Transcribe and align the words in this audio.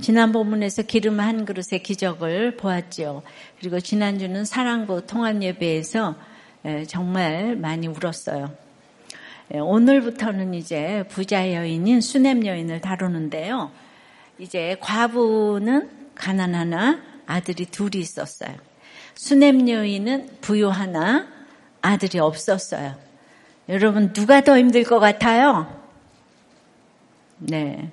지난 0.00 0.32
본문에서 0.32 0.82
기름 0.82 1.20
한 1.20 1.44
그릇의 1.44 1.82
기적을 1.82 2.56
보았지요. 2.56 3.22
그리고 3.58 3.80
지난주는 3.80 4.44
사랑부 4.44 5.06
통합 5.06 5.42
예배에서 5.42 6.14
정말 6.86 7.56
많이 7.56 7.88
울었어요. 7.88 8.52
오늘부터는 9.50 10.54
이제 10.54 11.04
부자 11.08 11.52
여인인 11.52 12.00
수냄 12.00 12.46
여인을 12.46 12.80
다루는데요. 12.80 13.70
이제 14.38 14.76
과부는 14.80 15.90
가난 16.14 16.54
하나, 16.54 17.00
아들이 17.26 17.66
둘이 17.66 17.96
있었어요. 17.96 18.54
수냄 19.14 19.68
여인은 19.68 20.38
부유 20.40 20.68
하나, 20.68 21.26
아들이 21.82 22.18
없었어요. 22.18 22.94
여러분, 23.68 24.12
누가 24.12 24.42
더 24.42 24.56
힘들 24.58 24.84
것 24.84 24.98
같아요? 24.98 25.82
네. 27.38 27.90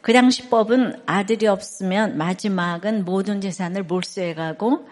그 0.00 0.12
당시 0.12 0.48
법은 0.48 1.02
아들이 1.06 1.46
없으면 1.46 2.16
마지막은 2.16 3.04
모든 3.04 3.40
재산을 3.40 3.82
몰수해 3.82 4.34
가고 4.34 4.88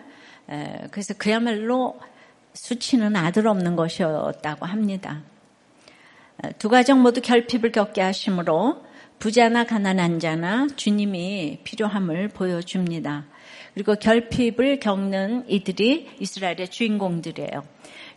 그래서 0.90 1.14
그야말로 1.16 1.98
수치는 2.52 3.16
아들 3.16 3.46
없는 3.46 3.76
것이었다고 3.76 4.66
합니다. 4.66 5.22
두 6.58 6.68
가정 6.68 7.02
모두 7.02 7.20
결핍을 7.20 7.72
겪게 7.72 8.00
하심으로 8.00 8.84
부자나 9.18 9.64
가난한 9.64 10.20
자나 10.20 10.68
주님이 10.76 11.60
필요함을 11.64 12.28
보여줍니다. 12.28 13.24
그리고 13.74 13.94
결핍을 13.94 14.78
겪는 14.80 15.48
이들이 15.48 16.08
이스라엘의 16.20 16.68
주인공들이에요. 16.68 17.64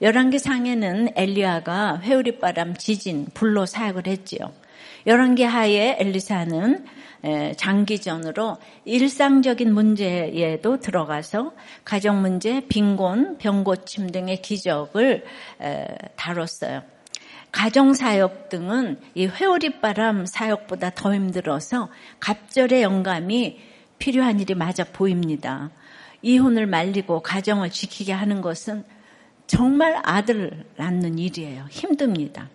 열왕기 0.01 0.39
상에는 0.39 1.09
엘리야가 1.15 2.01
회오리 2.01 2.39
바람, 2.39 2.75
지진, 2.75 3.27
불로 3.33 3.65
사역을 3.65 4.07
했지요. 4.07 4.51
열왕기 5.07 5.43
하에 5.43 5.97
엘리사는 5.99 6.85
장기전으로 7.55 8.57
일상적인 8.85 9.73
문제에도 9.73 10.79
들어가서 10.79 11.53
가정 11.85 12.21
문제, 12.21 12.61
빈곤, 12.67 13.37
병고침 13.37 14.11
등의 14.11 14.41
기적을 14.41 15.23
다뤘어요. 16.15 16.83
가정 17.51 17.93
사역 17.93 18.49
등은 18.49 18.99
이 19.13 19.25
회오리바람 19.27 20.25
사역보다 20.25 20.91
더 20.91 21.13
힘들어서 21.13 21.89
갑절의 22.19 22.81
영감이 22.81 23.59
필요한 23.99 24.39
일이 24.39 24.55
맞아 24.55 24.83
보입니다. 24.85 25.69
이혼을 26.21 26.65
말리고 26.65 27.21
가정을 27.21 27.69
지키게 27.69 28.13
하는 28.13 28.41
것은 28.41 28.83
정말 29.47 29.99
아들 30.03 30.65
낳는 30.77 31.19
일이에요. 31.19 31.65
힘듭니다. 31.69 32.49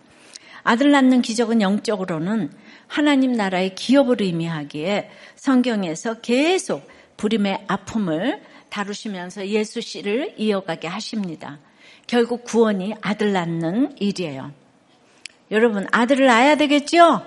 아들 0.67 0.91
낳는 0.91 1.21
기적은 1.21 1.61
영적으로는 1.61 2.51
하나님 2.87 3.31
나라의 3.31 3.73
기업을 3.73 4.21
의미하기에 4.21 5.09
성경에서 5.37 6.15
계속 6.15 6.85
부림의 7.15 7.63
아픔을 7.67 8.41
다루시면서 8.67 9.47
예수 9.47 9.79
씨를 9.79 10.33
이어가게 10.35 10.89
하십니다. 10.89 11.59
결국 12.05 12.43
구원이 12.43 12.95
아들 12.99 13.31
낳는 13.31 13.95
일이에요. 13.97 14.51
여러분, 15.51 15.87
아들을 15.89 16.25
낳아야 16.25 16.57
되겠죠? 16.57 17.21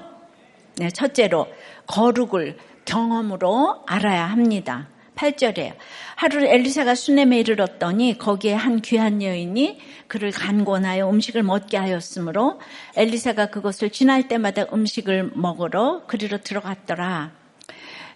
네, 0.77 0.91
첫째로 0.91 1.47
거룩을 1.87 2.59
경험으로 2.85 3.85
알아야 3.87 4.27
합니다. 4.27 4.91
8절에요. 5.21 5.75
하루 6.17 6.45
엘리사가 6.45 6.95
수넴에 6.95 7.39
이르렀더니 7.41 8.17
거기에 8.17 8.55
한 8.55 8.81
귀한 8.81 9.23
여인이 9.23 9.79
그를 10.09 10.31
간권하여 10.31 11.09
음식을 11.11 11.43
먹게 11.43 11.77
하였으므로 11.77 12.59
엘리사가 12.97 13.47
그것을 13.47 13.91
지날 13.91 14.29
때마다 14.29 14.65
음식을 14.73 15.33
먹으러 15.35 16.05
그리로 16.07 16.39
들어갔더라. 16.39 17.33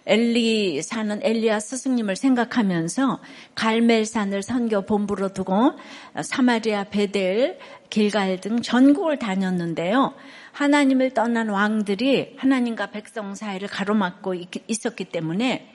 엘리사는 0.07 1.21
엘리야 1.23 1.59
스승님을 1.59 2.15
생각하면서 2.15 3.21
갈멜산을 3.55 4.43
선교 4.43 4.83
본부로 4.83 5.29
두고 5.33 5.73
사마리아 6.21 6.85
베델 6.85 7.57
길갈 7.89 8.39
등 8.39 8.61
전국을 8.61 9.17
다녔는데요. 9.17 10.13
하나님을 10.51 11.11
떠난 11.15 11.49
왕들이 11.49 12.35
하나님과 12.37 12.91
백성 12.91 13.33
사이를 13.33 13.67
가로막고 13.67 14.35
있었기 14.67 15.05
때문에 15.05 15.74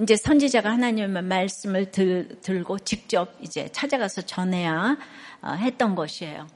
이제 0.00 0.16
선지자가 0.16 0.70
하나님의 0.70 1.22
말씀을 1.22 1.90
들, 1.90 2.40
들고 2.40 2.78
직접 2.80 3.36
이제 3.40 3.68
찾아가서 3.72 4.22
전해야 4.22 4.96
어, 5.42 5.52
했던 5.52 5.94
것이에요. 5.94 6.46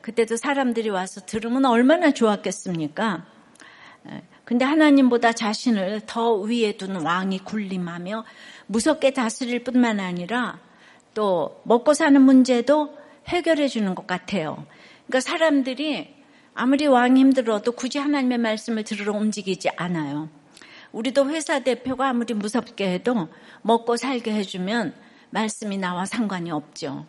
그때도 0.00 0.36
사람들이 0.36 0.90
와서 0.90 1.20
들으면 1.26 1.64
얼마나 1.64 2.12
좋았겠습니까? 2.12 3.26
근데 4.44 4.64
하나님보다 4.64 5.32
자신을 5.32 6.02
더 6.06 6.34
위에 6.34 6.76
둔 6.76 6.94
왕이 7.04 7.40
군림하며 7.40 8.24
무섭게 8.68 9.12
다스릴 9.12 9.64
뿐만 9.64 9.98
아니라 9.98 10.60
또 11.14 11.60
먹고 11.64 11.94
사는 11.94 12.20
문제도 12.22 12.96
해결해 13.26 13.66
주는 13.66 13.96
것 13.96 14.06
같아요. 14.06 14.64
그러니까 15.06 15.20
사람들이 15.20 16.14
아무리 16.54 16.86
왕이 16.86 17.18
힘들어도 17.18 17.72
굳이 17.72 17.98
하나님의 17.98 18.38
말씀을 18.38 18.84
들으러 18.84 19.14
움직이지 19.14 19.70
않아요. 19.76 20.28
우리도 20.96 21.28
회사 21.28 21.58
대표가 21.58 22.08
아무리 22.08 22.32
무섭게 22.32 22.90
해도 22.90 23.28
먹고 23.60 23.98
살게 23.98 24.32
해주면 24.32 24.94
말씀이 25.28 25.76
나와 25.76 26.06
상관이 26.06 26.50
없죠. 26.50 27.04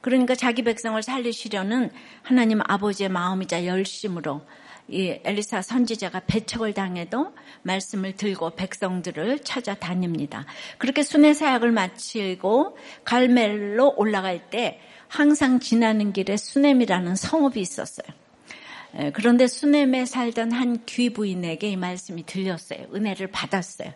그러니까 0.00 0.34
자기 0.34 0.62
백성을 0.62 1.00
살리시려는 1.00 1.92
하나님 2.22 2.60
아버지의 2.66 3.08
마음이자 3.08 3.64
열심으로 3.64 4.40
이 4.88 5.20
엘리사 5.22 5.62
선지자가 5.62 6.22
배척을 6.26 6.74
당해도 6.74 7.32
말씀을 7.62 8.16
들고 8.16 8.56
백성들을 8.56 9.38
찾아다닙니다. 9.44 10.46
그렇게 10.78 11.04
순회 11.04 11.32
사역을 11.32 11.70
마치고 11.70 12.76
갈멜로 13.04 13.94
올라갈 13.98 14.50
때 14.50 14.80
항상 15.06 15.60
지나는 15.60 16.12
길에 16.12 16.36
수넴이라는 16.36 17.14
성읍이 17.14 17.60
있었어요. 17.60 18.19
그런데 19.14 19.46
수넴에 19.46 20.04
살던 20.04 20.52
한 20.52 20.84
귀부인에게 20.84 21.70
이 21.70 21.76
말씀이 21.76 22.24
들렸어요. 22.26 22.86
은혜를 22.94 23.28
받았어요. 23.28 23.92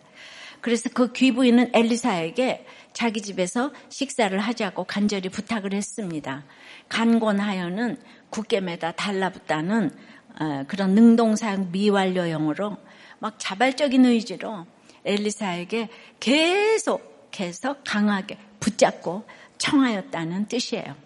그래서 0.61 0.89
그 0.91 1.11
귀부인은 1.11 1.71
엘리사에게 1.73 2.65
자기 2.93 3.21
집에서 3.21 3.71
식사를 3.89 4.37
하자고 4.39 4.85
간절히 4.85 5.29
부탁을 5.29 5.73
했습니다. 5.73 6.43
간곤하여는 6.89 7.97
굳게 8.29 8.61
매다 8.61 8.93
달라붙다는 8.93 9.91
어, 10.39 10.63
그런 10.67 10.95
능동사역 10.95 11.71
미완료형으로 11.71 12.77
막 13.19 13.35
자발적인 13.37 14.05
의지로 14.05 14.65
엘리사에게 15.05 15.89
계속해서 16.19 17.77
강하게 17.85 18.37
붙잡고 18.59 19.25
청하였다는 19.57 20.47
뜻이에요. 20.47 21.04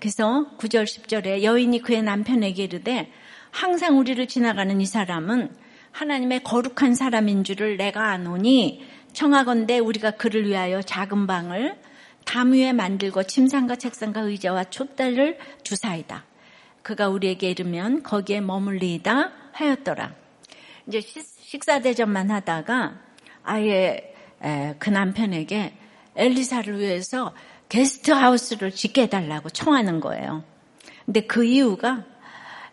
그래서 0.00 0.46
9절 0.58 0.82
10절에 0.82 1.44
여인이 1.44 1.80
그의 1.82 2.02
남편에게 2.02 2.64
이르되 2.64 3.12
항상 3.52 3.98
우리를 3.98 4.26
지나가는 4.26 4.80
이 4.80 4.84
사람은 4.84 5.54
하나님의 5.92 6.42
거룩한 6.42 6.96
사람인 6.96 7.44
줄을 7.44 7.76
내가 7.76 8.10
아노니 8.10 8.84
청하건대 9.12 9.78
우리가 9.78 10.12
그를 10.12 10.46
위하여 10.48 10.82
작은 10.82 11.28
방을 11.28 11.78
담 12.24 12.52
위에 12.52 12.72
만들고 12.72 13.22
침상과 13.24 13.76
책상과 13.76 14.22
의자와 14.22 14.64
촛대를 14.64 15.38
주사이다. 15.62 16.24
그가 16.82 17.08
우리에게 17.08 17.50
이르면 17.50 18.02
거기에 18.02 18.40
머물리이다 18.40 19.32
하였더라. 19.52 20.14
이제 20.88 21.00
식사 21.00 21.80
대접만 21.80 22.30
하다가 22.30 23.00
아예 23.44 24.14
그 24.78 24.90
남편에게 24.90 25.74
엘리사를 26.16 26.78
위해서 26.78 27.34
게스트하우스를 27.70 28.72
짓게 28.72 29.02
해달라고 29.02 29.48
청하는 29.48 30.00
거예요. 30.00 30.44
근데 31.06 31.22
그 31.22 31.44
이유가 31.44 32.04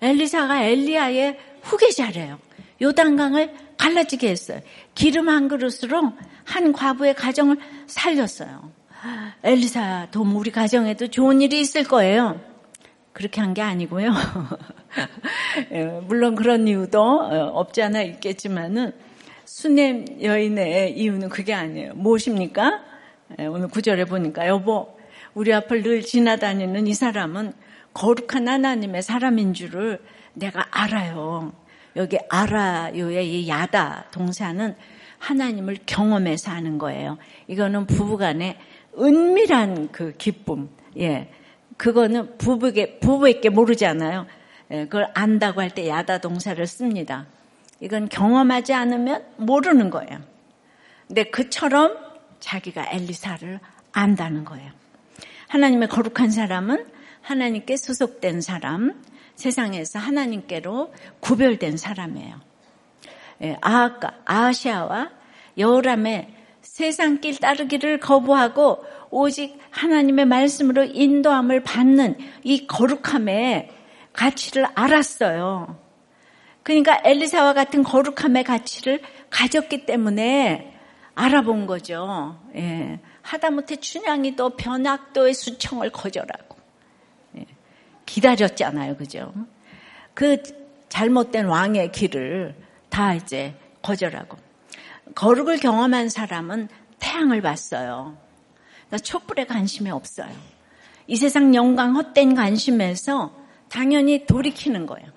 엘리사가 0.02 0.64
엘리야의 0.64 1.40
후계자래요. 1.62 2.38
요단강을 2.82 3.54
갈라지게 3.78 4.30
했어요. 4.30 4.60
기름 4.94 5.30
한 5.30 5.48
그릇으로 5.48 6.14
한 6.44 6.74
과부의 6.74 7.16
가정을 7.16 7.58
살렸어요. 7.88 8.72
엘리사 9.44 10.10
도움 10.12 10.36
우리 10.36 10.52
가정에도 10.52 11.08
좋은 11.08 11.42
일이 11.42 11.62
있을 11.62 11.84
거예요. 11.84 12.40
그렇게 13.14 13.42
한 13.42 13.54
게 13.54 13.62
아니고요. 13.62 14.12
예, 15.72 15.84
물론 16.04 16.36
그런 16.36 16.68
이유도 16.68 17.02
어, 17.02 17.52
없지 17.54 17.82
않아 17.84 18.02
있겠지만은 18.04 18.94
수냄 19.46 20.22
여인의 20.22 20.98
이유는 21.00 21.30
그게 21.30 21.54
아니에요. 21.54 21.94
무엇입니까? 21.96 22.84
예, 23.40 23.46
오늘 23.46 23.68
구절에 23.70 24.06
보니까 24.06 24.48
여보 24.48 24.97
우리 25.38 25.54
앞을 25.54 25.84
늘 25.84 26.02
지나다니는 26.02 26.88
이 26.88 26.96
사람은 26.96 27.54
거룩한 27.94 28.48
하나님의 28.48 29.04
사람인 29.04 29.54
줄을 29.54 30.02
내가 30.34 30.66
알아요. 30.72 31.54
여기 31.96 32.18
알아요의 32.28 33.44
이 33.44 33.48
야다 33.48 34.06
동사는 34.10 34.76
하나님을 35.20 35.78
경험해서 35.86 36.50
하는 36.50 36.80
거예요. 36.80 37.20
이거는 37.46 37.86
부부간의 37.86 38.58
은밀한 38.98 39.92
그 39.92 40.14
기쁨. 40.18 40.70
예. 40.98 41.32
그거는 41.78 42.40
부부에게, 42.40 42.98
부부에게 42.98 43.50
모르잖아요. 43.50 44.26
예. 44.72 44.86
그걸 44.86 45.12
안다고 45.14 45.62
할 45.62 45.70
때 45.70 45.88
야다 45.88 46.18
동사를 46.18 46.66
씁니다. 46.66 47.28
이건 47.80 48.10
경험하지 48.10 48.74
않으면 48.74 49.24
모르는 49.38 49.92
거예요. 49.92 50.20
근데 51.06 51.26
그처럼 51.26 51.96
자기가 52.40 52.88
엘리사를 52.92 53.60
안다는 53.92 54.44
거예요. 54.44 54.72
하나님의 55.48 55.88
거룩한 55.90 56.30
사람은 56.30 56.86
하나님께 57.22 57.78
소속된 57.78 58.42
사람, 58.42 59.02
세상에서 59.36 60.00
하나님께로 60.00 60.94
구별된 61.20 61.78
사람이에요. 61.78 62.40
예, 63.44 63.58
아하가, 63.62 64.20
아시아와 64.26 65.12
여호람의 65.58 66.34
세상 66.62 67.20
길 67.22 67.38
따르기를 67.38 68.00
거부하고 68.00 68.84
오직 69.10 69.58
하나님의 69.72 70.26
말씀으로 70.26 70.84
인도함을 70.84 71.64
받는 71.64 72.18
이 72.44 72.68
거룩함의 72.68 73.70
가치를 74.14 74.68
알았어요. 74.74 75.78
그러니까 76.64 77.00
엘리사와 77.04 77.54
같은 77.54 77.84
거룩함의 77.84 78.44
가치를 78.44 79.02
가졌기 79.30 79.86
때문에 79.86 80.77
알아본 81.18 81.66
거죠. 81.66 82.40
예. 82.56 83.00
하다못해 83.24 83.78
춘향이 83.78 84.36
또 84.36 84.52
변학도의 84.52 85.34
수청을 85.34 85.90
거절하고 85.90 86.56
예. 87.38 87.46
기다렸잖아요, 88.06 88.98
그죠? 88.98 89.34
그 90.14 90.44
잘못된 90.90 91.48
왕의 91.48 91.92
길을 91.92 92.56
다 92.90 93.16
이제 93.16 93.56
거절하고 93.82 94.38
거룩을 95.16 95.58
경험한 95.58 96.10
사람은 96.10 96.70
태양을 97.00 97.42
봤어요. 97.42 98.16
그러니까 98.88 98.98
촛불에 99.00 99.46
관심이 99.46 99.90
없어요. 99.90 100.30
이 101.08 101.16
세상 101.16 101.56
영광 101.56 101.96
헛된 101.96 102.36
관심에서 102.36 103.36
당연히 103.70 104.28
돌이키는 104.28 104.86
거예요. 104.86 105.08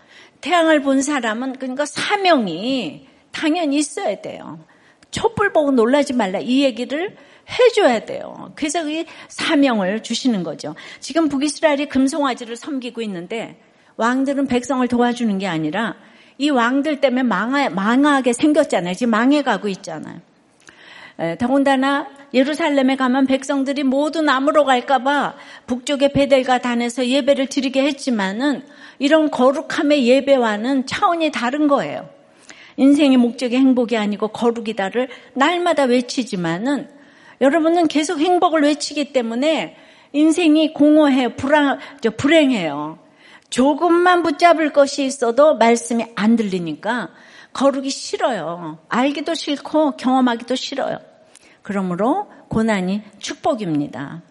태양을 0.40 0.80
본 0.80 1.02
사람은 1.02 1.58
그러니까 1.58 1.84
사명이 1.84 3.06
당연히 3.32 3.76
있어야 3.76 4.22
돼요. 4.22 4.64
촛불 5.10 5.52
보고 5.52 5.70
놀라지 5.70 6.12
말라 6.12 6.38
이 6.38 6.62
얘기를 6.62 7.16
해줘야 7.48 8.00
돼요. 8.00 8.52
그래서 8.54 8.88
이 8.88 9.04
사명을 9.28 10.02
주시는 10.02 10.42
거죠. 10.42 10.74
지금 11.00 11.28
북이스라엘이 11.28 11.86
금송아지를 11.86 12.56
섬기고 12.56 13.02
있는데 13.02 13.60
왕들은 13.96 14.46
백성을 14.46 14.86
도와주는 14.86 15.38
게 15.38 15.46
아니라 15.46 15.96
이 16.38 16.48
왕들 16.48 17.00
때문에 17.00 17.22
망하, 17.22 17.68
망하게 17.68 18.32
생겼잖아요. 18.32 18.94
지금 18.94 19.10
망해가고 19.10 19.68
있잖아요. 19.68 20.20
에, 21.18 21.36
더군다나 21.36 22.08
예루살렘에 22.32 22.96
가면 22.96 23.26
백성들이 23.26 23.82
모두 23.82 24.22
남으로 24.22 24.64
갈까봐 24.64 25.34
북쪽의 25.66 26.12
베델과 26.12 26.58
단에서 26.58 27.06
예배를 27.06 27.48
드리게 27.48 27.82
했지만은 27.82 28.62
이런 28.98 29.30
거룩함의 29.30 30.06
예배와는 30.06 30.86
차원이 30.86 31.30
다른 31.30 31.68
거예요. 31.68 32.08
인생의 32.80 33.18
목적이 33.18 33.58
행복이 33.58 33.98
아니고 33.98 34.28
거룩이다를 34.28 35.08
날마다 35.34 35.84
외치지만은 35.84 36.88
여러분은 37.42 37.88
계속 37.88 38.18
행복을 38.18 38.62
외치기 38.62 39.12
때문에 39.12 39.76
인생이 40.12 40.72
공허해 40.72 41.36
불안, 41.36 41.78
불행해요. 42.16 42.98
조금만 43.50 44.22
붙잡을 44.22 44.72
것이 44.72 45.04
있어도 45.04 45.56
말씀이 45.56 46.06
안 46.14 46.36
들리니까 46.36 47.10
거룩이 47.52 47.90
싫어요. 47.90 48.78
알기도 48.88 49.34
싫고 49.34 49.92
경험하기도 49.98 50.54
싫어요. 50.54 50.98
그러므로 51.60 52.30
고난이 52.48 53.02
축복입니다. 53.18 54.22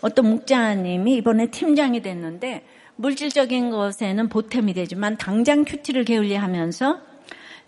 어떤 0.00 0.28
목자님이 0.28 1.14
이번에 1.18 1.52
팀장이 1.52 2.02
됐는데 2.02 2.66
물질적인 2.96 3.70
것에는 3.70 4.28
보탬이 4.28 4.74
되지만 4.74 5.16
당장 5.18 5.64
큐티를 5.64 6.04
게을리 6.04 6.34
하면서 6.34 7.11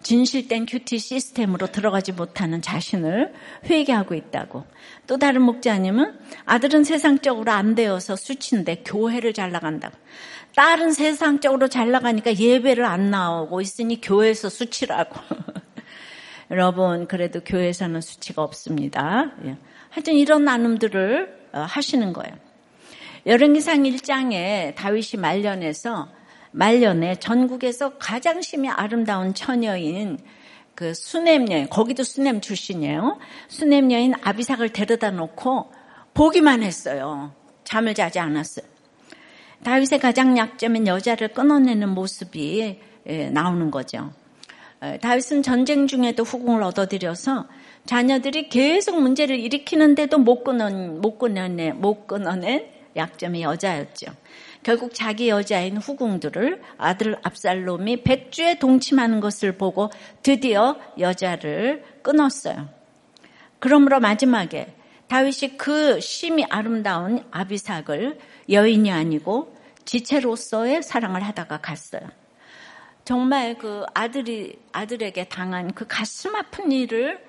진실된 0.05 0.67
큐티 0.67 0.99
시스템으로 0.99 1.67
들어가지 1.67 2.13
못하는 2.13 2.63
자신을 2.63 3.33
회개하고 3.65 4.15
있다고. 4.15 4.65
또 5.07 5.19
다른 5.19 5.43
목자님은 5.43 6.19
아들은 6.45 6.85
세상적으로 6.85 7.51
안 7.51 7.75
되어서 7.75 8.15
수치인데 8.15 8.83
교회를 8.85 9.33
잘 9.33 9.51
나간다고. 9.51 9.97
딸은 10.55 10.93
세상적으로 10.93 11.69
잘 11.69 11.91
나가니까 11.91 12.37
예배를 12.37 12.85
안 12.85 13.11
나오고 13.11 13.63
있으니 13.63 14.01
교회에서 14.01 14.51
수치라고. 14.51 15.19
여러분, 16.51 17.09
그래도 17.09 17.41
교회에서는 17.41 18.03
수치가 18.03 18.43
없습니다. 18.43 19.33
예. 19.47 19.57
하여튼 19.89 20.15
이런 20.15 20.45
나눔들을 20.45 21.45
어, 21.55 21.61
하시는 21.61 22.13
거예요. 22.13 22.37
여름기상 23.27 23.85
1장에 23.85 24.75
다윗이 24.75 25.19
말년에서 25.19 26.11
말년에 26.55 27.17
전국에서 27.17 27.99
가장 27.99 28.41
심히 28.41 28.69
아름다운 28.69 29.35
처녀인 29.35 30.19
그 30.77 30.95
수냄 30.95 31.51
여인, 31.51 31.69
거기도 31.69 32.03
수냄 32.03 32.41
출신이에요. 32.41 33.19
수냄 33.49 33.91
여인 33.91 34.15
아비삭을 34.23 34.71
데려다 34.71 35.11
놓고 35.11 35.73
보기만 36.15 36.63
했어요. 36.63 37.33
잠을 37.65 37.95
자지 37.95 38.21
않았어요. 38.21 38.65
다윗의 39.65 39.99
가장 39.99 40.37
약점인 40.37 40.87
여자를 40.87 41.29
끊어내는 41.29 41.89
모습이 41.89 42.81
예, 43.07 43.31
나오는 43.31 43.71
거죠. 43.71 44.13
어, 44.81 44.97
다윗은 45.01 45.43
전쟁 45.43 45.87
중에도 45.87 46.23
후궁을 46.23 46.63
얻어들여서 46.63 47.49
자녀들이 47.87 48.49
계속 48.49 49.01
문제를 49.01 49.39
일으키는데도 49.41 50.19
못 50.19 50.45
끊어낸, 50.45 51.01
못 51.01 51.19
끊어낸, 51.19 51.81
못 51.81 52.07
끊어낸 52.07 52.67
약점이 52.97 53.43
여자였죠. 53.43 54.13
결국 54.65 54.95
자기 54.95 55.29
여자인 55.29 55.77
후궁들을 55.77 56.61
아들 56.79 57.17
압살롬이 57.23 58.03
백주에 58.03 58.59
동침하는 58.59 59.21
것을 59.21 59.57
보고 59.59 59.91
드디어 60.23 60.77
여자를 60.99 61.85
끊었어요. 62.03 62.69
그러므로 63.61 64.01
마지막에 64.01 64.75
다윗이 65.09 65.59
그 65.59 66.01
심히 66.01 66.45
아름다운 66.49 67.25
아비삭을 67.31 68.19
여인이 68.49 68.91
아니고 68.91 69.55
지체로서의 69.85 70.83
사랑을 70.83 71.23
하다가 71.23 71.59
갔어요. 71.59 72.03
정말 73.05 73.59
그 73.59 73.85
아들이 73.93 74.59
아들에게 74.73 75.25
당한 75.25 75.75
그 75.75 75.87
가슴 75.87 76.35
아픈 76.35 76.73
일을 76.73 77.23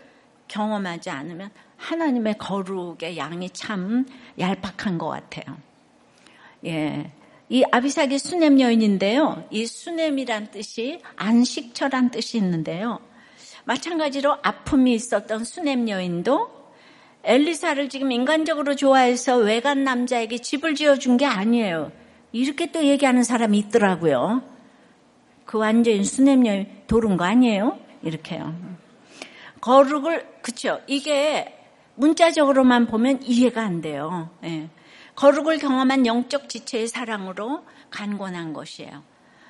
경험하지 0.47 1.09
않으면 1.09 1.51
하나님의 1.75 2.37
거룩의 2.37 3.17
양이 3.17 3.49
참 3.49 4.05
얄팍한 4.39 4.97
것 4.97 5.09
같아요. 5.09 5.57
예. 6.65 7.11
이 7.49 7.63
아비삭이 7.71 8.17
수냄 8.17 8.59
여인인데요. 8.59 9.45
이 9.51 9.65
수냄이란 9.65 10.51
뜻이 10.51 11.01
안식처란 11.15 12.11
뜻이 12.11 12.37
있는데요. 12.37 12.99
마찬가지로 13.65 14.37
아픔이 14.41 14.93
있었던 14.93 15.43
수냄 15.43 15.89
여인도 15.89 16.49
엘리사를 17.23 17.89
지금 17.89 18.11
인간적으로 18.11 18.75
좋아해서 18.75 19.37
외간 19.37 19.83
남자에게 19.83 20.37
집을 20.37 20.75
지어준 20.75 21.17
게 21.17 21.25
아니에요. 21.25 21.91
이렇게 22.31 22.71
또 22.71 22.83
얘기하는 22.83 23.23
사람이 23.23 23.57
있더라고요. 23.57 24.43
그 25.45 25.57
완전히 25.57 26.03
수냄 26.03 26.45
여인 26.45 26.67
도른 26.87 27.17
거 27.17 27.25
아니에요? 27.25 27.79
이렇게요. 28.03 28.55
거룩을 29.61 30.27
그쵸? 30.41 30.81
이게 30.85 31.57
문자적으로만 31.95 32.87
보면 32.87 33.23
이해가 33.23 33.63
안 33.63 33.81
돼요. 33.81 34.29
예. 34.43 34.69
거룩을 35.15 35.57
경험한 35.57 36.05
영적 36.05 36.49
지체의 36.49 36.87
사랑으로 36.87 37.65
간권한 37.89 38.53
것이에요. 38.53 39.03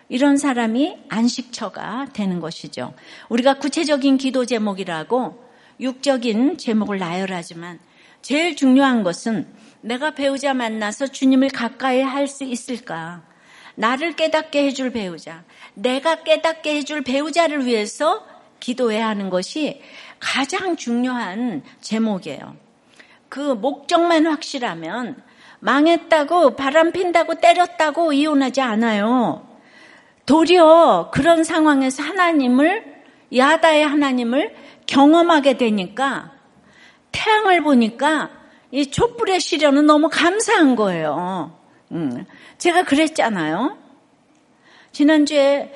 이런 0.08 0.38
사람이 0.38 0.98
안식처가 1.10 2.10
되는 2.14 2.40
것이죠. 2.40 2.94
우리가 3.30 3.56
구체적인 3.58 4.18
기도 4.18 4.46
제목이라고 4.46 5.44
육적인 5.80 6.58
제목을 6.58 7.00
나열하지만 7.00 7.80
제일 8.22 8.56
중요한 8.56 9.04
것은 9.04 9.48
내가 9.82 10.12
배우자 10.12 10.54
만나서 10.54 11.08
주님을 11.08 11.50
가까이 11.50 12.02
할 12.02 12.28
수 12.28 12.44
있을까? 12.44 13.24
나를 13.76 14.16
깨닫게 14.16 14.66
해줄 14.66 14.92
배우자, 14.92 15.44
내가 15.74 16.24
깨닫게 16.24 16.76
해줄 16.76 17.02
배우자를 17.04 17.66
위해서 17.66 18.26
기도해야 18.60 19.08
하는 19.08 19.30
것이 19.30 19.82
가장 20.20 20.76
중요한 20.78 21.62
제목이에요. 21.82 22.56
그 23.30 23.40
목적만 23.40 24.28
확실하면 24.28 25.22
망했다고 25.66 26.56
바람 26.56 26.92
핀다고 26.92 27.36
때렸다고 27.36 28.14
이혼하지 28.14 28.62
않아요. 28.62 29.48
도리어 30.28 31.10
그런 31.12 31.44
상황에서 31.44 32.04
하나님을 32.04 32.84
야다의 33.36 33.84
하나님을 33.88 34.56
경험하게 34.86 35.58
되니까 35.58 36.32
태양을 37.12 37.64
보니까 37.64 38.30
이 38.70 38.92
촛불의 38.92 39.40
시련은 39.40 39.88
너무 39.88 40.10
감사한 40.10 40.76
거예요. 40.76 41.58
음, 41.92 42.26
제가 42.60 42.84
그랬잖아요. 42.84 43.76
지난주에 44.92 45.72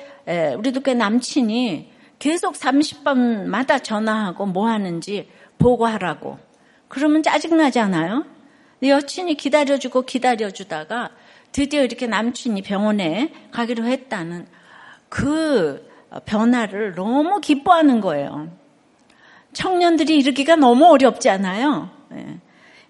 우리 0.56 0.70
도교 0.70 0.94
남친이 0.94 1.90
계속 2.20 2.54
30번마다 2.54 3.82
전화하고 3.82 4.46
뭐 4.46 4.68
하는지 4.68 5.28
보고하라고. 5.58 6.38
그러면 6.86 7.24
짜증나잖아요. 7.24 8.39
여친이 8.88 9.34
기다려주고 9.34 10.02
기다려주다가 10.02 11.10
드디어 11.52 11.82
이렇게 11.82 12.06
남친이 12.06 12.62
병원에 12.62 13.32
가기로 13.50 13.84
했다는 13.84 14.46
그 15.08 15.88
변화를 16.24 16.94
너무 16.94 17.40
기뻐하는 17.40 18.00
거예요. 18.00 18.50
청년들이 19.52 20.16
이르기가 20.18 20.56
너무 20.56 20.86
어렵지 20.86 21.28
않아요? 21.28 21.90
예. 22.12 22.38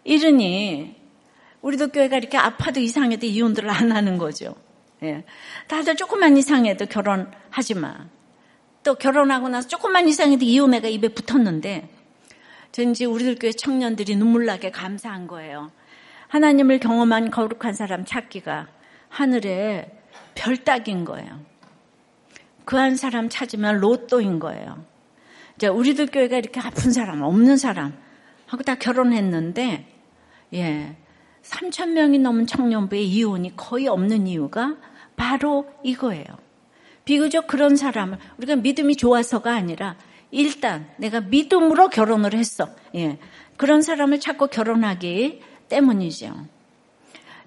이러니 0.04 0.96
우리도 1.62 1.88
교회가 1.88 2.18
이렇게 2.18 2.36
아파도 2.36 2.80
이상해도 2.80 3.26
이혼들을 3.26 3.68
안 3.68 3.92
하는 3.92 4.18
거죠. 4.18 4.54
예. 5.02 5.24
다들 5.68 5.96
조금만 5.96 6.36
이상해도 6.36 6.86
결혼하지 6.86 7.74
마. 7.74 8.08
또 8.82 8.94
결혼하고 8.94 9.48
나서 9.48 9.68
조금만 9.68 10.08
이상해도 10.08 10.44
이혼해가 10.44 10.88
입에 10.88 11.08
붙었는데 11.08 11.88
전지 12.72 13.04
우리들 13.04 13.36
교회 13.38 13.52
청년들이 13.52 14.16
눈물 14.16 14.46
나게 14.46 14.70
감사한 14.70 15.26
거예요. 15.26 15.70
하나님을 16.30 16.78
경험한 16.78 17.30
거룩한 17.30 17.74
사람 17.74 18.04
찾기가 18.04 18.68
하늘에 19.08 20.00
별따기인 20.36 21.04
거예요. 21.04 21.40
그 22.64 22.76
한 22.76 22.94
사람 22.94 23.28
찾으면 23.28 23.78
로또인 23.78 24.38
거예요. 24.38 24.84
이제 25.56 25.66
우리들 25.66 26.06
교회가 26.06 26.38
이렇게 26.38 26.60
아픈 26.60 26.92
사람, 26.92 27.22
없는 27.22 27.56
사람 27.56 27.92
하고 28.46 28.62
다 28.62 28.76
결혼했는데, 28.76 29.86
예. 30.54 30.96
3천 31.42 31.90
명이 31.90 32.20
넘은 32.20 32.46
청년부의 32.46 33.08
이혼이 33.08 33.56
거의 33.56 33.88
없는 33.88 34.28
이유가 34.28 34.76
바로 35.16 35.68
이거예요. 35.82 36.24
비교적 37.04 37.48
그런 37.48 37.74
사람을 37.74 38.18
우리가 38.38 38.56
믿음이 38.56 38.96
좋아서가 38.96 39.52
아니라 39.52 39.96
일단 40.30 40.88
내가 40.96 41.20
믿음으로 41.20 41.88
결혼을 41.88 42.34
했어. 42.34 42.68
예. 42.94 43.18
그런 43.56 43.82
사람을 43.82 44.20
찾고 44.20 44.46
결혼하기 44.46 45.42
때문이죠. 45.70 46.34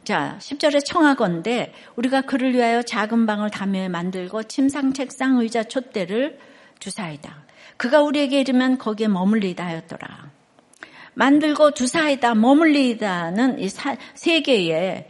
자, 0.04 0.38
10절에 0.40 0.84
청하건대 0.84 1.72
우리가 1.96 2.22
그를 2.22 2.54
위하여 2.54 2.82
작은 2.82 3.28
방을 3.28 3.52
담에 3.52 3.88
만들고 3.88 4.44
침상, 4.44 4.94
책상, 4.94 5.38
의자, 5.38 5.64
촛대를 5.64 6.40
주사이다. 6.80 7.44
그가 7.78 8.02
우리에게 8.02 8.42
이르면 8.42 8.80
거기에 8.80 9.08
머물리다 9.08 9.64
하였더라. 9.64 10.32
만들고 11.14 11.72
주사이다, 11.72 12.34
머물리다는 12.34 13.60
이 13.60 13.70
세 13.70 14.42
개의 14.42 15.08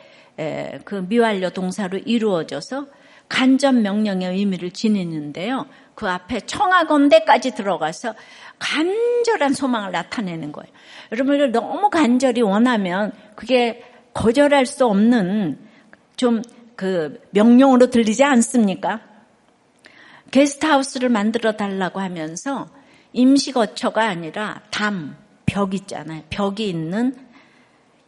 그 0.83 1.05
미완료 1.07 1.51
동사로 1.51 1.99
이루어져서 1.99 2.87
간접 3.33 3.75
명령의 3.75 4.29
의미를 4.29 4.71
지니는데요. 4.71 5.65
그 5.95 6.07
앞에 6.07 6.41
청하건대까지 6.41 7.51
들어가서 7.51 8.13
간절한 8.59 9.53
소망을 9.53 9.91
나타내는 9.91 10.51
거예요. 10.51 10.71
여러분들 11.11 11.51
너무 11.51 11.89
간절히 11.89 12.41
원하면 12.41 13.11
그게 13.35 13.83
거절할 14.13 14.65
수 14.65 14.85
없는 14.85 15.59
좀 16.15 16.41
그 16.75 17.21
명령으로 17.31 17.89
들리지 17.89 18.23
않습니까? 18.23 19.01
게스트하우스를 20.31 21.09
만들어 21.09 21.53
달라고 21.53 21.99
하면서 21.99 22.69
임시거처가 23.13 24.05
아니라 24.05 24.61
담, 24.71 25.15
벽 25.45 25.73
있잖아요. 25.75 26.23
벽이 26.29 26.67
있는 26.67 27.15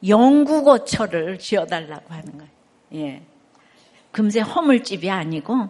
영구거처를 0.05 1.37
지어달라고 1.39 2.13
하는 2.13 2.37
거예요. 2.37 2.51
예. 2.95 3.21
금세 4.15 4.39
허물집이 4.39 5.09
아니고 5.09 5.67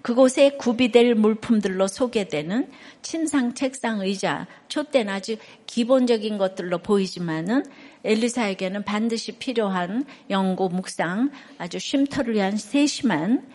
그곳에 0.00 0.50
구비될 0.50 1.16
물품들로 1.16 1.88
소개되는 1.88 2.70
침상, 3.02 3.54
책상, 3.54 4.02
의자, 4.02 4.46
촛대는 4.68 5.12
아주 5.12 5.34
기본적인 5.66 6.38
것들로 6.38 6.78
보이지만은 6.78 7.64
엘리사에게는 8.04 8.84
반드시 8.84 9.32
필요한 9.32 10.04
연고, 10.30 10.68
묵상, 10.68 11.32
아주 11.58 11.80
쉼터를 11.80 12.34
위한 12.34 12.56
세심한 12.56 13.48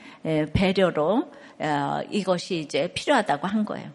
배려로 0.51 1.31
어, 1.59 2.01
이것이 2.09 2.59
이제 2.59 2.91
필요하다고 2.93 3.47
한 3.47 3.63
거예요. 3.63 3.89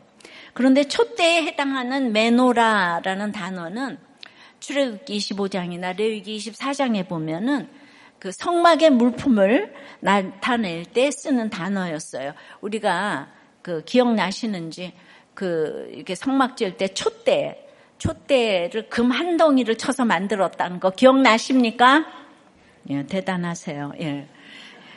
그런데 0.55 0.85
촛대에 0.85 1.43
해당하는 1.43 2.15
메노라라는 2.15 3.33
단어는 3.33 3.99
출애굽기 4.61 5.19
25장이나 5.19 5.95
레위기 5.95 6.39
24장에 6.39 7.07
보면은 7.07 7.69
그 8.27 8.33
성막의 8.33 8.91
물품을 8.91 9.73
나타낼 10.01 10.85
때 10.85 11.13
쓰는 11.13 11.49
단어였어요. 11.49 12.33
우리가 12.61 13.29
그 13.63 13.85
기억나시는지 13.85 14.95
그 15.33 15.89
이렇게 15.93 16.17
성막 16.17 16.57
지을 16.57 16.77
때 16.77 16.89
촛대, 16.89 17.69
촛대를 17.99 18.89
금 18.89 19.13
한 19.13 19.37
덩이를 19.37 19.79
쳐서 19.79 20.05
만들었다는 20.05 20.81
거 20.81 20.91
기억나십니까? 20.91 22.05
예, 22.91 23.07
대단하세요. 23.07 23.93
예. 24.01 24.27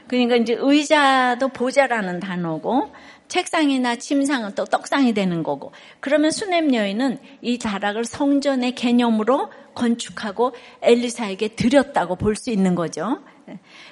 그러니까 0.07 0.35
이제 0.37 0.55
의자도 0.57 1.49
보자라는 1.49 2.19
단어고 2.19 2.91
책상이나 3.29 3.95
침상은 3.95 4.53
또 4.55 4.65
떡상이 4.65 5.13
되는 5.13 5.43
거고 5.43 5.71
그러면 6.01 6.31
수냄 6.31 6.73
여인은 6.73 7.19
이 7.41 7.57
다락을 7.57 8.03
성전의 8.03 8.75
개념으로 8.75 9.49
건축하고 9.75 10.53
엘리사에게 10.81 11.49
드렸다고 11.49 12.15
볼 12.15 12.35
수 12.35 12.49
있는 12.49 12.75
거죠. 12.75 13.21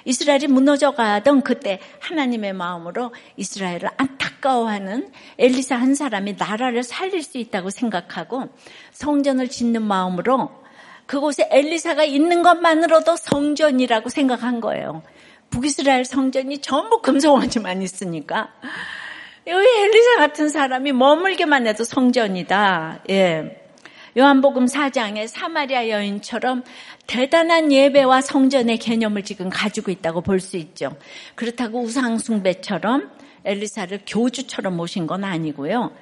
이스라엘이 0.04 0.46
무너져 0.46 0.92
가던 0.92 1.42
그때 1.42 1.80
하나님의 2.00 2.52
마음으로 2.52 3.12
이스라엘을 3.36 3.90
안타까워하는 3.96 5.10
엘리사 5.38 5.76
한 5.76 5.94
사람이 5.94 6.34
나라를 6.38 6.82
살릴 6.82 7.22
수 7.22 7.38
있다고 7.38 7.70
생각하고 7.70 8.48
성전을 8.92 9.48
짓는 9.48 9.82
마음으로 9.82 10.50
그곳에 11.06 11.48
엘리사가 11.50 12.04
있는 12.04 12.42
것만으로도 12.42 13.16
성전이라고 13.16 14.10
생각한 14.10 14.60
거예요. 14.60 15.02
북이스라엘 15.50 16.04
성전이 16.04 16.58
전부 16.58 17.00
금송아지만 17.00 17.82
있으니까 17.82 18.52
여기 19.48 19.66
엘리사 19.66 20.16
같은 20.18 20.50
사람이 20.50 20.92
머물게만 20.92 21.66
해도 21.66 21.82
성전이다. 21.82 23.04
예. 23.08 23.62
요한복음 24.16 24.66
4장에 24.66 25.26
사마리아 25.26 25.88
여인처럼 25.88 26.64
대단한 27.06 27.72
예배와 27.72 28.20
성전의 28.20 28.76
개념을 28.78 29.22
지금 29.22 29.48
가지고 29.48 29.90
있다고 29.90 30.20
볼 30.20 30.40
수 30.40 30.58
있죠. 30.58 30.96
그렇다고 31.34 31.80
우상숭배처럼 31.80 33.10
엘리사를 33.44 34.00
교주처럼 34.06 34.76
모신 34.76 35.06
건 35.06 35.24
아니고요. 35.24 35.92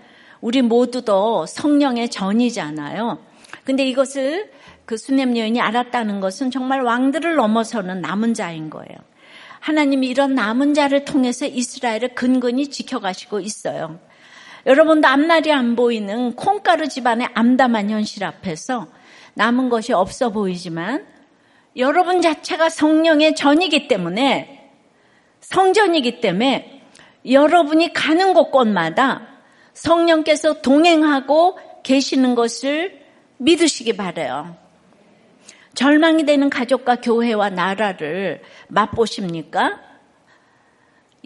우리 0.40 0.62
모두도 0.62 1.46
성령의 1.46 2.08
전이잖아요. 2.10 3.18
근데 3.64 3.86
이것을 3.86 4.50
그 4.86 4.96
수냄 4.96 5.36
여인이 5.36 5.60
알았다는 5.60 6.20
것은 6.20 6.50
정말 6.50 6.82
왕들을 6.82 7.36
넘어서는 7.36 8.00
남은 8.00 8.34
자인 8.34 8.70
거예요. 8.70 8.96
하나님이 9.66 10.06
이런 10.06 10.36
남은 10.36 10.74
자를 10.74 11.04
통해서 11.04 11.44
이스라엘을 11.44 12.14
근근히 12.14 12.68
지켜가시고 12.68 13.40
있어요. 13.40 13.98
여러분도 14.64 15.08
앞날이 15.08 15.50
안 15.50 15.74
보이는 15.74 16.36
콩가루 16.36 16.86
집안의 16.86 17.30
암담한 17.34 17.90
현실 17.90 18.22
앞에서 18.22 18.86
남은 19.34 19.68
것이 19.68 19.92
없어 19.92 20.30
보이지만 20.30 21.04
여러분 21.76 22.22
자체가 22.22 22.68
성령의 22.68 23.34
전이기 23.34 23.88
때문에 23.88 24.70
성전이기 25.40 26.20
때문에 26.20 26.82
여러분이 27.28 27.92
가는 27.92 28.34
곳곳마다 28.34 29.26
성령께서 29.72 30.62
동행하고 30.62 31.58
계시는 31.82 32.36
것을 32.36 33.00
믿으시기 33.38 33.96
바래요. 33.96 34.65
절망이 35.76 36.24
되는 36.24 36.50
가족과 36.50 36.96
교회와 36.96 37.50
나라를 37.50 38.42
맛보십니까? 38.66 39.78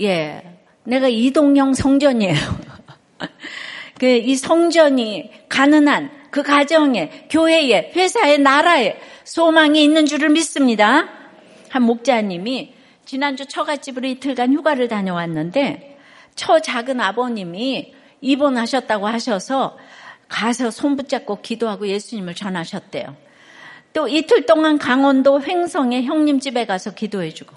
예. 0.00 0.59
내가 0.85 1.09
이동형 1.09 1.73
성전이에요. 1.73 2.35
그 3.99 4.07
이 4.07 4.35
성전이 4.35 5.30
가능한 5.49 6.11
그 6.30 6.42
가정에, 6.42 7.26
교회에, 7.28 7.92
회사에, 7.95 8.38
나라에 8.38 8.99
소망이 9.25 9.83
있는 9.83 10.07
줄을 10.07 10.30
믿습니다. 10.30 11.09
한 11.69 11.83
목자님이 11.83 12.75
지난주 13.04 13.47
처갓집으로 13.47 14.09
이틀간 14.09 14.54
휴가를 14.54 14.88
다녀왔는데 14.88 15.99
처 16.35 16.61
작은 16.61 17.00
아버님이 17.00 17.92
입원하셨다고 18.21 19.07
하셔서 19.07 19.76
가서 20.28 20.71
손 20.71 20.97
붙잡고 20.97 21.42
기도하고 21.42 21.88
예수님을 21.88 22.35
전하셨대요. 22.35 23.30
또 23.93 24.09
이틀 24.09 24.47
동안 24.47 24.79
강원도 24.79 25.43
횡성의 25.43 26.05
형님 26.05 26.41
집에 26.41 26.65
가서 26.67 26.93
기도해주고 26.93 27.55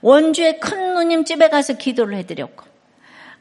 원주의 0.00 0.60
큰 0.60 0.94
누님 0.94 1.24
집에 1.24 1.48
가서 1.48 1.74
기도를 1.74 2.16
해드렸고 2.18 2.64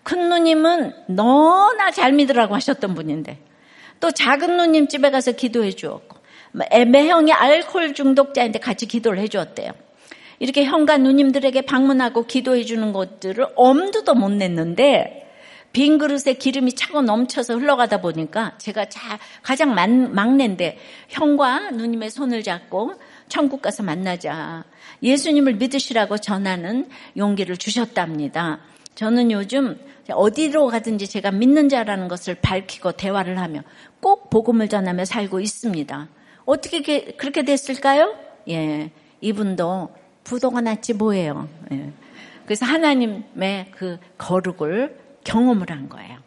큰 0.04 0.30
누님은 0.30 0.94
너나 1.08 1.92
잘 1.92 2.14
믿으라고 2.14 2.56
하셨던 2.56 2.96
분인데 2.96 3.40
또 4.00 4.12
작은 4.12 4.58
누님 4.58 4.88
집에 4.88 5.10
가서 5.10 5.32
기도해 5.32 5.72
주었고 5.72 6.18
매형이 6.88 7.34
알코올 7.34 7.94
중독자인데 7.94 8.60
같이 8.60 8.86
기도를 8.86 9.20
해 9.20 9.28
주었대요. 9.28 9.72
이렇게 10.40 10.64
형과 10.64 10.98
누님들에게 10.98 11.62
방문하고 11.62 12.26
기도해 12.26 12.64
주는 12.64 12.94
것들을 12.94 13.46
엄두도 13.56 14.14
못 14.16 14.30
냈는데 14.32 15.25
빈 15.76 15.98
그릇에 15.98 16.36
기름이 16.40 16.72
차고 16.72 17.02
넘쳐서 17.02 17.58
흘러가다 17.58 18.00
보니까 18.00 18.54
제가 18.60 18.86
자, 18.86 19.20
가장 19.42 19.76
막내인데 19.76 20.78
형과 21.10 21.70
누님의 21.72 22.12
손을 22.12 22.44
잡고 22.44 22.94
천국 23.28 23.62
가서 23.62 23.84
만나자. 23.84 24.64
예수님을 25.04 25.56
믿으시라고 25.56 26.18
전하는 26.20 26.88
용기를 27.18 27.58
주셨답니다. 27.58 28.60
저는 28.96 29.32
요즘 29.32 29.78
어디로 30.10 30.68
가든지 30.68 31.10
제가 31.10 31.32
믿는 31.32 31.68
자라는 31.68 32.08
것을 32.08 32.36
밝히고 32.36 32.94
대화를 32.94 33.38
하며 33.38 33.60
꼭 34.00 34.30
복음을 34.30 34.70
전하며 34.70 35.04
살고 35.04 35.42
있습니다. 35.42 36.08
어떻게 36.46 37.18
그렇게 37.18 37.44
됐을까요? 37.44 38.16
예, 38.48 38.92
이분도 39.20 39.94
부도가 40.24 40.62
났지 40.62 40.94
뭐예요. 40.94 41.50
예. 41.74 41.92
그래서 42.46 42.66
하나님의 42.66 43.72
그 43.72 44.00
거룩을 44.18 45.04
경험을 45.26 45.70
한 45.70 45.90
거예요. 45.90 46.20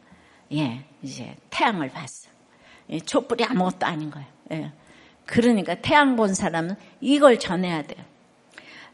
예, 0.53 0.85
이제 1.03 1.35
태양을 1.49 1.89
봤어. 1.89 2.29
예, 2.91 3.01
촛불이 3.01 3.45
아무것도 3.45 3.87
아닌 3.87 4.11
거예요. 4.11 4.29
예. 4.53 4.73
그러니까 5.25 5.75
태양 5.75 6.17
본 6.17 6.35
사람은 6.35 6.77
이걸 7.01 7.39
전해야 7.39 7.83
돼요. 7.83 8.05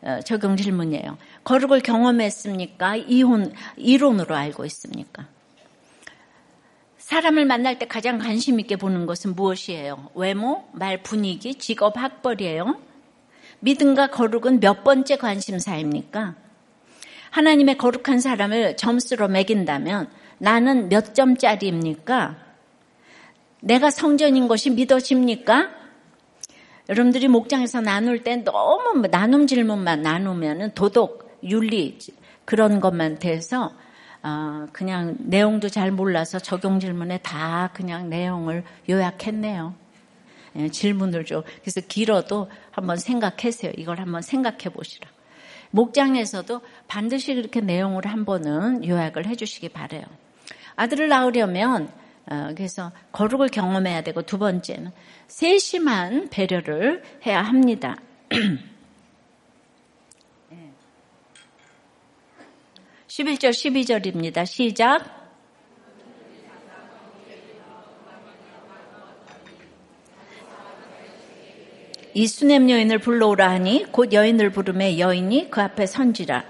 어, 0.03 0.21
적용 0.21 0.57
질문이에요. 0.57 1.17
거룩을 1.45 1.81
경험했습니까? 1.81 2.97
이혼, 2.97 3.53
이론으로 3.77 4.35
알고 4.35 4.65
있습니까? 4.67 5.27
사람을 6.99 7.45
만날 7.45 7.79
때 7.79 7.87
가장 7.87 8.19
관심 8.19 8.59
있게 8.61 8.77
보는 8.77 9.07
것은 9.07 9.35
무엇이에요? 9.35 10.11
외모, 10.15 10.69
말 10.73 11.03
분위기, 11.03 11.55
직업, 11.55 11.97
학벌이에요? 11.97 12.81
믿음과 13.61 14.09
거룩은 14.09 14.61
몇 14.61 14.85
번째 14.85 15.17
관심사입니까? 15.17 16.35
하나님의 17.35 17.79
거룩한 17.79 18.21
사람을 18.21 18.77
점수로 18.77 19.27
매긴다면 19.27 20.09
나는 20.39 20.89
몇 20.89 21.17
점짜리입니까? 21.17 22.37
내가 23.61 23.91
성전인 23.91 24.47
것이 24.47 24.71
믿어집니까? 24.71 25.71
여러분들이 26.89 27.27
목장에서 27.27 27.81
나눌 27.81 28.23
때 28.23 28.37
너무 28.37 29.01
뭐 29.01 29.09
나눔 29.11 29.49
질문만 29.49 30.03
나누면은 30.03 30.75
도덕, 30.75 31.41
윤리 31.43 31.99
그런 32.45 32.79
것만 32.79 33.19
돼서 33.19 33.73
어, 34.23 34.67
그냥 34.73 35.17
내용도 35.19 35.69
잘 35.69 35.91
몰라서 35.91 36.39
적용 36.39 36.79
질문에 36.79 37.19
다 37.19 37.71
그냥 37.75 38.09
내용을 38.09 38.63
요약했네요. 38.89 39.75
예, 40.57 40.69
질문을 40.69 41.25
좀 41.25 41.43
그래서 41.63 41.81
길어도 41.81 42.49
한번 42.71 42.97
생각하세요. 42.97 43.73
이걸 43.77 43.99
한번 43.99 44.23
생각해 44.23 44.69
보시라. 44.73 45.14
목장에서도 45.75 46.61
반드시 46.87 47.35
그렇게 47.35 47.61
내용을 47.61 48.07
한 48.07 48.25
번은 48.25 48.87
요약을 48.87 49.27
해주시기 49.27 49.71
바래요. 49.71 50.05
아들을 50.77 51.09
낳으려면 51.09 51.91
어, 52.27 52.53
그래서 52.57 52.93
거룩을 53.13 53.49
경험해야 53.49 54.03
되고 54.03 54.23
두 54.23 54.39
번째는 54.39 54.93
세심한 55.27 56.29
배려를 56.31 57.03
해야 57.27 57.43
합니다. 57.43 57.97
11절 63.09 63.51
12절입니다. 63.51 64.47
시작. 64.47 65.24
이 72.17 72.29
수냄 72.29 72.71
여인을 72.71 73.01
불러오라 73.01 73.51
하니 73.51 73.87
곧 73.91 74.13
여인을 74.13 74.51
부르매 74.51 75.01
여인이 75.01 75.51
그 75.51 75.61
앞에 75.61 75.85
선지라. 75.87 76.45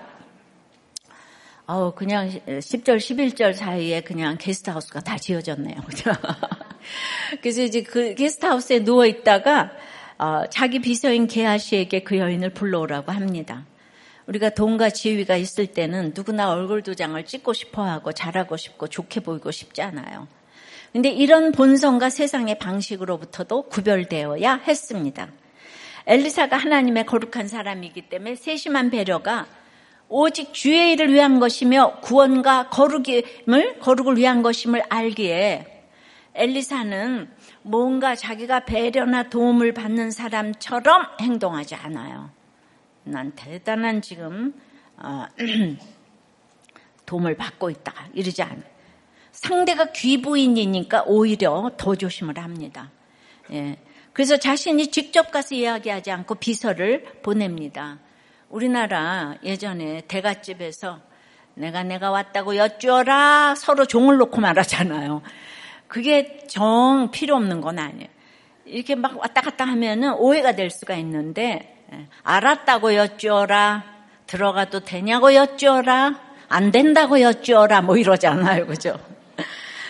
어 1.66 1.94
그냥 1.94 2.28
10절, 2.28 2.98
11절 2.98 3.54
사이에 3.54 4.02
그냥 4.02 4.36
게스트하우스가 4.36 5.00
다 5.00 5.16
지어졌네요. 5.16 5.76
그죠? 5.88 6.12
그래서 7.40 7.62
이제 7.62 7.82
그 7.82 8.14
게스트하우스에 8.14 8.84
누워 8.84 9.06
있다가 9.06 9.70
어, 10.18 10.42
자기 10.50 10.80
비서인 10.80 11.26
게하시에게 11.26 12.02
그 12.02 12.18
여인을 12.18 12.50
불러오라고 12.50 13.10
합니다. 13.10 13.64
우리가 14.26 14.50
돈과 14.50 14.90
지위가 14.90 15.36
있을 15.36 15.66
때는 15.68 16.12
누구나 16.14 16.50
얼굴 16.50 16.82
도장을 16.82 17.24
찍고 17.24 17.54
싶어 17.54 17.84
하고 17.84 18.12
잘하고 18.12 18.58
싶고 18.58 18.88
좋게 18.88 19.20
보이고 19.20 19.50
싶지 19.50 19.80
않아요. 19.80 20.28
근데 20.92 21.08
이런 21.08 21.52
본성과 21.52 22.10
세상의 22.10 22.58
방식으로부터도 22.58 23.62
구별되어야 23.70 24.56
했습니다. 24.56 25.30
엘리사가 26.06 26.56
하나님의 26.56 27.06
거룩한 27.06 27.48
사람이기 27.48 28.02
때문에 28.02 28.34
세심한 28.34 28.90
배려가 28.90 29.46
오직 30.08 30.52
주의 30.52 30.92
일을 30.92 31.12
위한 31.12 31.40
것이며 31.40 32.00
구원과 32.02 32.68
거룩임을 32.68 33.78
거룩을 33.80 34.16
위한 34.16 34.42
것임을 34.42 34.82
알기에 34.88 35.74
엘리사는 36.34 37.30
뭔가 37.62 38.14
자기가 38.14 38.64
배려나 38.64 39.30
도움을 39.30 39.72
받는 39.72 40.10
사람처럼 40.10 41.06
행동하지 41.20 41.74
않아요. 41.76 42.30
난 43.04 43.32
대단한 43.34 44.02
지금 44.02 44.52
어, 44.96 45.26
도움을 47.06 47.36
받고 47.36 47.70
있다 47.70 47.92
이러지 48.12 48.42
않아요. 48.42 48.74
상대가 49.32 49.86
귀부인이니까 49.86 51.04
오히려 51.06 51.70
더 51.76 51.94
조심을 51.94 52.38
합니다. 52.38 52.90
예. 53.52 53.78
그래서 54.14 54.36
자신이 54.36 54.86
직접 54.92 55.32
가서 55.32 55.56
이야기하지 55.56 56.12
않고 56.12 56.36
비서를 56.36 57.04
보냅니다. 57.22 57.98
우리나라 58.48 59.34
예전에 59.42 60.02
대갓집에서 60.06 61.00
내가 61.54 61.82
내가 61.82 62.12
왔다고 62.12 62.56
여쭈어라 62.56 63.56
서로 63.56 63.86
종을 63.86 64.16
놓고 64.18 64.40
말하잖아요. 64.40 65.20
그게 65.88 66.38
정 66.46 67.10
필요 67.12 67.34
없는 67.34 67.60
건 67.60 67.80
아니에요. 67.80 68.08
이렇게 68.66 68.94
막 68.94 69.18
왔다 69.18 69.40
갔다 69.40 69.64
하면은 69.64 70.14
오해가 70.14 70.52
될 70.52 70.70
수가 70.70 70.94
있는데 70.94 71.84
예, 71.92 72.06
알았다고 72.22 72.94
여쭈어라 72.94 73.84
들어가도 74.26 74.80
되냐고 74.80 75.34
여쭈어라 75.34 76.20
안 76.48 76.70
된다고 76.70 77.20
여쭈어라 77.20 77.82
뭐 77.82 77.96
이러잖아요. 77.96 78.66
그죠? 78.66 78.96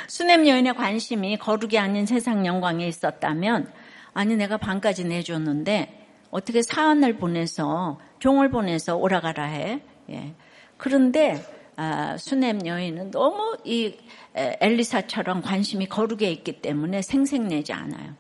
수냄 0.08 0.48
여인의 0.48 0.74
관심이 0.74 1.36
거룩이 1.36 1.78
아닌 1.78 2.06
세상 2.06 2.46
영광에 2.46 2.86
있었다면 2.86 3.83
아니 4.14 4.36
내가 4.36 4.56
반까지 4.56 5.04
내줬는데 5.04 6.06
어떻게 6.30 6.62
사안을 6.62 7.16
보내서 7.16 8.00
종을 8.18 8.50
보내서 8.50 8.96
오라가라 8.96 9.44
해. 9.44 9.82
예. 10.10 10.34
그런데 10.76 11.44
아, 11.76 12.16
수냄 12.16 12.66
여인은 12.66 13.10
너무 13.10 13.56
이 13.64 13.96
엘리사처럼 14.34 15.42
관심이 15.42 15.86
거룩에 15.86 16.30
있기 16.30 16.60
때문에 16.60 17.02
생색내지 17.02 17.72
않아요. 17.72 18.14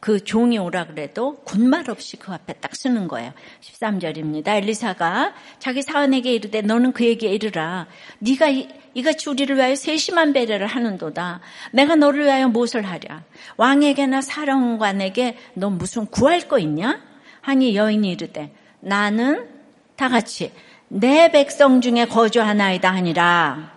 그 0.00 0.22
종이 0.22 0.58
오라 0.58 0.86
그래도 0.86 1.36
군말 1.42 1.90
없이 1.90 2.16
그 2.16 2.32
앞에 2.32 2.54
딱 2.54 2.76
쓰는 2.76 3.08
거예요. 3.08 3.32
13절입니다. 3.60 4.48
엘리사가 4.48 5.34
자기 5.58 5.82
사원에게 5.82 6.32
이르되 6.32 6.62
너는 6.62 6.92
그에게 6.92 7.28
이르라. 7.28 7.88
네가 8.20 8.48
이, 8.50 8.68
이같이 8.96 9.28
우리를 9.28 9.54
위하여 9.54 9.74
세심한 9.74 10.32
배려를 10.32 10.66
하는도다. 10.66 11.40
내가 11.72 11.96
너를 11.96 12.24
위하여 12.24 12.48
무엇을 12.48 12.86
하랴? 12.86 13.24
왕에게나 13.58 14.22
사령관에게 14.22 15.36
너 15.52 15.68
무슨 15.68 16.06
구할 16.06 16.48
거 16.48 16.58
있냐? 16.58 17.02
하니 17.42 17.76
여인이 17.76 18.10
이르되 18.10 18.54
나는 18.80 19.48
다 19.96 20.08
같이 20.08 20.50
내 20.88 21.30
백성 21.30 21.82
중에 21.82 22.06
거주하나이다 22.06 22.90
하니라. 22.90 23.70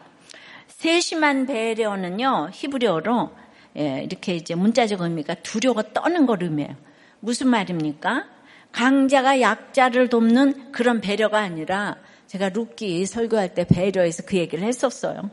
세심한 0.67 1.45
배려는요 1.45 2.51
히브리어로 2.53 3.31
예, 3.75 4.01
이렇게 4.03 4.35
이제 4.35 4.55
문자적 4.55 5.01
의미가 5.01 5.35
두려워 5.43 5.81
떠는 5.81 6.27
걸 6.27 6.43
의미해요. 6.43 6.77
무슨 7.19 7.49
말입니까? 7.49 8.25
강자가 8.71 9.41
약자를 9.41 10.07
돕는 10.07 10.71
그런 10.71 11.01
배려가 11.01 11.39
아니라 11.39 11.97
제가 12.29 12.49
룻기 12.49 13.07
설교할 13.07 13.55
때 13.55 13.65
배려해서 13.65 14.21
그 14.23 14.37
얘기를 14.37 14.63
했었어요. 14.63 15.31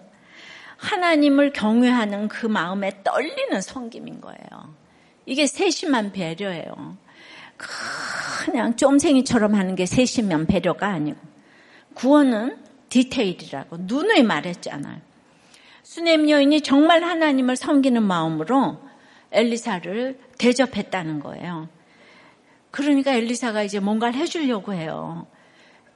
하나님을 0.78 1.52
경외하는 1.52 2.28
그 2.28 2.46
마음에 2.46 3.02
떨리는 3.04 3.60
섬김인 3.60 4.22
거예요. 4.22 4.74
이게 5.26 5.46
세심한 5.46 6.12
배려예요. 6.12 6.96
그냥 8.44 8.76
쫌생이처럼 8.76 9.54
하는 9.54 9.74
게 9.74 9.84
세심한 9.84 10.46
배려가 10.46 10.88
아니고 10.88 11.18
구원은 11.92 12.56
디테일이라고 12.88 13.76
누누이 13.80 14.22
말했잖아요. 14.22 15.00
수넴 15.82 16.30
여인이 16.30 16.62
정말 16.62 17.02
하나님을 17.02 17.56
섬기는 17.56 18.02
마음으로 18.02 18.80
엘리사를 19.32 20.18
대접했다는 20.38 21.20
거예요. 21.20 21.68
그러니까 22.70 23.12
엘리사가 23.12 23.64
이제 23.64 23.80
뭔가를 23.80 24.14
해주려고 24.18 24.72
해요. 24.72 25.26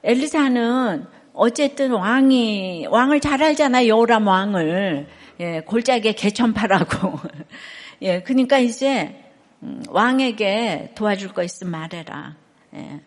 엘리사는 0.03 1.05
어쨌든 1.33 1.91
왕이 1.91 2.87
왕을 2.89 3.19
잘 3.19 3.41
알잖아 3.41 3.87
요람 3.87 4.27
왕을 4.27 5.07
예, 5.39 5.61
골짜기에 5.61 6.13
개천파라고 6.13 7.19
예, 8.03 8.21
그러니까 8.21 8.59
이제 8.59 9.15
음, 9.63 9.83
왕에게 9.89 10.91
도와줄 10.95 11.33
거 11.33 11.43
있으면 11.43 11.71
말해라. 11.71 12.35
예. 12.75 13.01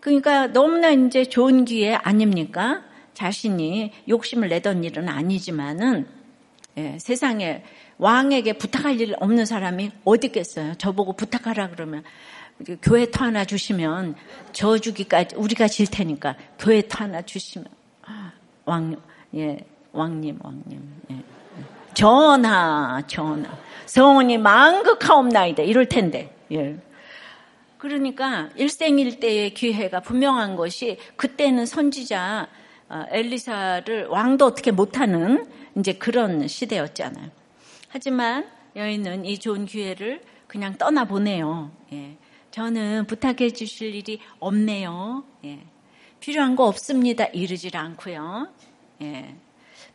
그러니까 0.00 0.46
너무나 0.46 0.90
이제 0.90 1.24
좋은 1.24 1.64
기회 1.64 1.94
아닙니까? 1.94 2.84
자신이 3.14 3.92
욕심을 4.08 4.48
내던 4.48 4.84
일은 4.84 5.08
아니지만은 5.08 6.06
예, 6.76 6.96
세상에 7.00 7.64
왕에게 7.98 8.52
부탁할 8.52 9.00
일 9.00 9.16
없는 9.18 9.44
사람이 9.44 9.90
어디 10.04 10.28
있겠어요? 10.28 10.74
저보고 10.74 11.14
부탁하라 11.14 11.70
그러면 11.70 12.04
교회 12.82 13.10
터 13.10 13.24
하나 13.24 13.44
주시면 13.44 14.16
저 14.52 14.78
주기까지 14.78 15.36
우리가 15.36 15.68
질 15.68 15.86
테니까 15.86 16.36
교회 16.58 16.82
터 16.82 17.04
하나 17.04 17.22
주시면 17.22 17.66
왕 18.64 18.96
예, 19.34 19.58
왕님, 19.92 20.38
왕님. 20.42 21.02
예. 21.10 21.16
전하, 21.94 23.02
전하. 23.06 23.58
성원이 23.86 24.38
망극하옵나이다. 24.38 25.62
이럴 25.62 25.86
텐데. 25.86 26.34
예. 26.52 26.78
그러니까 27.78 28.48
일생일대의 28.56 29.54
기회가 29.54 30.00
분명한 30.00 30.56
것이 30.56 30.98
그때는 31.16 31.66
선지자 31.66 32.48
어, 32.90 33.04
엘리사를 33.10 34.06
왕도 34.06 34.46
어떻게 34.46 34.70
못하는 34.70 35.46
이제 35.76 35.92
그런 35.92 36.48
시대였잖아요. 36.48 37.30
하지만 37.88 38.46
여인은 38.76 39.24
이 39.24 39.38
좋은 39.38 39.66
기회를 39.66 40.22
그냥 40.46 40.76
떠나보내요. 40.76 41.70
예. 41.92 42.16
저는 42.50 43.06
부탁해 43.06 43.50
주실 43.50 43.94
일이 43.94 44.20
없네요. 44.40 45.24
예. 45.44 45.60
필요한 46.20 46.56
거 46.56 46.66
없습니다. 46.66 47.24
이르질 47.26 47.76
않고요. 47.76 48.48
예. 49.02 49.36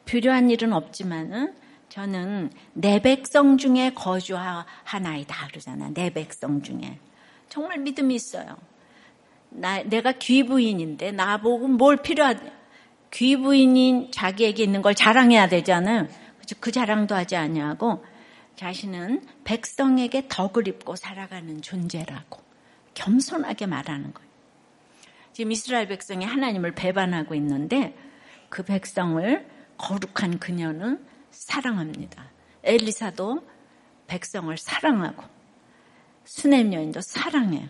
필요한 0.06 0.50
일은 0.50 0.74
없지만은 0.74 1.54
저는 1.90 2.52
내 2.74 3.02
백성 3.02 3.58
중에 3.58 3.94
거주하나이다 3.94 5.48
그러잖아. 5.48 5.90
내 5.94 6.10
백성 6.12 6.62
중에. 6.62 7.00
정말 7.50 7.80
믿음이 7.80 8.16
있어요. 8.16 8.58
나, 9.50 9.84
내가 9.84 10.14
귀부인인데 10.14 11.12
나보고 11.12 11.68
뭘 11.68 11.98
필요하냐. 11.98 12.64
귀부인인 13.12 14.12
자기에게 14.12 14.64
있는 14.64 14.82
걸 14.82 14.96
자랑해야 14.96 15.48
되잖아요. 15.50 16.08
그 16.60 16.72
자랑도 16.72 17.14
하지 17.14 17.36
않냐고 17.36 18.04
자신은 18.56 19.26
백성에게 19.44 20.28
덕을 20.30 20.68
입고 20.68 20.96
살아가는 20.96 21.62
존재라고 21.62 22.42
겸손하게 22.94 23.66
말하는 23.66 24.14
거예요. 24.14 24.30
지금 25.34 25.52
이스라엘 25.52 25.88
백성이 25.88 26.26
하나님을 26.26 26.76
배반하고 26.76 27.34
있는데 27.36 27.98
그 28.50 28.64
백성을 28.64 29.48
거룩한 29.78 30.40
그녀는 30.40 31.04
사랑합니다. 31.32 32.32
엘리사도 32.64 33.44
백성을 34.08 34.56
사랑하고 34.56 35.24
수냄 36.24 36.74
여인도 36.74 37.02
사랑해요. 37.02 37.68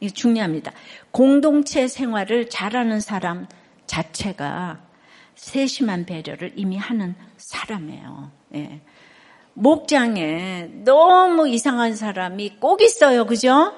이게 0.00 0.12
중요합니다. 0.12 0.72
공동체 1.10 1.88
생활을 1.88 2.50
잘하는 2.50 3.00
사람 3.00 3.46
자체가 3.86 4.80
세심한 5.34 6.04
배려를 6.04 6.52
이미 6.54 6.76
하는 6.76 7.14
사람이에요. 7.38 8.30
예. 8.54 8.80
목장에 9.54 10.70
너무 10.84 11.48
이상한 11.48 11.96
사람이 11.96 12.56
꼭 12.60 12.82
있어요. 12.82 13.26
그죠? 13.26 13.74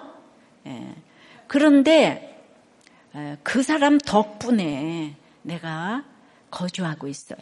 예. 0.66 0.94
그런데 1.46 2.44
그 3.42 3.62
사람 3.62 3.98
덕분에 3.98 5.16
내가 5.42 6.04
거주하고 6.50 7.08
있어요. 7.08 7.40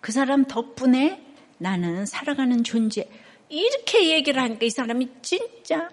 그 0.00 0.12
사람 0.12 0.44
덕분에 0.44 1.24
나는 1.58 2.06
살아가는 2.06 2.64
존재. 2.64 3.08
이렇게 3.48 4.10
얘기를 4.10 4.42
하니까 4.42 4.64
이 4.64 4.70
사람이 4.70 5.08
진짜 5.22 5.88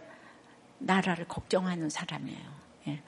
나라를 0.79 1.27
걱정하는 1.27 1.89
사람이에요. 1.89 2.39
예. 2.87 3.01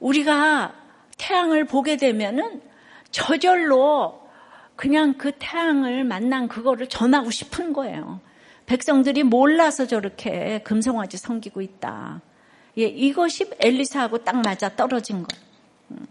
우리가 0.00 0.74
태양을 1.18 1.64
보게 1.64 1.96
되면은 1.96 2.62
저절로 3.10 4.25
그냥 4.76 5.14
그 5.14 5.32
태양을 5.38 6.04
만난 6.04 6.48
그거를 6.48 6.86
전하고 6.88 7.30
싶은 7.30 7.72
거예요. 7.72 8.20
백성들이 8.66 9.22
몰라서 9.22 9.86
저렇게 9.86 10.60
금성화지 10.64 11.16
섬기고 11.16 11.62
있다. 11.62 12.20
예, 12.78 12.84
이것이 12.84 13.50
엘리사하고 13.58 14.18
딱 14.18 14.42
맞아 14.42 14.68
떨어진 14.76 15.24
거예요. 15.24 15.46
음. 15.92 16.06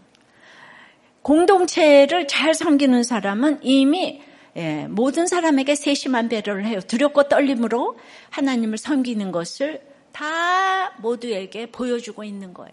공동체를 1.22 2.26
잘 2.26 2.54
섬기는 2.54 3.02
사람은 3.02 3.60
이미 3.62 4.22
예, 4.56 4.86
모든 4.88 5.26
사람에게 5.26 5.74
세심한 5.74 6.28
배려를 6.28 6.64
해요. 6.64 6.80
두렵고 6.80 7.28
떨림으로 7.28 7.98
하나님을 8.30 8.78
섬기는 8.78 9.30
것을 9.30 9.82
다 10.12 10.94
모두에게 10.98 11.66
보여주고 11.66 12.24
있는 12.24 12.54
거예요. 12.54 12.72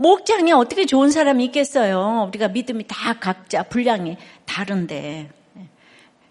예. 0.00 0.02
목장에 0.02 0.52
어떻게 0.52 0.86
좋은 0.86 1.10
사람이 1.10 1.44
있겠어요? 1.46 2.26
우리가 2.28 2.48
믿음이 2.48 2.84
다 2.88 3.18
각자 3.18 3.62
분량이 3.62 4.16
다른데. 4.46 5.30
예. 5.58 5.68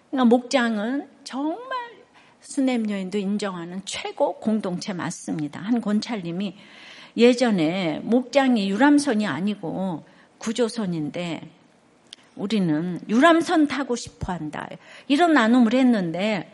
그러니까 0.10 0.26
목장은 0.26 1.08
정말 1.24 1.70
스냅 2.42 2.90
여인도 2.90 3.18
인정하는 3.18 3.82
최고 3.86 4.40
공동체 4.40 4.94
맞습니다. 4.94 5.60
한 5.60 5.82
권찰님이 5.82 6.56
예전에 7.16 8.00
목장이 8.04 8.70
유람선이 8.70 9.28
아니고 9.28 10.04
구조선인데 10.40 11.42
우리는 12.36 13.00
유람선 13.08 13.68
타고 13.68 13.96
싶어 13.96 14.34
한다. 14.34 14.68
이런 15.08 15.34
나눔을 15.34 15.74
했는데 15.74 16.52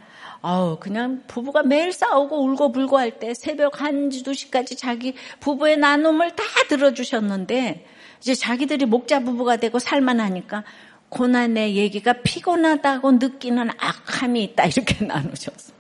아우 0.48 0.78
그냥 0.80 1.24
부부가 1.26 1.64
매일 1.64 1.92
싸우고 1.92 2.44
울고 2.46 2.72
불고 2.72 3.00
할 3.00 3.20
때 3.20 3.34
새벽 3.34 3.74
1시 3.74 4.24
2시까지 4.24 4.78
자기 4.78 5.16
부부의 5.40 5.78
나눔을 5.78 6.36
다 6.36 6.44
들어주셨는데 6.70 7.86
이제 8.20 8.36
자기들이 8.36 8.86
목자 8.86 9.22
부부가 9.22 9.58
되고 9.58 9.80
살만하니까 9.80 10.64
고난의 11.10 11.76
얘기가 11.78 12.14
피곤하다고 12.24 13.14
느끼는 13.14 13.70
악함이 13.78 14.44
있다 14.44 14.66
이렇게 14.66 15.04
나누셨어. 15.06 15.74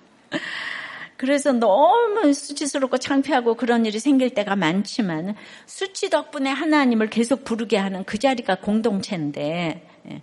그래서 1.18 1.52
너무 1.52 2.34
수치스럽고 2.34 2.98
창피하고 2.98 3.54
그런 3.56 3.86
일이 3.86 4.00
생길 4.00 4.32
때가 4.32 4.56
많지만 4.56 5.36
수치 5.68 6.10
덕분에 6.10 6.50
하나님을 6.50 7.12
계속 7.12 7.44
부르게 7.44 7.78
하는 7.78 8.04
그 8.04 8.18
자리가 8.18 8.56
공동체인데 8.56 9.88
예. 10.10 10.22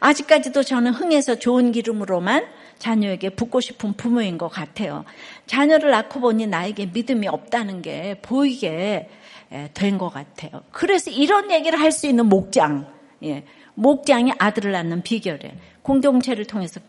아직까지도 0.00 0.62
저는 0.62 0.92
흥해서 0.92 1.34
좋은 1.34 1.72
기름으로만 1.72 2.46
자녀에게 2.80 3.30
붓고 3.30 3.60
싶은 3.60 3.92
부모인 3.92 4.38
것 4.38 4.48
같아요. 4.48 5.04
자녀를 5.46 5.90
낳고 5.90 6.18
보니 6.18 6.48
나에게 6.48 6.86
믿음이 6.86 7.28
없다는 7.28 7.82
게 7.82 8.16
보이게 8.22 9.08
예, 9.52 9.70
된것 9.74 10.12
같아요. 10.12 10.62
그래서 10.72 11.10
이런 11.10 11.50
얘기를 11.50 11.78
할 11.78 11.92
수 11.92 12.06
있는 12.06 12.26
목장, 12.26 12.86
예. 13.22 13.44
목장이 13.74 14.32
아들을 14.38 14.72
낳는 14.72 15.02
비결에 15.02 15.56
공동체를 15.82 16.44
통해서 16.44 16.80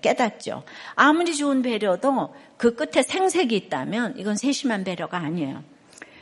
깨닫죠. 0.00 0.64
아무리 0.94 1.34
좋은 1.34 1.62
배려도 1.62 2.34
그 2.56 2.74
끝에 2.74 3.02
생색이 3.02 3.54
있다면 3.56 4.14
이건 4.18 4.36
세심한 4.36 4.82
배려가 4.84 5.18
아니에요. 5.18 5.62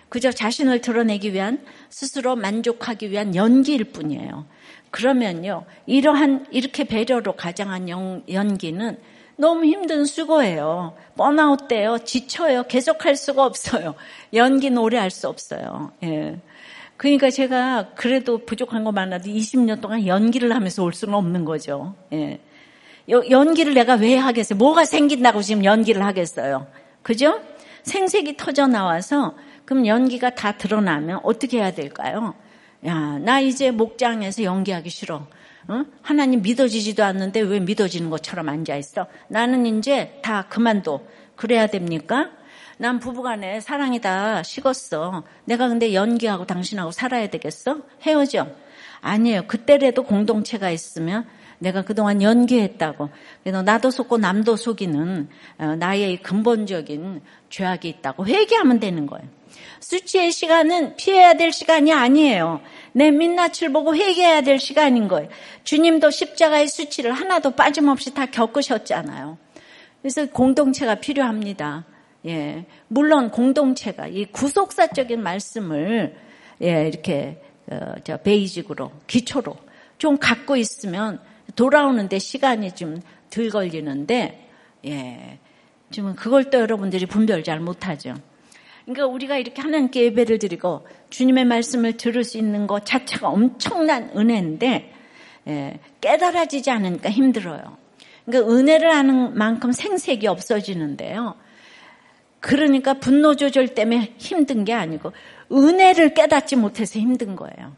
그저 0.09 0.31
자신을 0.31 0.81
드러내기 0.81 1.33
위한 1.33 1.65
스스로 1.91 2.37
만족하기 2.37 3.11
위한 3.11 3.35
연기일 3.35 3.85
뿐이에요. 3.85 4.47
그러면요, 4.91 5.65
이러한 5.87 6.47
이렇게 6.51 6.85
배려로 6.85 7.33
가장한 7.33 7.89
연기는 8.31 8.99
너무 9.37 9.65
힘든 9.65 10.05
수고예요. 10.05 10.95
번아웃 11.17 11.69
돼요. 11.69 11.99
지쳐요. 11.99 12.65
계속 12.65 13.05
할 13.05 13.17
수가 13.17 13.45
없어요. 13.45 13.95
연기는 14.33 14.77
오래 14.79 14.99
할 14.99 15.11
수 15.11 15.29
없어요. 15.29 15.93
예. 16.03 16.39
그러니까 16.97 17.31
제가 17.31 17.91
그래도 17.97 18.39
부족한 18.45 18.85
거 18.85 18.93
많아도 18.93 19.25
20년 19.29 19.81
동안 19.81 20.07
연기를 20.07 20.55
하면서 20.55 20.83
올 20.85 20.93
수는 20.93 21.15
없는 21.15 21.45
거죠. 21.45 21.95
예. 22.13 22.39
연기를 23.09 23.75
내가 23.75 23.95
왜 23.95 24.17
하겠어요? 24.17 24.57
뭐가 24.57 24.85
생긴다고 24.85 25.43
지금 25.43 25.65
연기를 25.65 26.05
하겠어요? 26.05 26.67
그죠? 27.03 27.41
생색이 27.83 28.37
터져 28.37 28.67
나와서 28.67 29.35
그럼 29.67 29.87
연기가 29.87 30.31
다 30.31 30.53
드러나면 30.53 31.21
어떻게 31.23 31.59
해야 31.59 31.73
될까요? 31.73 32.35
야, 32.87 33.19
나 33.19 33.41
이제 33.41 33.71
목장에서 33.71 34.43
연기하기 34.45 34.89
싫어. 34.89 35.27
어? 35.69 35.85
하나님 36.03 36.43
믿어지지도 36.43 37.03
않는데 37.05 37.41
왜 37.41 37.61
믿어지는 37.61 38.11
것처럼 38.11 38.49
앉아있어? 38.49 39.07
나는 39.29 39.67
이제 39.67 40.19
다 40.23 40.47
그만둬. 40.49 41.01
그래야 41.37 41.67
됩니까? 41.67 42.31
난 42.77 42.99
부부간에 42.99 43.61
사랑이 43.61 44.01
다 44.01 44.43
식었어. 44.43 45.23
내가 45.45 45.69
근데 45.69 45.95
연기하고 45.95 46.45
당신하고 46.47 46.91
살아야 46.91 47.29
되겠어? 47.29 47.79
헤어져. 48.03 48.49
아니에요. 49.01 49.47
그때라도 49.47 50.03
공동체가 50.03 50.71
있으면 50.71 51.27
내가 51.65 51.83
그동안 51.83 52.23
연기했다고. 52.23 53.09
그래서 53.43 53.63
나도 53.63 53.91
속고 53.91 54.19
남도 54.19 54.57
속이는 54.57 55.29
어, 55.59 55.77
나의 55.77 56.19
근본적인 56.19 57.23
죄악이 57.49 57.89
있다고 57.89 58.27
회개하면 58.27 58.81
되는 58.81 59.07
거예요. 59.07 59.27
수치의 59.81 60.31
시간은 60.31 60.97
피해야 60.97 61.35
될 61.35 61.53
시간이 61.53 61.93
아니에요. 61.93 62.61
내 62.93 63.11
민낯을 63.11 63.73
보고 63.73 63.95
회개해야 63.95 64.43
될 64.43 64.59
시간인 64.59 65.09
거예요. 65.09 65.29
주님도 65.65 66.11
십자가의 66.11 66.69
수치를 66.69 67.13
하나도 67.13 67.53
빠짐없이 67.53 68.15
다 68.15 68.27
겪으셨잖아요. 68.27 69.39
그래서 70.03 70.27
공동체가 70.27 70.97
필요합니다. 70.97 71.85
예. 72.27 72.67
물론 72.89 73.31
공동체가 73.31 74.07
이 74.07 74.27
구속사적인 74.27 75.23
말씀을 75.23 76.17
예, 76.63 76.89
이렇게 76.89 77.41
어, 77.71 77.95
저 78.05 78.19
베이직으로 78.19 78.91
기초로 79.07 79.57
좀 79.99 80.19
갖고 80.19 80.57
있으면 80.57 81.21
돌아오는데 81.55 82.19
시간이 82.19 82.73
좀 82.73 83.01
덜 83.35 83.51
걸리는데 83.51 84.49
예. 84.87 85.39
지금 85.91 86.15
그걸 86.15 86.51
또 86.51 86.61
여러분들이 86.61 87.07
분별 87.07 87.43
잘 87.43 87.59
못하죠. 87.59 88.15
그러니까 88.85 89.07
우리가 89.07 89.39
이렇게 89.39 89.61
하나님께 89.61 90.05
예배를 90.05 90.39
드리고 90.39 90.87
주님의 91.11 91.45
말씀을 91.47 91.97
들을 91.97 92.23
수 92.23 92.39
있는 92.39 92.67
것 92.67 92.87
자체가 92.87 93.29
엄청난 93.29 94.11
은혜인데 94.17 94.93
예, 95.49 95.79
깨달아지지 96.01 96.71
않으니까 96.71 97.11
힘들어요. 97.11 97.77
그러니까 98.25 98.53
은혜를 98.53 98.95
하는 98.95 99.37
만큼 99.37 99.73
생색이 99.73 100.29
없어지는데요. 100.29 101.35
그러니까 102.39 102.95
분노 102.95 103.35
조절 103.35 103.75
때문에 103.75 104.15
힘든 104.19 104.65
게 104.65 104.73
아니고 104.73 105.13
은혜를 105.51 106.15
깨닫지 106.15 106.57
못해서 106.57 106.99
힘든 107.01 107.35
거예요. 107.35 107.75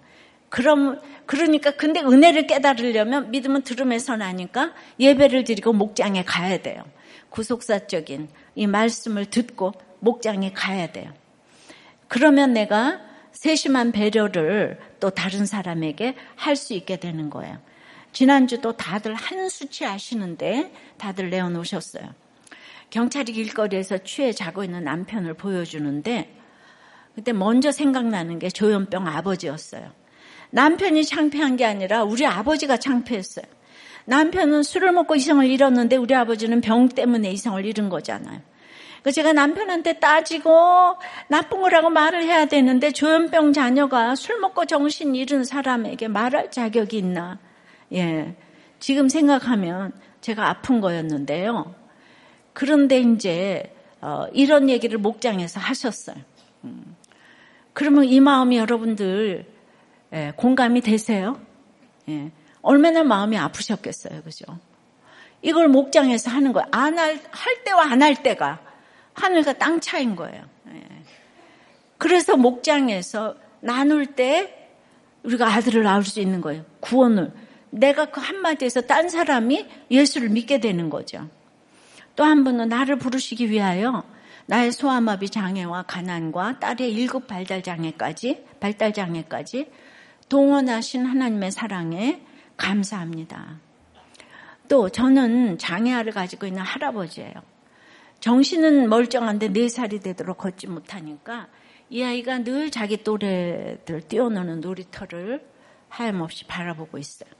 그럼 0.56 0.98
그러니까 1.26 1.72
근데 1.72 2.00
은혜를 2.00 2.46
깨달으려면 2.46 3.30
믿음은 3.30 3.60
들음에서 3.60 4.16
나니까 4.16 4.72
예배를 4.98 5.44
드리고 5.44 5.74
목장에 5.74 6.24
가야 6.24 6.62
돼요. 6.62 6.82
구속사적인 7.28 8.28
이 8.54 8.66
말씀을 8.66 9.26
듣고 9.26 9.74
목장에 10.00 10.54
가야 10.54 10.92
돼요. 10.92 11.12
그러면 12.08 12.54
내가 12.54 13.02
세심한 13.32 13.92
배려를 13.92 14.78
또 14.98 15.10
다른 15.10 15.44
사람에게 15.44 16.16
할 16.36 16.56
수 16.56 16.72
있게 16.72 16.96
되는 16.96 17.28
거예요. 17.28 17.58
지난주도 18.14 18.78
다들 18.78 19.12
한 19.12 19.50
수치 19.50 19.84
아시는데 19.84 20.72
다들 20.96 21.28
내어놓으셨어요. 21.28 22.14
경찰이 22.88 23.34
길거리에서 23.34 23.98
취해 23.98 24.32
자고 24.32 24.64
있는 24.64 24.84
남편을 24.84 25.34
보여주는데 25.34 26.34
그때 27.14 27.34
먼저 27.34 27.70
생각나는 27.70 28.38
게 28.38 28.48
조현병 28.48 29.06
아버지였어요. 29.06 30.05
남편이 30.50 31.04
창피한 31.04 31.56
게 31.56 31.64
아니라 31.64 32.04
우리 32.04 32.26
아버지가 32.26 32.76
창피했어요. 32.78 33.44
남편은 34.06 34.62
술을 34.62 34.92
먹고 34.92 35.16
이성을 35.16 35.44
잃었는데 35.46 35.96
우리 35.96 36.14
아버지는 36.14 36.60
병 36.60 36.88
때문에 36.88 37.30
이성을 37.30 37.64
잃은 37.64 37.88
거잖아요. 37.88 38.40
그 39.02 39.12
제가 39.12 39.32
남편한테 39.32 40.00
따지고 40.00 40.96
나쁜 41.28 41.60
거라고 41.60 41.90
말을 41.90 42.24
해야 42.24 42.46
되는데 42.46 42.90
조현병 42.90 43.52
자녀가 43.52 44.16
술 44.16 44.40
먹고 44.40 44.64
정신 44.64 45.14
잃은 45.14 45.44
사람에게 45.44 46.08
말할 46.08 46.50
자격이 46.50 46.98
있나? 46.98 47.38
예. 47.92 48.34
지금 48.80 49.08
생각하면 49.08 49.92
제가 50.20 50.48
아픈 50.48 50.80
거였는데요. 50.80 51.74
그런데 52.52 52.98
이제 52.98 53.72
어, 54.00 54.26
이런 54.32 54.68
얘기를 54.68 54.98
목장에서 54.98 55.60
하셨어요. 55.60 56.16
음. 56.64 56.96
그러면 57.72 58.04
이 58.04 58.18
마음이 58.20 58.56
여러분들 58.56 59.46
예, 60.12 60.32
공감이 60.36 60.80
되세요? 60.80 61.40
예. 62.08 62.30
얼마나 62.62 63.02
마음이 63.04 63.36
아프셨겠어요, 63.38 64.22
그죠? 64.22 64.44
이걸 65.42 65.68
목장에서 65.68 66.30
하는 66.30 66.52
거예요. 66.52 66.66
안 66.72 66.98
할, 66.98 67.20
할 67.30 67.64
때와 67.64 67.84
안 67.90 68.02
할 68.02 68.22
때가 68.22 68.60
하늘과 69.14 69.54
땅 69.54 69.80
차인 69.80 70.16
거예요. 70.16 70.42
예. 70.72 70.82
그래서 71.98 72.36
목장에서 72.36 73.36
나눌 73.60 74.06
때 74.06 74.70
우리가 75.22 75.46
아들을 75.46 75.82
낳을 75.82 76.04
수 76.04 76.20
있는 76.20 76.40
거예요. 76.40 76.64
구원을. 76.80 77.32
내가 77.70 78.06
그 78.06 78.20
한마디에서 78.20 78.82
딴 78.82 79.08
사람이 79.08 79.66
예수를 79.90 80.28
믿게 80.28 80.60
되는 80.60 80.88
거죠. 80.90 81.28
또 82.14 82.24
한 82.24 82.44
분은 82.44 82.68
나를 82.68 82.96
부르시기 82.98 83.50
위하여 83.50 84.04
나의 84.46 84.72
소아마비 84.72 85.28
장애와 85.28 85.82
가난과 85.82 86.60
딸의 86.60 86.92
일급 86.92 87.26
발달 87.26 87.62
장애까지 87.62 88.44
발달 88.60 88.92
장애까지 88.94 89.70
동원하신 90.28 91.06
하나님의 91.06 91.52
사랑에 91.52 92.22
감사합니다. 92.56 93.60
또 94.68 94.88
저는 94.88 95.58
장애아를 95.58 96.12
가지고 96.12 96.46
있는 96.46 96.62
할아버지예요. 96.62 97.34
정신은 98.20 98.88
멀쩡한데 98.88 99.50
4살이 99.50 100.02
되도록 100.02 100.38
걷지 100.38 100.66
못하니까 100.66 101.48
이 101.90 102.02
아이가 102.02 102.38
늘 102.38 102.70
자기 102.70 103.04
또래들 103.04 104.02
뛰어노는 104.08 104.60
놀이터를 104.60 105.46
하염없이 105.88 106.46
바라보고 106.46 106.98
있어요. 106.98 107.30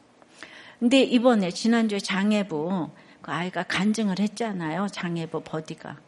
근데 0.79 1.03
이번에 1.03 1.51
지난주에 1.51 1.99
장애부 1.99 2.91
그 3.23 3.33
아이가 3.33 3.65
간증을 3.65 4.21
했잖아요. 4.21 4.87
장애부 4.93 5.43
버디가. 5.43 5.99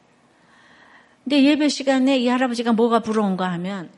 근데 1.25 1.43
예배 1.43 1.69
시간에 1.69 2.19
이 2.19 2.29
할아버지가 2.29 2.73
뭐가 2.75 3.01
부러운가 3.01 3.51
하면 3.53 3.91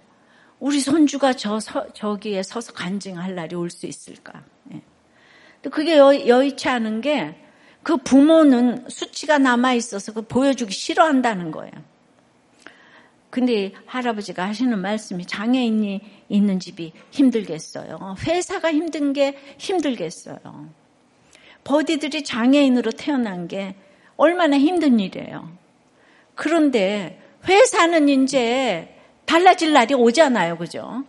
우리 0.60 0.80
손주가 0.80 1.32
저 1.32 1.58
서, 1.58 1.92
저기에 1.92 2.42
서서 2.42 2.72
간증할 2.72 3.34
날이 3.34 3.56
올 3.56 3.70
수 3.70 3.86
있을까. 3.86 4.44
예. 4.72 4.82
그게 5.70 5.96
여, 5.96 6.26
여의치 6.26 6.68
않은 6.68 7.00
게 7.00 7.50
그 7.82 7.96
부모는 7.96 8.88
수치가 8.88 9.38
남아 9.38 9.74
있어서 9.74 10.12
그 10.12 10.22
보여주기 10.22 10.72
싫어한다는 10.72 11.50
거예요. 11.50 11.72
근데 13.30 13.72
할아버지가 13.86 14.46
하시는 14.46 14.76
말씀이 14.78 15.24
장애인이 15.24 16.00
있는 16.28 16.60
집이 16.60 16.92
힘들겠어요. 17.10 18.16
회사가 18.26 18.72
힘든 18.72 19.12
게 19.12 19.38
힘들겠어요. 19.56 20.68
버디들이 21.62 22.24
장애인으로 22.24 22.90
태어난 22.90 23.46
게 23.46 23.76
얼마나 24.16 24.58
힘든 24.58 24.98
일이에요. 24.98 25.56
그런데 26.34 27.22
회사는 27.46 28.08
이제 28.08 28.96
달라질 29.30 29.72
날이 29.72 29.94
오잖아요. 29.94 30.58
그죠? 30.58 31.04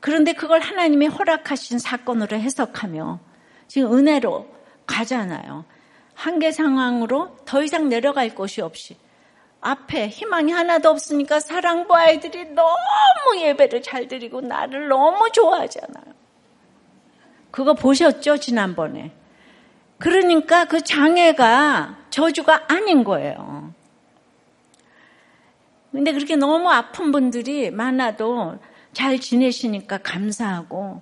그런데 0.00 0.32
그걸 0.32 0.58
하나님이 0.58 1.06
허락하신 1.06 1.78
사건으로 1.78 2.36
해석하며 2.36 3.20
지금 3.68 3.96
은혜로 3.96 4.48
가잖아요. 4.86 5.64
한계 6.14 6.50
상황으로 6.50 7.36
더 7.44 7.62
이상 7.62 7.88
내려갈 7.88 8.34
곳이 8.34 8.60
없이 8.60 8.96
앞에 9.60 10.08
희망이 10.08 10.50
하나도 10.50 10.90
없으니까 10.90 11.38
사랑부 11.38 11.94
아이들이 11.94 12.44
너무 12.46 13.36
예배를 13.36 13.82
잘 13.82 14.08
드리고 14.08 14.40
나를 14.40 14.88
너무 14.88 15.30
좋아하잖아요. 15.30 16.06
그거 17.52 17.74
보셨죠? 17.74 18.38
지난번에. 18.38 19.12
그러니까 19.98 20.64
그 20.64 20.82
장애가 20.82 21.98
저주가 22.10 22.64
아닌 22.66 23.04
거예요. 23.04 23.72
근데 25.92 26.12
그렇게 26.12 26.36
너무 26.36 26.68
아픈 26.68 27.12
분들이 27.12 27.70
많아도 27.70 28.58
잘 28.92 29.18
지내시니까 29.18 29.98
감사하고, 29.98 31.00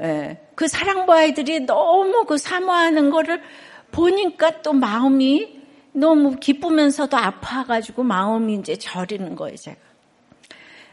예, 0.00 0.38
그 0.54 0.68
사랑부 0.68 1.12
아이들이 1.12 1.60
너무 1.60 2.24
그 2.24 2.38
사모하는 2.38 3.10
거를 3.10 3.42
보니까 3.90 4.62
또 4.62 4.72
마음이 4.72 5.58
너무 5.92 6.36
기쁘면서도 6.36 7.16
아파가지고 7.16 8.04
마음이 8.04 8.54
이제 8.54 8.76
저리는 8.76 9.34
거예요, 9.34 9.56
제가. 9.56 9.76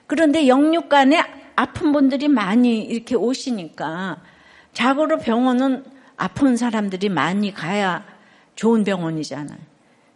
그런데 0.08 0.48
영육간에 0.48 1.22
아픈 1.56 1.92
분들이 1.92 2.28
많이 2.28 2.80
이렇게 2.84 3.16
오시니까 3.16 4.22
자고로 4.74 5.20
병원은 5.20 5.86
아픈 6.18 6.58
사람들이 6.58 7.10
많이 7.10 7.54
가야 7.54 8.06
좋은 8.56 8.84
병원이잖아요. 8.84 9.58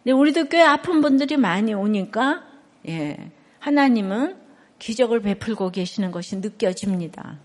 근데 0.02 0.12
우리도 0.12 0.44
꽤 0.44 0.62
아픈 0.62 1.00
분들이 1.00 1.36
많이 1.36 1.74
오니까 1.74 2.49
예, 2.88 3.30
하나님은 3.58 4.36
기적을 4.78 5.20
베풀고 5.20 5.70
계시는 5.70 6.10
것이 6.10 6.36
느껴집니다. 6.36 7.38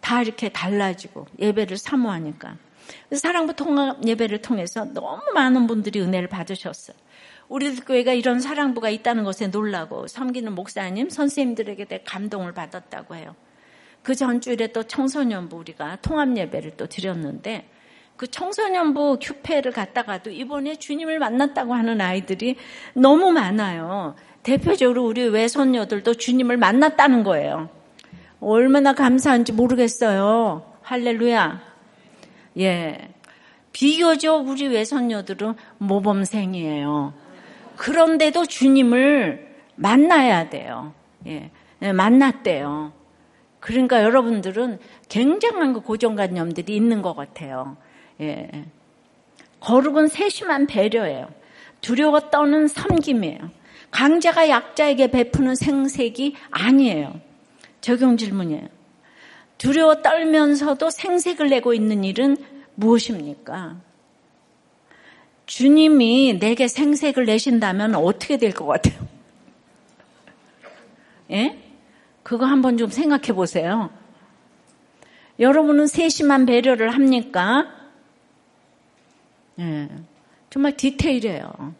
다 0.00 0.22
이렇게 0.22 0.48
달라지고 0.48 1.26
예배를 1.38 1.76
사모하니까. 1.76 2.56
사랑부 3.12 3.54
통합 3.54 4.06
예배를 4.06 4.42
통해서 4.42 4.84
너무 4.84 5.22
많은 5.34 5.66
분들이 5.66 6.00
은혜를 6.00 6.28
받으셨어요. 6.28 6.96
우리 7.48 7.74
교회가 7.76 8.12
이런 8.12 8.40
사랑부가 8.40 8.90
있다는 8.90 9.24
것에 9.24 9.48
놀라고 9.48 10.06
섬기는 10.06 10.54
목사님, 10.54 11.10
선생님들에게 11.10 11.84
대 11.86 12.02
감동을 12.04 12.52
받았다고 12.52 13.16
해요. 13.16 13.34
그 14.02 14.14
전주일에 14.14 14.68
또 14.68 14.82
청소년부 14.82 15.56
우리가 15.56 15.96
통합 16.02 16.36
예배를 16.36 16.76
또 16.76 16.86
드렸는데 16.86 17.68
그 18.16 18.26
청소년부 18.28 19.18
큐페를 19.20 19.72
갔다가도 19.72 20.30
이번에 20.30 20.76
주님을 20.76 21.18
만났다고 21.18 21.74
하는 21.74 22.00
아이들이 22.00 22.56
너무 22.94 23.32
많아요. 23.32 24.14
대표적으로 24.44 25.04
우리 25.04 25.26
외손녀들도 25.26 26.14
주님을 26.14 26.58
만났다는 26.58 27.24
거예요. 27.24 27.70
얼마나 28.40 28.92
감사한지 28.92 29.52
모르겠어요. 29.52 30.62
할렐루야. 30.82 31.60
예. 32.60 33.08
비교적 33.72 34.46
우리 34.46 34.68
외손녀들은 34.68 35.54
모범생이에요. 35.78 37.14
그런데도 37.76 38.44
주님을 38.46 39.48
만나야 39.76 40.50
돼요. 40.50 40.92
예. 41.26 41.50
예 41.82 41.92
만났대요. 41.92 42.92
그러니까 43.60 44.02
여러분들은 44.02 44.78
굉장한 45.08 45.72
그 45.72 45.80
고정관념들이 45.80 46.76
있는 46.76 47.00
것 47.00 47.16
같아요. 47.16 47.78
예. 48.20 48.50
거룩은 49.60 50.08
세심한 50.08 50.66
배려예요. 50.66 51.30
두려워 51.80 52.28
떠는 52.28 52.68
섬김이에요. 52.68 53.63
강자가 53.94 54.48
약자에게 54.48 55.12
베푸는 55.12 55.54
생색이 55.54 56.34
아니에요. 56.50 57.20
적용 57.80 58.16
질문이에요. 58.16 58.66
두려워 59.56 60.02
떨면서도 60.02 60.90
생색을 60.90 61.48
내고 61.48 61.74
있는 61.74 62.02
일은 62.02 62.36
무엇입니까? 62.74 63.76
주님이 65.46 66.40
내게 66.40 66.66
생색을 66.66 67.24
내신다면 67.26 67.94
어떻게 67.94 68.36
될 68.36 68.52
것 68.52 68.66
같아요? 68.66 69.06
예? 71.30 71.56
그거 72.24 72.46
한번 72.46 72.76
좀 72.76 72.90
생각해 72.90 73.28
보세요. 73.32 73.90
여러분은 75.38 75.86
세심한 75.86 76.46
배려를 76.46 76.92
합니까? 76.92 77.70
예. 79.60 79.88
정말 80.50 80.76
디테일해요. 80.76 81.74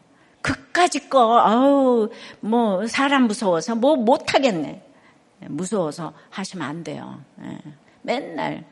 그까지 0.44 1.08
거, 1.08 1.38
아우, 1.38 2.10
뭐, 2.40 2.86
사람 2.86 3.22
무서워서 3.22 3.74
뭐 3.74 3.96
못하겠네. 3.96 4.82
예, 5.42 5.46
무서워서 5.48 6.12
하시면 6.28 6.68
안 6.68 6.84
돼요. 6.84 7.22
예. 7.42 7.58
맨날, 8.02 8.64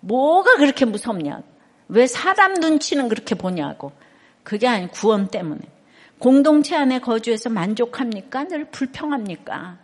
뭐가 0.00 0.56
그렇게 0.56 0.86
무섭냐. 0.86 1.42
왜 1.88 2.06
사람 2.06 2.54
눈치는 2.54 3.10
그렇게 3.10 3.34
보냐고. 3.34 3.92
그게 4.42 4.66
아니 4.66 4.90
구원 4.90 5.28
때문에. 5.28 5.60
공동체 6.18 6.74
안에 6.74 6.98
거주해서 7.00 7.50
만족합니까? 7.50 8.44
늘 8.44 8.64
불평합니까? 8.70 9.76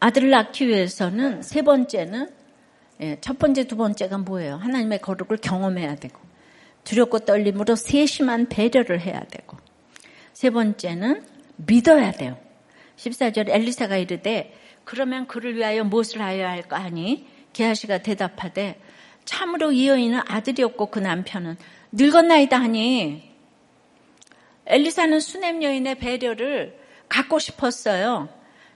아들을 0.00 0.30
낳기 0.30 0.68
위해서는 0.68 1.42
세 1.42 1.62
번째는 1.62 2.30
예, 3.00 3.18
첫 3.20 3.38
번째, 3.38 3.64
두 3.64 3.76
번째가 3.76 4.18
뭐예요? 4.18 4.56
하나님의 4.56 5.00
거룩을 5.00 5.36
경험해야 5.38 5.96
되고 5.96 6.18
두렵고 6.84 7.20
떨림으로 7.20 7.76
세심한 7.76 8.48
배려를 8.48 9.00
해야 9.00 9.20
되고 9.24 9.56
세 10.32 10.50
번째는 10.50 11.24
믿어야 11.56 12.12
돼요. 12.12 12.38
14절 12.96 13.48
엘리사가 13.50 13.96
이르되 13.96 14.54
그러면 14.84 15.26
그를 15.26 15.56
위하여 15.56 15.84
무엇을 15.84 16.20
하여야 16.22 16.50
할까 16.50 16.82
하니 16.82 17.26
게하시가 17.52 17.98
대답하되 17.98 18.80
참으로 19.24 19.72
이 19.72 19.88
여인은 19.88 20.20
아들이 20.26 20.62
없고 20.62 20.86
그 20.86 21.00
남편은 21.00 21.56
늙었나이다 21.92 22.58
하니 22.58 23.30
엘리사는 24.66 25.20
수냄 25.20 25.62
여인의 25.62 25.96
배려를 25.96 26.78
갖고 27.08 27.38
싶었어요. 27.38 28.28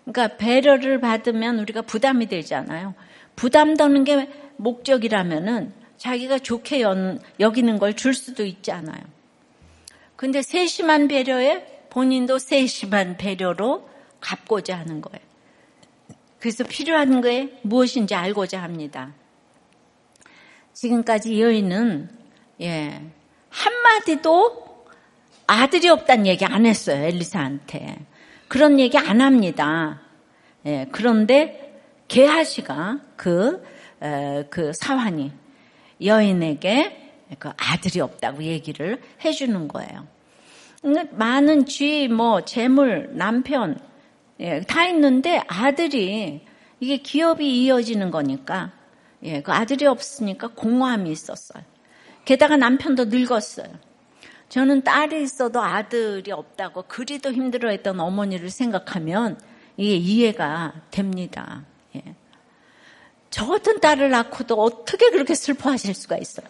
그러니까 0.04 0.36
배려를 0.36 1.00
받으면 1.00 1.58
우리가 1.60 1.82
부담이 1.82 2.26
되잖아요. 2.26 2.94
부담 3.36 3.76
더는 3.76 4.04
게 4.04 4.28
목적이라면은 4.56 5.72
자기가 5.96 6.38
좋게 6.38 6.82
여기는 7.38 7.78
걸 7.78 7.92
줄 7.94 8.14
수도 8.14 8.44
있잖아요. 8.44 9.00
근데 10.16 10.42
세심한 10.42 11.08
배려에 11.08 11.64
본인도 11.90 12.38
세심한 12.38 13.16
배려로 13.16 13.88
갚고자 14.20 14.78
하는 14.78 15.00
거예요. 15.00 15.24
그래서 16.38 16.64
필요한 16.64 17.20
게 17.20 17.58
무엇인지 17.62 18.14
알고자 18.14 18.62
합니다. 18.62 19.12
지금까지 20.72 21.40
여인은 21.40 22.08
예, 22.62 23.02
한마디도 23.50 24.86
아들이 25.46 25.88
없다는 25.88 26.26
얘기 26.26 26.44
안 26.44 26.64
했어요. 26.64 27.02
엘리사한테. 27.04 27.98
그런 28.50 28.80
얘기 28.80 28.98
안 28.98 29.20
합니다. 29.20 30.00
예, 30.66 30.88
그런데 30.90 31.80
게하시가 32.08 32.98
그, 33.14 33.64
에, 34.02 34.42
그 34.50 34.72
사환이 34.72 35.30
여인에게 36.04 37.12
그 37.38 37.50
아들이 37.56 38.00
없다고 38.00 38.42
얘기를 38.42 39.00
해주는 39.24 39.68
거예요. 39.68 40.08
많은 41.12 41.66
쥐, 41.66 42.08
뭐, 42.08 42.44
재물, 42.44 43.10
남편, 43.12 43.78
예, 44.40 44.62
다 44.62 44.84
있는데 44.86 45.40
아들이 45.46 46.44
이게 46.80 46.96
기업이 46.96 47.62
이어지는 47.62 48.10
거니까 48.10 48.72
예, 49.22 49.42
그 49.42 49.52
아들이 49.52 49.86
없으니까 49.86 50.48
공허함이 50.56 51.08
있었어요. 51.08 51.62
게다가 52.24 52.56
남편도 52.56 53.04
늙었어요. 53.04 53.68
저는 54.50 54.82
딸이 54.82 55.22
있어도 55.22 55.62
아들이 55.62 56.32
없다고 56.32 56.82
그리도 56.88 57.32
힘들어했던 57.32 57.98
어머니를 58.00 58.50
생각하면 58.50 59.38
이게 59.76 59.94
이해가 59.94 60.74
됩니다. 60.90 61.62
예. 61.94 62.02
저 63.30 63.46
같은 63.46 63.78
딸을 63.78 64.10
낳고도 64.10 64.60
어떻게 64.60 65.10
그렇게 65.10 65.34
슬퍼하실 65.34 65.94
수가 65.94 66.18
있어요? 66.18 66.46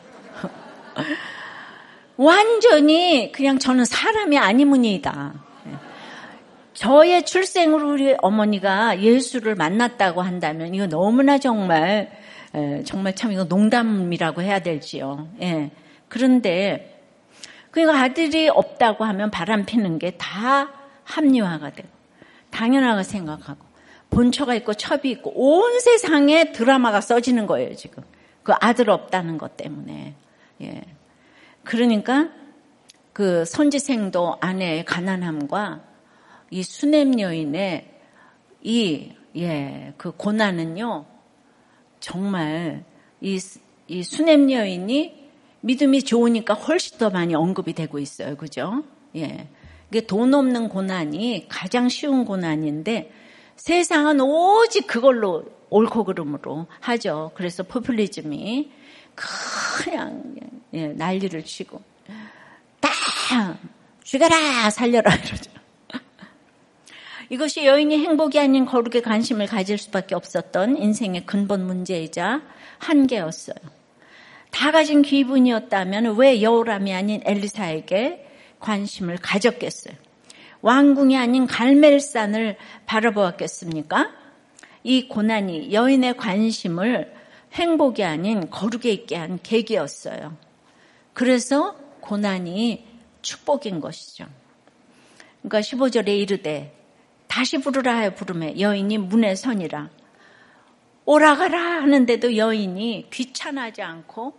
완전히 2.16 3.30
그냥 3.32 3.58
저는 3.58 3.84
사람이 3.84 4.38
아니문이다. 4.38 5.34
저의 6.72 7.26
출생으로 7.26 7.92
우리 7.92 8.16
어머니가 8.22 9.02
예수를 9.02 9.56
만났다고 9.56 10.22
한다면 10.22 10.74
이거 10.74 10.86
너무나 10.86 11.36
정말 11.36 12.10
정말 12.86 13.14
참 13.14 13.32
이거 13.32 13.44
농담이라고 13.44 14.40
해야 14.40 14.60
될지요. 14.60 15.28
예. 15.42 15.70
그런데 16.08 16.99
그러니까 17.70 18.02
아들이 18.02 18.48
없다고 18.48 19.04
하면 19.04 19.30
바람 19.30 19.64
피는 19.64 19.98
게 19.98 20.12
다 20.18 20.70
합리화가 21.04 21.70
되고 21.70 21.88
당연하게 22.50 23.02
생각하고 23.02 23.64
본처가 24.10 24.54
있고 24.56 24.74
첩이 24.74 25.10
있고 25.10 25.32
온 25.34 25.80
세상에 25.80 26.52
드라마가 26.52 27.00
써지는 27.00 27.46
거예요 27.46 27.74
지금 27.74 28.02
그 28.42 28.52
아들 28.60 28.90
없다는 28.90 29.38
것 29.38 29.56
때문에 29.56 30.14
예. 30.62 30.82
그러니까 31.64 32.30
그 33.12 33.44
선지생도 33.44 34.38
아내의 34.40 34.84
가난함과 34.84 35.80
이 36.50 36.62
수냄 36.62 37.20
여인의 37.20 37.86
이, 38.62 39.12
예, 39.36 39.94
그 39.96 40.12
고난은요, 40.12 41.06
정말 41.98 42.84
이, 43.20 43.38
이 43.86 44.02
수냄 44.02 44.50
여인이 44.50 45.19
믿음이 45.60 46.02
좋으니까 46.02 46.54
훨씬 46.54 46.98
더 46.98 47.10
많이 47.10 47.34
언급이 47.34 47.74
되고 47.74 47.98
있어요. 47.98 48.36
그죠? 48.36 48.84
예. 49.16 49.48
이게 49.90 50.06
돈 50.06 50.32
없는 50.34 50.68
고난이 50.68 51.46
가장 51.48 51.88
쉬운 51.88 52.24
고난인데 52.24 53.10
세상은 53.56 54.20
오직 54.20 54.86
그걸로 54.86 55.44
옳고 55.68 56.04
그름으로 56.04 56.66
하죠. 56.80 57.32
그래서 57.34 57.62
포퓰리즘이 57.62 58.70
그냥 59.14 60.34
예, 60.72 60.88
난리를 60.88 61.44
치고 61.44 61.82
딱 62.80 62.92
죽여라 64.04 64.70
살려라 64.70 65.14
이러죠. 65.14 65.50
이것이 67.28 67.66
여인이 67.66 67.98
행복이 67.98 68.38
아닌 68.38 68.64
거룩에 68.64 69.02
관심을 69.02 69.46
가질 69.46 69.78
수밖에 69.78 70.14
없었던 70.14 70.76
인생의 70.76 71.26
근본 71.26 71.66
문제이자 71.66 72.42
한계였어요. 72.78 73.79
다 74.50 74.70
가진 74.72 75.02
기분이었다면 75.02 76.16
왜 76.16 76.42
여우람이 76.42 76.92
아닌 76.92 77.20
엘리사에게 77.24 78.26
관심을 78.58 79.18
가졌겠어요? 79.18 79.94
왕궁이 80.62 81.16
아닌 81.16 81.46
갈멜산을 81.46 82.56
바라보았겠습니까? 82.86 84.12
이 84.82 85.08
고난이 85.08 85.72
여인의 85.72 86.16
관심을 86.16 87.14
행복이 87.52 88.04
아닌 88.04 88.50
거룩에 88.50 88.90
있게 88.92 89.16
한 89.16 89.38
계기였어요. 89.42 90.36
그래서 91.12 91.76
고난이 92.00 92.84
축복인 93.22 93.80
것이죠. 93.80 94.26
그러니까 95.42 95.60
15절에 95.60 96.08
이르되 96.08 96.76
다시 97.26 97.58
부르라 97.58 97.96
하여 97.96 98.14
부르매 98.14 98.58
여인이 98.58 98.98
문에 98.98 99.34
서니라. 99.34 99.90
오라가라 101.10 101.58
하는데도 101.58 102.36
여인이 102.36 103.08
귀찮아하지 103.10 103.82
않고 103.82 104.32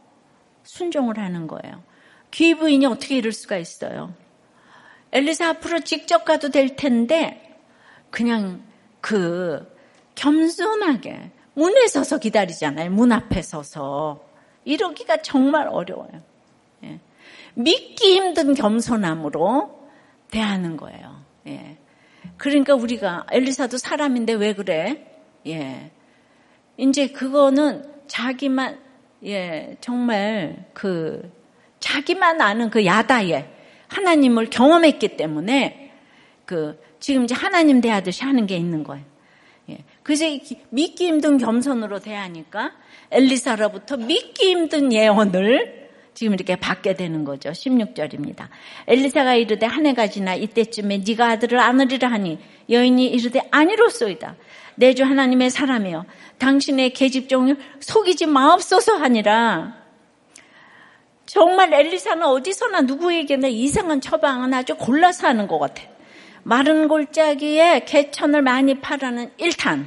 순종을 0.64 1.20
하는 1.20 1.46
거예요. 1.46 1.84
귀부인이 2.32 2.86
어떻게 2.86 3.18
이럴 3.18 3.34
수가 3.34 3.58
있어요? 3.58 4.14
엘리사 5.12 5.50
앞으로 5.50 5.82
직접 5.82 6.24
가도 6.24 6.48
될 6.48 6.78
텐데 6.78 7.60
그냥 8.10 8.64
그 9.02 9.70
겸손하게 10.16 11.32
문에 11.56 11.88
서서 11.88 12.20
기다리잖아요. 12.20 12.90
문 12.92 13.12
앞에 13.12 13.42
서서 13.42 14.24
이러기가 14.64 15.22
정말 15.22 15.68
어려워요. 15.68 16.22
예. 16.86 17.02
믿기 17.54 18.16
힘든 18.16 18.54
겸손함으로 18.54 19.90
대하는 20.30 20.78
거예요. 20.78 21.22
예. 21.48 21.78
그러니까 22.38 22.76
우리가 22.76 23.26
엘리사도 23.30 23.78
사람인데 23.78 24.32
왜 24.32 24.54
그래? 24.54 25.06
예. 25.48 25.92
이제 26.78 27.08
그거는 27.08 27.84
자기만 28.08 28.80
예, 29.26 29.78
정말 29.82 30.66
그 30.74 31.32
자기만 31.80 32.42
아는 32.42 32.70
그 32.70 32.86
야다에 32.86 33.48
하나님을 33.88 34.50
경험했기 34.50 35.18
때문에 35.18 35.92
그 36.46 36.80
지금 37.00 37.24
이제 37.24 37.36
하나님 37.36 37.82
대하듯이 37.82 38.24
하는 38.24 38.48
게 38.48 38.56
있는 38.56 38.84
거예요. 38.84 39.06
예. 39.70 39.80
그래서 40.04 40.26
믿기 40.70 41.08
힘든 41.08 41.38
겸손으로 41.38 42.00
대하니까 42.00 42.72
엘리사로부터 43.12 43.98
믿기 43.98 44.52
힘든 44.52 44.92
예언을 44.92 45.82
지금 46.14 46.34
이렇게 46.34 46.56
받게 46.56 46.96
되는 46.96 47.24
거죠. 47.24 47.52
16절입니다. 47.52 48.48
엘리사가 48.88 49.36
이르되 49.36 49.66
한 49.66 49.86
해가 49.86 50.08
지나 50.08 50.36
이때쯤에 50.36 51.04
네가 51.08 51.30
아들을 51.30 51.58
안으리라 51.60 52.12
하니 52.12 52.38
여인이 52.70 53.08
이르되 53.08 53.42
아니로소이다. 53.50 54.36
내주 54.76 55.04
하나님의 55.04 55.50
사람이여 55.50 56.06
당신의 56.38 56.94
계집종을 56.94 57.58
속이지 57.80 58.26
마옵소서 58.26 58.94
하니라. 58.96 59.82
정말 61.26 61.74
엘리사는 61.74 62.26
어디서나 62.26 62.82
누구에게나 62.82 63.48
이상한 63.48 64.02
처방은 64.02 64.54
아주 64.54 64.76
골라서 64.76 65.28
하는 65.28 65.48
것 65.48 65.60
같아. 65.60 65.84
마른 66.44 66.88
골짜기에 66.88 67.86
개천을 67.86 68.42
많이 68.42 68.82
파라는 68.82 69.32
1탄, 69.38 69.86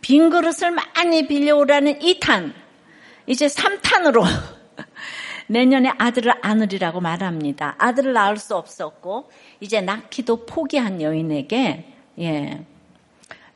빈 0.00 0.30
그릇을 0.30 0.70
많이 0.70 1.26
빌려오라는 1.26 1.98
2탄, 1.98 2.52
이제 3.26 3.46
3탄으로 3.46 4.24
내년에 5.48 5.92
아들을 5.98 6.32
안으리라고 6.42 7.00
말합니다. 7.00 7.76
아들을 7.78 8.12
낳을 8.12 8.36
수 8.36 8.56
없었고 8.56 9.30
이제 9.60 9.80
낳기도 9.80 10.46
포기한 10.46 11.00
여인에게 11.00 11.92
예. 12.18 12.66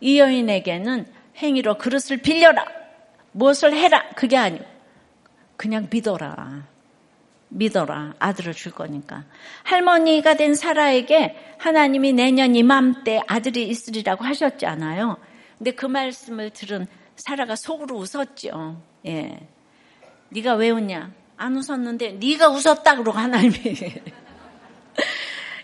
이 0.00 0.18
여인에게는 0.18 1.06
행위로 1.36 1.78
그릇을 1.78 2.18
빌려라. 2.18 2.64
무엇을 3.32 3.74
해라. 3.74 4.04
그게 4.16 4.36
아니고 4.36 4.64
그냥 5.56 5.88
믿어라. 5.90 6.66
믿어라. 7.48 8.14
아들을 8.18 8.54
줄 8.54 8.72
거니까. 8.72 9.24
할머니가 9.64 10.34
된 10.34 10.54
사라에게 10.54 11.36
하나님이 11.58 12.12
내년 12.12 12.54
이맘때 12.54 13.20
아들이 13.26 13.68
있으리라고 13.68 14.24
하셨잖아요. 14.24 15.18
근데 15.58 15.72
그 15.72 15.86
말씀을 15.86 16.50
들은 16.50 16.86
사라가 17.16 17.56
속으로 17.56 17.96
웃었죠. 17.96 18.80
예. 19.06 19.40
네가 20.30 20.54
왜 20.54 20.70
웃냐? 20.70 21.12
안 21.36 21.56
웃었는데 21.56 22.12
네가 22.12 22.48
웃었다 22.50 22.96
그러고 22.96 23.18
하나님이 23.18 23.54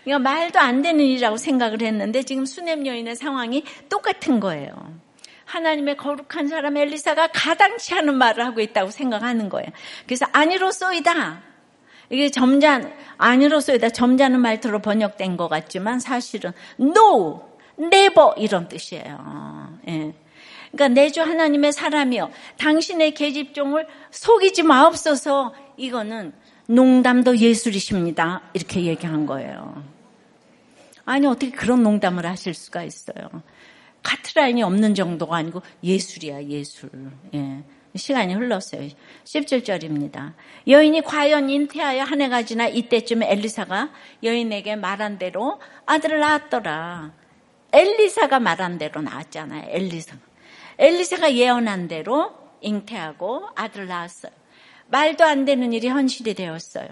그러니까 0.07 0.19
말도 0.19 0.57
안 0.57 0.81
되는 0.81 1.03
일이라고 1.03 1.35
생각을 1.35 1.81
했는데 1.81 2.23
지금 2.23 2.45
수냄 2.45 2.87
여인의 2.87 3.17
상황이 3.17 3.65
똑같은 3.89 4.39
거예요. 4.39 4.71
하나님의 5.43 5.97
거룩한 5.97 6.47
사람 6.47 6.77
엘리사가 6.77 7.27
가당치 7.33 7.93
않은 7.93 8.15
말을 8.15 8.45
하고 8.45 8.61
있다고 8.61 8.89
생각하는 8.89 9.49
거예요. 9.49 9.67
그래서 10.05 10.25
아니로소이다. 10.31 11.41
이게 12.09 12.29
점잖 12.31 12.93
아니로소이다 13.17 13.89
점잖은 13.89 14.39
말투로 14.39 14.79
번역된 14.79 15.35
것 15.35 15.49
같지만 15.49 15.99
사실은 15.99 16.53
no, 16.79 17.41
never 17.77 18.29
이런 18.37 18.69
뜻이에요. 18.69 19.77
예. 19.89 20.13
그러니까 20.71 20.87
내주 20.87 21.21
하나님의 21.21 21.73
사람이요. 21.73 22.31
당신의 22.57 23.13
계집종을 23.13 23.85
속이지 24.11 24.63
마옵소서. 24.63 25.53
이거는 25.75 26.31
농담도 26.67 27.37
예술이십니다. 27.37 28.43
이렇게 28.53 28.83
얘기한 28.83 29.25
거예요. 29.25 29.96
아니, 31.07 31.25
어떻게 31.25 31.51
그런 31.51 31.83
농담을 31.83 32.25
하실 32.25 32.53
수가 32.53 32.83
있어요. 32.83 33.29
카트라인이 34.03 34.61
없는 34.61 34.93
정도가 34.93 35.37
아니고 35.37 35.61
예술이야, 35.81 36.43
예술. 36.43 36.89
예. 37.33 37.63
시간이 37.95 38.33
흘렀어요. 38.33 38.89
17절입니다. 39.23 40.33
여인이 40.67 41.01
과연 41.01 41.49
인태하여 41.49 42.03
한 42.03 42.21
해가 42.21 42.43
지나 42.43 42.67
이때쯤 42.67 43.23
엘리사가 43.23 43.89
여인에게 44.21 44.75
말한 44.75 45.17
대로 45.17 45.61
아들을 45.85 46.19
낳았더라. 46.19 47.13
엘리사가 47.71 48.41
말한 48.41 48.77
대로 48.77 49.01
낳았잖아요. 49.01 49.69
엘리사가. 49.69 50.19
엘리사가 50.77 51.33
예언한 51.35 51.87
대로 51.87 52.35
잉태하고 52.59 53.47
아들을 53.55 53.87
낳았어요. 53.87 54.33
말도 54.87 55.23
안 55.23 55.45
되는 55.45 55.71
일이 55.71 55.87
현실이 55.87 56.33
되었어요. 56.33 56.89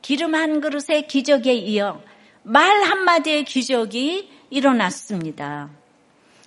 기름 0.00 0.34
한 0.34 0.60
그릇의 0.62 1.06
기적에 1.06 1.52
이어 1.52 2.02
말 2.42 2.82
한마디의 2.82 3.44
기적이 3.44 4.30
일어났습니다. 4.50 5.70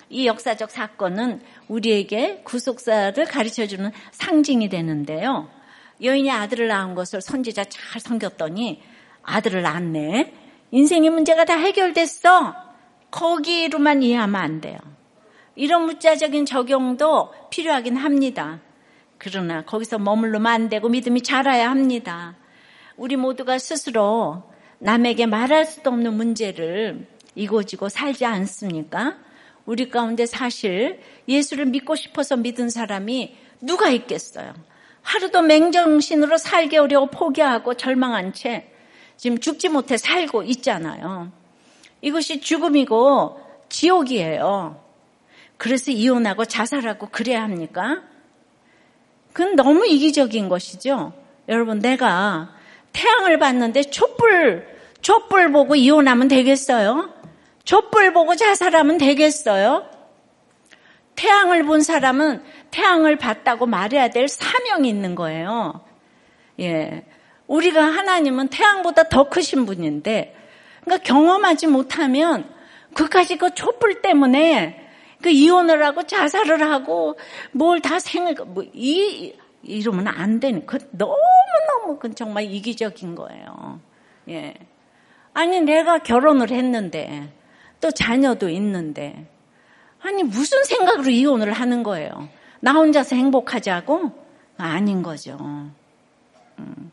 이 0.08 0.26
역사적 0.26 0.70
사건은 0.70 1.40
우리에게 1.68 2.42
구속사를 2.44 3.24
가르쳐주는 3.24 3.90
상징이 4.12 4.68
되는데요. 4.68 5.48
여인이 6.02 6.30
아들을 6.30 6.68
낳은 6.68 6.94
것을 6.94 7.20
선지자 7.20 7.64
잘 7.64 8.00
섬겼더니 8.00 8.82
아들을 9.22 9.62
낳았네. 9.62 10.34
인생의 10.70 11.10
문제가 11.10 11.44
다 11.44 11.56
해결됐어. 11.56 12.54
거기로만 13.10 14.02
이해하면 14.02 14.40
안 14.40 14.60
돼요. 14.60 14.78
이런 15.54 15.86
무자적인 15.86 16.44
적용도 16.44 17.32
필요하긴 17.50 17.96
합니다. 17.96 18.60
그러나 19.18 19.64
거기서 19.64 19.98
머물러면 19.98 20.46
안 20.46 20.68
되고 20.68 20.88
믿음이 20.88 21.22
자라야 21.22 21.70
합니다. 21.70 22.36
우리 22.96 23.16
모두가 23.16 23.58
스스로 23.58 24.42
남에게 24.78 25.26
말할 25.26 25.66
수도 25.66 25.90
없는 25.90 26.14
문제를 26.14 27.06
이고지고 27.34 27.88
살지 27.88 28.24
않습니까? 28.24 29.16
우리 29.64 29.88
가운데 29.88 30.26
사실 30.26 31.00
예수를 31.28 31.66
믿고 31.66 31.96
싶어서 31.96 32.36
믿은 32.36 32.70
사람이 32.70 33.36
누가 33.60 33.90
있겠어요? 33.90 34.54
하루도 35.02 35.42
맹정신으로 35.42 36.36
살기 36.36 36.78
어려워 36.78 37.06
포기하고 37.06 37.74
절망한 37.74 38.32
채 38.32 38.70
지금 39.16 39.38
죽지 39.38 39.68
못해 39.68 39.96
살고 39.96 40.42
있잖아요. 40.44 41.32
이것이 42.02 42.40
죽음이고 42.40 43.40
지옥이에요. 43.68 44.82
그래서 45.56 45.90
이혼하고 45.90 46.44
자살하고 46.44 47.08
그래야 47.10 47.42
합니까? 47.42 48.02
그건 49.32 49.56
너무 49.56 49.86
이기적인 49.86 50.48
것이죠. 50.48 51.12
여러분, 51.48 51.78
내가 51.78 52.55
태양을 52.96 53.38
봤는데 53.38 53.82
촛불, 53.84 54.66
촛불 55.02 55.52
보고 55.52 55.74
이혼하면 55.74 56.28
되겠어요? 56.28 57.12
촛불 57.64 58.14
보고 58.14 58.34
자살하면 58.34 58.96
되겠어요? 58.96 59.84
태양을 61.14 61.64
본 61.64 61.82
사람은 61.82 62.42
태양을 62.70 63.16
봤다고 63.16 63.66
말해야 63.66 64.08
될 64.08 64.28
사명이 64.28 64.88
있는 64.88 65.14
거예요. 65.14 65.84
예. 66.60 67.04
우리가 67.46 67.82
하나님은 67.84 68.48
태양보다 68.48 69.04
더 69.10 69.28
크신 69.28 69.66
분인데, 69.66 70.34
그러니까 70.82 71.04
경험하지 71.06 71.66
못하면 71.66 72.48
그까지 72.94 73.36
그 73.36 73.54
촛불 73.54 74.00
때문에 74.00 74.88
그 75.22 75.28
이혼을 75.28 75.84
하고 75.84 76.04
자살을 76.04 76.62
하고 76.62 77.18
뭘 77.52 77.80
다 77.80 77.98
생을 77.98 78.34
뭐 78.46 78.64
이 78.72 79.34
이러면 79.66 80.08
안 80.08 80.40
되는 80.40 80.64
그 80.66 80.78
너무 80.92 81.16
너무 81.68 81.98
그 81.98 82.14
정말 82.14 82.44
이기적인 82.44 83.14
거예요. 83.14 83.80
예. 84.28 84.54
아니 85.34 85.60
내가 85.60 85.98
결혼을 85.98 86.50
했는데 86.50 87.32
또 87.80 87.90
자녀도 87.90 88.48
있는데 88.48 89.26
아니 90.00 90.22
무슨 90.22 90.64
생각으로 90.64 91.10
이혼을 91.10 91.52
하는 91.52 91.82
거예요? 91.82 92.28
나 92.60 92.72
혼자서 92.72 93.16
행복하자고 93.16 94.12
아닌 94.56 95.02
거죠. 95.02 95.36
음. 96.58 96.90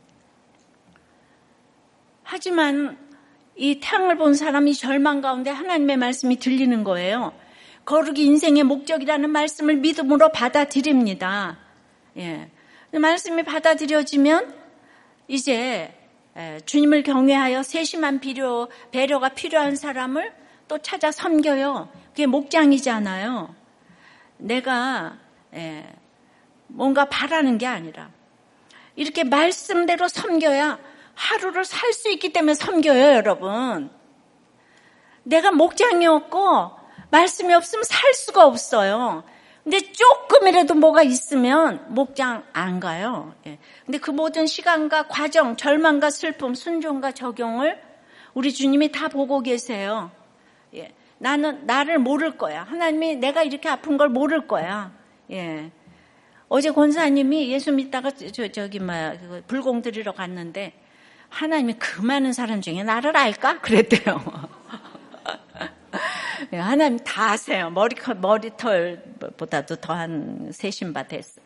하지만 2.24 2.97
이 3.55 3.80
태양을 3.80 4.17
본 4.17 4.34
사람이 4.34 4.74
절망 4.74 5.21
가운데 5.21 5.51
하나님의 5.51 5.97
말씀이 5.97 6.38
들리는 6.38 6.84
거예요. 6.84 7.32
거룩이 7.86 8.24
인생의 8.26 8.63
목적이라는 8.63 9.30
말씀을 9.30 9.76
믿음으로 9.78 10.30
받아들입니다. 10.30 11.57
예. 12.17 12.49
말씀이 12.99 13.43
받아들여지면 13.43 14.53
이제 15.27 15.93
주님을 16.65 17.03
경외하여 17.03 17.63
세심한 17.63 18.19
필요, 18.19 18.69
배려가 18.91 19.29
필요한 19.29 19.75
사람을 19.75 20.33
또 20.67 20.77
찾아 20.77 21.11
섬겨요. 21.11 21.89
그게 22.09 22.25
목장이잖아요. 22.25 23.55
내가 24.37 25.17
뭔가 26.67 27.05
바라는 27.05 27.57
게 27.57 27.67
아니라 27.67 28.09
이렇게 28.95 29.23
말씀대로 29.23 30.07
섬겨야 30.07 30.79
하루를 31.15 31.65
살 31.65 31.93
수 31.93 32.09
있기 32.11 32.33
때문에 32.33 32.55
섬겨요, 32.55 33.15
여러분. 33.15 33.91
내가 35.23 35.51
목장이었고 35.51 36.71
말씀이 37.11 37.53
없으면 37.53 37.83
살 37.83 38.13
수가 38.13 38.45
없어요. 38.45 39.23
근데 39.64 39.80
조금이라도 39.80 40.76
뭐가 40.76 41.03
있으면 41.03 41.86
목장 41.88 42.43
안 42.51 42.80
가요. 42.80 43.34
예. 43.47 43.59
근데 43.86 43.97
그 43.97 44.11
모든 44.11 44.45
시간과 44.45 45.07
과정, 45.07 45.55
절망과 45.55 46.09
슬픔, 46.09 46.53
순종과 46.53 47.14
적용을 47.14 47.82
우리 48.34 48.51
주님이 48.51 48.91
다 48.91 49.07
보고 49.07 49.39
계세요. 49.39 50.11
예. 50.76 50.93
나는 51.18 51.66
나를 51.66 51.97
모를 51.97 52.38
거야. 52.38 52.64
하나님이 52.64 53.16
내가 53.16 53.43
이렇게 53.43 53.70
아픈 53.70 53.97
걸 53.97 54.09
모를 54.09 54.47
거야. 54.47 54.91
예. 55.32 55.72
어제 56.49 56.70
권사님이 56.72 57.49
예수 57.49 57.72
믿다가 57.72 58.11
저, 58.11 58.47
저기 58.49 58.80
막그 58.80 59.43
불공 59.47 59.82
드리러 59.82 60.11
갔는데 60.11 60.74
하나님이 61.30 61.76
그 61.80 62.01
많은 62.01 62.34
사람 62.34 62.59
중에 62.59 62.84
나를 62.84 63.16
알까? 63.16 63.59
그랬대요. 63.61 64.22
예, 66.53 66.57
하나님 66.57 66.99
다 66.99 67.31
아세요. 67.31 67.69
머리, 67.69 67.95
머리털보다도 68.19 69.77
더한 69.77 70.51
세신바 70.51 71.03
됐어. 71.03 71.41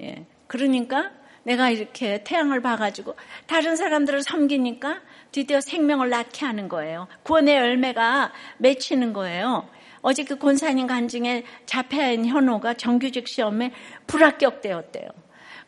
예. 0.00 0.26
그러니까 0.46 1.10
내가 1.44 1.70
이렇게 1.70 2.22
태양을 2.22 2.60
봐가지고 2.60 3.16
다른 3.46 3.76
사람들을 3.76 4.22
섬기니까 4.22 5.00
드디어 5.32 5.60
생명을 5.60 6.10
낳게 6.10 6.46
하는 6.46 6.68
거예요. 6.68 7.08
구원의 7.24 7.56
열매가 7.56 8.32
맺히는 8.58 9.12
거예요. 9.12 9.68
어제 10.02 10.24
그 10.24 10.36
권사님 10.36 10.86
간증에 10.86 11.44
자폐인 11.64 12.26
현호가 12.26 12.74
정규직 12.74 13.28
시험에 13.28 13.72
불합격되었대요. 14.06 15.08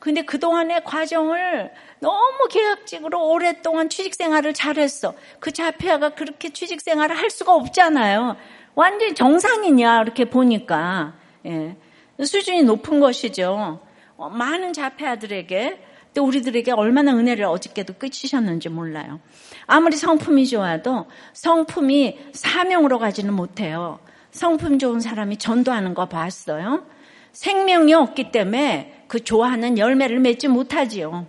근데 0.04 0.20
그동안의 0.20 0.84
과정을 0.84 1.72
너무 1.98 2.46
계약직으로 2.50 3.26
오랫동안 3.26 3.88
취직 3.88 4.14
생활을 4.14 4.52
잘했어. 4.52 5.14
그 5.40 5.50
자폐아가 5.50 6.10
그렇게 6.10 6.50
취직 6.50 6.82
생활을 6.82 7.16
할 7.16 7.30
수가 7.30 7.54
없잖아요. 7.54 8.36
완전히 8.74 9.14
정상이냐, 9.14 10.02
이렇게 10.02 10.26
보니까. 10.26 11.14
예. 11.46 11.74
수준이 12.22 12.64
높은 12.64 13.00
것이죠. 13.00 13.80
어, 14.18 14.28
많은 14.28 14.74
자폐아들에게 14.74 15.82
또 16.12 16.24
우리들에게 16.24 16.72
얼마나 16.72 17.16
은혜를 17.16 17.46
어저께도 17.46 17.94
끝이셨는지 17.94 18.68
몰라요. 18.68 19.20
아무리 19.64 19.96
성품이 19.96 20.46
좋아도 20.48 21.06
성품이 21.32 22.18
사명으로 22.34 22.98
가지는 22.98 23.32
못해요. 23.32 24.00
성품 24.32 24.78
좋은 24.78 25.00
사람이 25.00 25.38
전도하는 25.38 25.94
거 25.94 26.10
봤어요? 26.10 26.84
생명이 27.32 27.94
없기 27.94 28.32
때문에 28.32 29.03
그 29.14 29.22
좋아하는 29.22 29.78
열매를 29.78 30.18
맺지 30.18 30.48
못하지요. 30.48 31.28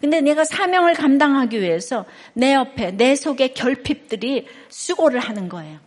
근데 0.00 0.20
내가 0.20 0.44
사명을 0.44 0.94
감당하기 0.94 1.60
위해서 1.60 2.04
내 2.32 2.54
옆에, 2.54 2.92
내 2.92 3.16
속에 3.16 3.48
결핍들이 3.48 4.46
수고를 4.68 5.18
하는 5.18 5.48
거예요. 5.48 5.80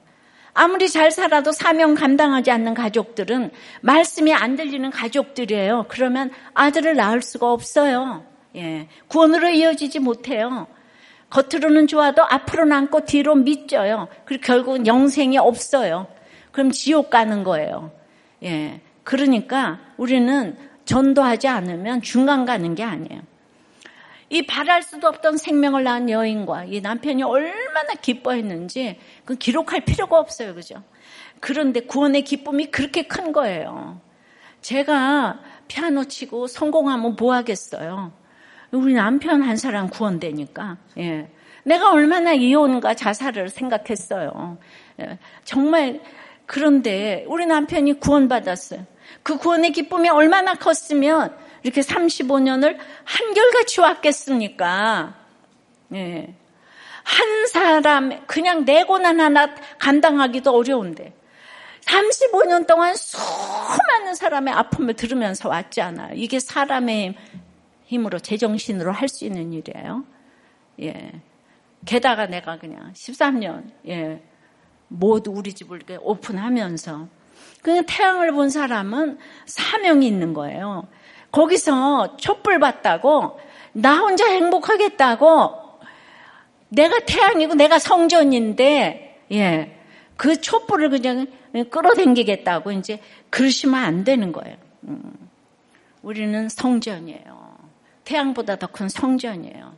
아무리 0.54 0.90
잘 0.90 1.10
살아도 1.10 1.54
사명 1.54 1.96
감당하지 1.96 2.52
않는 2.52 2.74
가족들은 2.74 3.52
말씀이 3.80 4.34
안 4.34 4.58
들리는 4.58 4.90
가족들이에요. 4.90 5.86
그러면 5.88 6.32
아들을 6.54 6.98
낳을 6.98 7.22
수가 7.22 7.54
없어요. 7.54 8.26
예. 8.58 8.90
구원으로 9.08 9.48
이어지지 9.48 10.00
못해요. 10.00 10.68
겉으로는 11.30 11.88
좋아도 11.88 12.24
앞으로 12.26 12.66
남고 12.66 13.06
뒤로 13.06 13.36
믿져요. 13.36 14.10
그리고 14.26 14.44
결국은 14.44 14.86
영생이 14.86 15.38
없어요. 15.38 16.08
그럼 16.52 16.72
지옥 16.72 17.10
가는 17.10 17.46
거예요. 17.46 17.92
예. 18.44 18.82
그러니까 19.06 19.80
우리는 19.96 20.58
전도하지 20.88 21.48
않으면 21.48 22.02
중간 22.02 22.46
가는 22.46 22.74
게 22.74 22.84
아니에요. 22.84 23.22
이 24.30 24.46
바랄 24.46 24.82
수도 24.82 25.08
없던 25.08 25.38
생명을 25.38 25.84
낳은 25.84 26.10
여인과 26.10 26.66
이 26.66 26.82
남편이 26.82 27.24
얼마나 27.24 27.94
기뻐했는지 28.02 29.00
그 29.24 29.36
기록할 29.36 29.82
필요가 29.82 30.18
없어요. 30.18 30.56
그죠? 30.56 30.82
그런데 31.40 31.82
구원의 31.82 32.24
기쁨이 32.24 32.72
그렇게 32.72 33.04
큰 33.04 33.32
거예요. 33.32 34.02
제가 34.62 35.40
피아노 35.68 36.06
치고 36.06 36.48
성공하면 36.48 37.16
뭐 37.18 37.34
하겠어요? 37.34 38.12
우리 38.72 38.94
남편 38.94 39.42
한 39.44 39.56
사람 39.56 39.90
구원되니까. 39.90 40.78
예. 40.98 41.30
내가 41.64 41.92
얼마나 41.92 42.34
이혼과 42.34 42.96
자살을 42.96 43.50
생각했어요. 43.50 44.58
예. 45.02 45.20
정말 45.44 46.02
그런데 46.46 47.26
우리 47.28 47.46
남편이 47.46 48.00
구원받았어요. 48.00 48.86
그 49.24 49.38
구원의 49.38 49.72
기쁨이 49.72 50.10
얼마나 50.10 50.54
컸으면 50.54 51.36
이렇게 51.64 51.82
35년을 51.82 52.78
한결같이 53.04 53.82
왔겠습니까? 53.82 55.16
예. 55.94 56.36
한 57.04 57.48
사람, 57.48 58.26
그냥 58.28 58.66
내 58.66 58.84
고난 58.84 59.20
하나 59.20 59.56
감당하기도 59.80 60.52
어려운데, 60.52 61.14
35년 61.86 62.68
동안 62.68 62.96
수많은 62.96 64.14
사람의 64.16 64.54
아픔을 64.54 64.94
들으면서 64.96 65.48
왔잖아요. 65.48 66.16
이게 66.16 66.40
사람의 66.40 67.16
힘으로, 67.86 68.20
제정신으로 68.20 68.92
할 68.92 69.08
수 69.08 69.24
있는 69.26 69.54
일이에요. 69.54 70.04
예. 70.82 71.22
게다가 71.86 72.26
내가 72.26 72.58
그냥 72.60 72.92
13년, 72.94 73.72
예. 73.88 74.22
모두 74.90 75.32
우리 75.32 75.54
집을 75.54 75.78
이렇게 75.78 75.98
오픈하면서 76.02 77.08
그냥 77.62 77.84
태양을 77.88 78.32
본 78.32 78.50
사람은 78.50 79.18
사명이 79.46 80.08
있는 80.08 80.34
거예요. 80.34 80.88
거기서 81.32 82.18
촛불 82.18 82.60
받다고 82.60 83.40
나 83.74 83.98
혼자 83.98 84.26
행복하겠다고 84.28 85.68
내가 86.70 87.00
태양이고 87.00 87.56
내가 87.56 87.80
성전인데 87.80 89.26
예. 89.32 89.80
그 90.16 90.40
촛불을 90.42 90.90
그냥 90.90 91.28
끌어당기겠다고 91.70 92.72
이제 92.72 93.00
그러시면 93.30 93.84
안 93.84 94.04
되는 94.04 94.32
거예요. 94.32 94.56
음. 94.84 95.14
우리는 96.02 96.50
성전이에요. 96.50 97.58
태양보다 98.04 98.56
더 98.56 98.68
큰 98.68 98.90
성전이에요. 98.90 99.76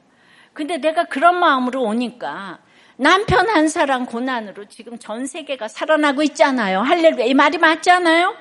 근데 0.54 0.78
내가 0.78 1.06
그런 1.06 1.40
마음으로 1.40 1.82
오니까 1.84 2.60
남편 3.02 3.50
한 3.50 3.70
사람 3.70 4.06
고난으로 4.06 4.66
지금 4.66 5.00
전 5.00 5.26
세계가 5.26 5.70
살아나고 5.70 6.22
있잖아요. 6.24 6.82
할렐루야. 6.82 7.28
이 7.28 7.34
말이 7.34 7.58
맞잖아요? 7.58 8.36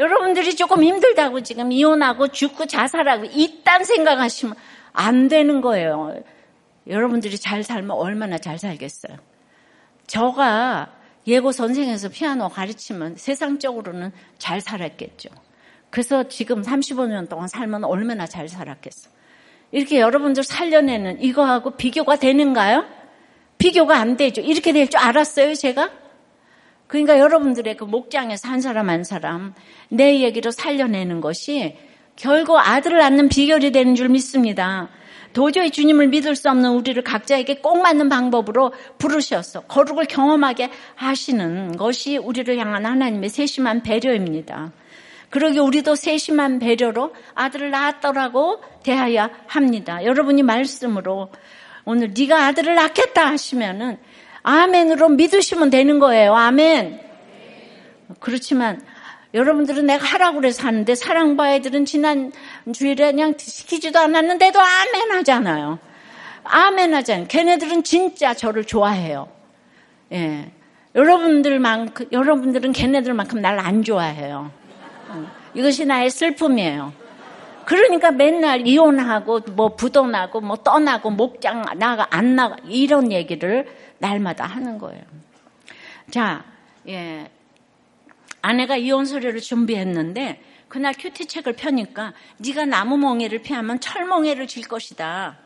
여러분들이 0.00 0.56
조금 0.56 0.82
힘들다고 0.82 1.42
지금 1.42 1.70
이혼하고 1.70 2.28
죽고 2.28 2.66
자살하고 2.66 3.26
이딴 3.26 3.84
생각하시면 3.84 4.56
안 4.92 5.28
되는 5.28 5.60
거예요. 5.60 6.20
여러분들이 6.88 7.38
잘 7.38 7.62
살면 7.62 7.92
얼마나 7.92 8.38
잘 8.38 8.58
살겠어요. 8.58 9.16
저가 10.08 10.90
예고 11.28 11.52
선생에서 11.52 12.08
피아노 12.08 12.48
가르치면 12.48 13.14
세상적으로는 13.18 14.10
잘 14.38 14.60
살았겠죠. 14.60 15.28
그래서 15.90 16.24
지금 16.28 16.62
35년 16.62 17.28
동안 17.28 17.46
살면 17.46 17.84
얼마나 17.84 18.26
잘 18.26 18.48
살았겠어. 18.48 19.10
이렇게 19.70 20.00
여러분들 20.00 20.42
살려내는 20.42 21.22
이거하고 21.22 21.76
비교가 21.76 22.16
되는가요? 22.16 22.98
비교가 23.60 23.98
안 23.98 24.16
되죠. 24.16 24.40
이렇게 24.40 24.72
될 24.72 24.88
줄 24.88 24.98
알았어요, 24.98 25.54
제가? 25.54 25.90
그러니까 26.88 27.20
여러분들의 27.20 27.76
그 27.76 27.84
목장에서 27.84 28.48
한 28.48 28.60
사람 28.60 28.90
한 28.90 29.04
사람 29.04 29.54
내 29.88 30.20
얘기로 30.20 30.50
살려내는 30.50 31.20
것이 31.20 31.76
결국 32.16 32.58
아들을 32.58 32.98
낳는 32.98 33.28
비결이 33.28 33.70
되는 33.70 33.94
줄 33.94 34.08
믿습니다. 34.08 34.88
도저히 35.32 35.70
주님을 35.70 36.08
믿을 36.08 36.34
수 36.34 36.50
없는 36.50 36.70
우리를 36.72 37.00
각자에게 37.04 37.60
꼭 37.60 37.80
맞는 37.80 38.08
방법으로 38.08 38.72
부르셔서 38.98 39.60
거룩을 39.62 40.06
경험하게 40.06 40.70
하시는 40.96 41.76
것이 41.76 42.16
우리를 42.16 42.58
향한 42.58 42.84
하나님의 42.84 43.28
세심한 43.28 43.84
배려입니다. 43.84 44.72
그러기 45.30 45.60
우리도 45.60 45.94
세심한 45.94 46.58
배려로 46.58 47.14
아들을 47.36 47.70
낳았더라고 47.70 48.60
대하여 48.82 49.30
합니다. 49.46 50.04
여러분이 50.04 50.42
말씀으로 50.42 51.30
오늘 51.90 52.12
네가 52.16 52.46
아들을 52.46 52.72
낳겠다 52.76 53.26
하시면은 53.26 53.98
아멘으로 54.44 55.08
믿으시면 55.08 55.70
되는 55.70 55.98
거예요. 55.98 56.34
아멘. 56.36 57.00
그렇지만 58.20 58.80
여러분들은 59.34 59.86
내가 59.86 60.04
하라고 60.04 60.36
그래서 60.36 60.66
하는데 60.66 60.94
사랑바 60.94 61.54
애들은 61.54 61.84
지난 61.86 62.32
주일에 62.72 63.10
그냥 63.10 63.34
시키지도 63.36 63.98
않았는데도 63.98 64.60
아멘 64.60 65.10
하잖아요. 65.18 65.80
아멘 66.44 66.94
하잖아요. 66.94 67.26
걔네들은 67.26 67.82
진짜 67.82 68.34
저를 68.34 68.64
좋아해요. 68.64 69.28
예. 70.12 70.52
여러분들만, 70.94 71.90
여러분들은 72.12 72.72
걔네들만큼 72.72 73.40
날 73.40 73.58
안 73.58 73.82
좋아해요. 73.82 74.52
이것이 75.54 75.86
나의 75.86 76.10
슬픔이에요. 76.10 76.92
그러니까 77.70 78.10
맨날 78.10 78.66
이혼하고 78.66 79.42
뭐 79.52 79.76
부도나고 79.76 80.40
뭐 80.40 80.56
떠나고 80.56 81.10
목장 81.10 81.62
나가 81.78 82.04
안 82.10 82.34
나가 82.34 82.56
이런 82.66 83.12
얘기를 83.12 83.64
날마다 83.98 84.44
하는 84.44 84.76
거예요. 84.76 85.04
자, 86.10 86.42
예. 86.88 87.30
아내가 88.42 88.76
이혼 88.76 89.04
서류를 89.04 89.40
준비했는데 89.40 90.42
그날 90.66 90.94
QT 90.98 91.26
책을 91.26 91.52
펴니까 91.52 92.12
네가 92.38 92.66
나무 92.66 92.98
멍에를 92.98 93.38
피하면 93.42 93.78
철멍에를 93.78 94.48
질 94.48 94.66
것이다. 94.66 95.38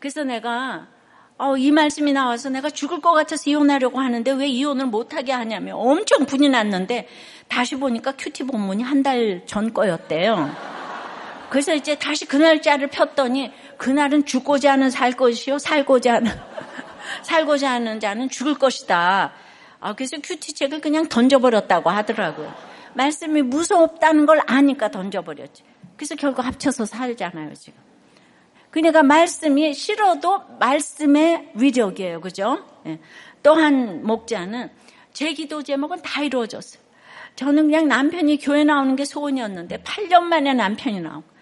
그래서 0.00 0.24
내가 0.24 0.88
어, 1.36 1.56
이 1.56 1.70
말씀이 1.70 2.12
나와서 2.12 2.50
내가 2.50 2.70
죽을 2.70 3.00
것 3.00 3.12
같아서 3.12 3.48
이혼하려고 3.48 4.00
하는데 4.00 4.28
왜 4.32 4.48
이혼을 4.48 4.86
못하게 4.86 5.30
하냐며 5.30 5.76
엄청 5.76 6.26
분이 6.26 6.48
났는데 6.48 7.06
다시 7.46 7.76
보니까 7.76 8.14
QT 8.18 8.42
본문이 8.48 8.82
한 8.82 9.04
달 9.04 9.46
전 9.46 9.72
거였대요. 9.72 10.77
그래서 11.50 11.74
이제 11.74 11.94
다시 11.94 12.26
그 12.26 12.36
날짜를 12.36 12.88
폈더니 12.88 13.52
그날은 13.76 14.24
죽고자 14.24 14.72
하는 14.72 14.90
살 14.90 15.12
것이요 15.12 15.58
살고자 15.58 16.14
하는 16.14 16.30
살고자 17.22 17.70
하는 17.70 18.00
자는 18.00 18.28
죽을 18.28 18.54
것이다. 18.54 19.32
아, 19.80 19.92
그래서 19.94 20.16
큐티책을 20.22 20.80
그냥 20.80 21.08
던져버렸다고 21.08 21.90
하더라고요. 21.90 22.52
말씀이 22.94 23.42
무섭다는 23.42 24.26
걸 24.26 24.40
아니까 24.46 24.90
던져버렸지. 24.90 25.62
그래서 25.96 26.14
결국 26.16 26.44
합쳐서 26.44 26.84
살잖아요, 26.84 27.54
지금. 27.54 27.78
그러니까 28.70 29.02
말씀이 29.02 29.72
싫어도 29.72 30.42
말씀의 30.58 31.52
위력이에요. 31.54 32.20
그죠? 32.20 32.64
예. 32.86 32.98
또한 33.42 34.04
목자는 34.04 34.70
제 35.12 35.32
기도 35.32 35.62
제목은 35.62 36.02
다 36.02 36.22
이루어졌어요. 36.22 36.82
저는 37.36 37.64
그냥 37.64 37.88
남편이 37.88 38.38
교회 38.38 38.64
나오는 38.64 38.96
게 38.96 39.04
소원이었는데 39.04 39.78
8년 39.78 40.24
만에 40.24 40.54
남편이 40.54 41.00
나오고 41.00 41.37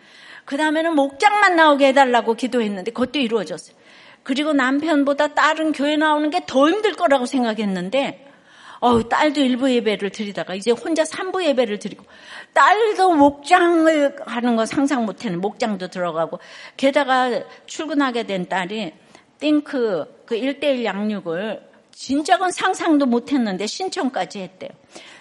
그 0.46 0.56
다음에는 0.56 0.94
목장만 0.94 1.56
나오게 1.56 1.88
해달라고 1.88 2.34
기도했는데 2.34 2.92
그것도 2.92 3.18
이루어졌어요. 3.18 3.76
그리고 4.22 4.52
남편보다 4.54 5.34
딸은 5.34 5.72
교회 5.72 5.96
나오는 5.96 6.30
게 6.30 6.40
더 6.46 6.68
힘들 6.68 6.94
거라고 6.94 7.26
생각했는데 7.26 8.24
어우, 8.80 9.08
딸도 9.08 9.40
일부 9.40 9.70
예배를 9.70 10.10
드리다가 10.10 10.54
이제 10.54 10.70
혼자 10.70 11.04
삼부 11.04 11.44
예배를 11.44 11.78
드리고 11.78 12.04
딸도 12.52 13.14
목장을 13.14 14.16
하는 14.26 14.56
거 14.56 14.66
상상 14.66 15.04
못했는 15.04 15.40
목장도 15.40 15.88
들어가고 15.88 16.38
게다가 16.76 17.42
출근하게 17.66 18.24
된 18.24 18.48
딸이 18.48 18.92
띵크 19.40 20.22
그 20.26 20.36
1대1 20.36 20.84
양육을 20.84 21.62
진작은 21.92 22.50
상상도 22.50 23.06
못했는데 23.06 23.66
신청까지 23.66 24.40
했대요. 24.40 24.70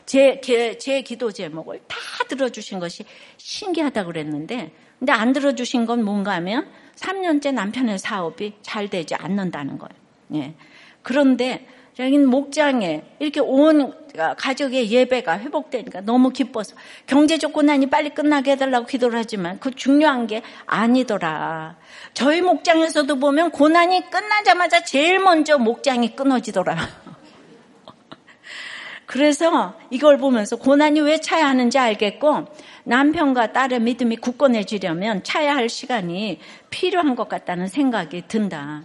제, 0.05 0.41
제 0.41 1.01
기도 1.01 1.31
제목을 1.31 1.79
다 1.87 1.97
들어주신 2.27 2.79
것이 2.79 3.05
신기하다 3.37 4.05
그랬는데 4.05 4.71
근데 4.99 5.11
안 5.11 5.33
들어주신 5.33 5.85
건 5.85 6.03
뭔가 6.03 6.33
하면 6.35 6.67
3년째 6.95 7.53
남편의 7.53 7.99
사업이 7.99 8.53
잘 8.61 8.89
되지 8.89 9.15
않는다는 9.15 9.77
거예요. 9.77 9.93
예. 10.35 10.55
그런데 11.03 11.67
여기는 11.97 12.27
목장에 12.27 13.03
이렇게 13.19 13.39
온 13.39 13.93
가족의 14.37 14.91
예배가 14.91 15.39
회복되니까 15.39 16.01
너무 16.01 16.29
기뻐서 16.29 16.75
경제적 17.07 17.53
고난이 17.53 17.89
빨리 17.89 18.09
끝나게 18.09 18.51
해달라고 18.51 18.85
기도를 18.85 19.19
하지만 19.19 19.59
그 19.59 19.71
중요한 19.71 20.27
게 20.27 20.41
아니더라. 20.65 21.77
저희 22.13 22.41
목장에서도 22.41 23.15
보면 23.15 23.51
고난이 23.51 24.09
끝나자마자 24.09 24.83
제일 24.83 25.19
먼저 25.19 25.57
목장이 25.57 26.15
끊어지더라. 26.15 26.75
그래서 29.05 29.75
이걸 29.91 30.17
보면서 30.17 30.55
고난이 30.55 31.01
왜 31.01 31.19
차야 31.19 31.47
하는지 31.47 31.77
알겠고 31.77 32.47
남편과 32.85 33.53
딸의 33.53 33.81
믿음이 33.81 34.17
굳건해지려면 34.17 35.23
차야 35.23 35.55
할 35.55 35.69
시간이 35.69 36.39
필요한 36.69 37.15
것 37.15 37.29
같다는 37.29 37.67
생각이 37.67 38.23
든다. 38.27 38.83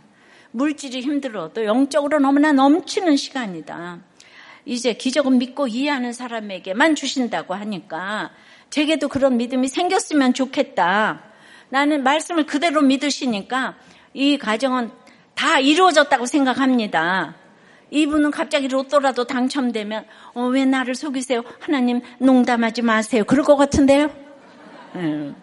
물질이 0.52 1.00
힘들어도 1.00 1.64
영적으로 1.64 2.18
너무나 2.18 2.52
넘치는 2.52 3.16
시간이다. 3.16 4.00
이제 4.66 4.92
기적은 4.92 5.38
믿고 5.38 5.68
이해하는 5.68 6.12
사람에게만 6.12 6.94
주신다고 6.94 7.54
하니까 7.54 8.30
제게도 8.68 9.08
그런 9.08 9.36
믿음이 9.36 9.68
생겼으면 9.68 10.34
좋겠다. 10.34 11.22
나는 11.70 12.02
말씀을 12.02 12.46
그대로 12.46 12.82
믿으시니까 12.82 13.76
이 14.12 14.38
가정은 14.38 14.90
다 15.34 15.58
이루어졌다고 15.60 16.26
생각합니다. 16.26 17.39
이분은 17.90 18.30
갑자기 18.30 18.68
로또라도 18.68 19.24
당첨되면 19.24 20.06
어, 20.34 20.46
왜 20.46 20.64
나를 20.64 20.94
속이세요? 20.94 21.42
하나님 21.58 22.00
농담하지 22.18 22.82
마세요. 22.82 23.24
그럴 23.26 23.44
것 23.44 23.56
같은데요. 23.56 24.10
음. 24.94 25.36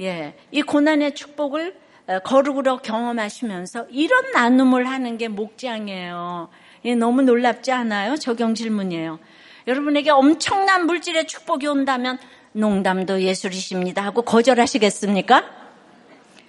예, 0.00 0.34
이 0.50 0.62
고난의 0.62 1.14
축복을 1.14 1.76
어, 2.06 2.18
거룩으로 2.20 2.78
경험하시면서 2.78 3.86
이런 3.90 4.32
나눔을 4.32 4.88
하는 4.88 5.16
게 5.16 5.28
목장이에요. 5.28 6.48
예, 6.84 6.94
너무 6.94 7.22
놀랍지 7.22 7.72
않아요? 7.72 8.16
적용 8.16 8.54
질문이에요. 8.54 9.18
여러분에게 9.66 10.10
엄청난 10.10 10.86
물질의 10.86 11.26
축복이 11.26 11.66
온다면 11.66 12.18
농담도 12.52 13.22
예술이십니다 13.22 14.04
하고 14.04 14.22
거절하시겠습니까? 14.22 15.44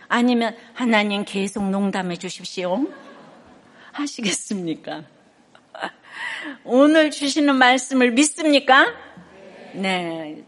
아니면 0.07 0.55
하나님 0.73 1.23
계속 1.23 1.69
농담해 1.69 2.17
주십시오. 2.17 2.85
하시겠습니까? 3.95 5.03
오늘 6.63 7.11
주시는 7.11 7.55
말씀을 7.55 8.11
믿습니까? 8.11 8.85
네. 9.73 10.43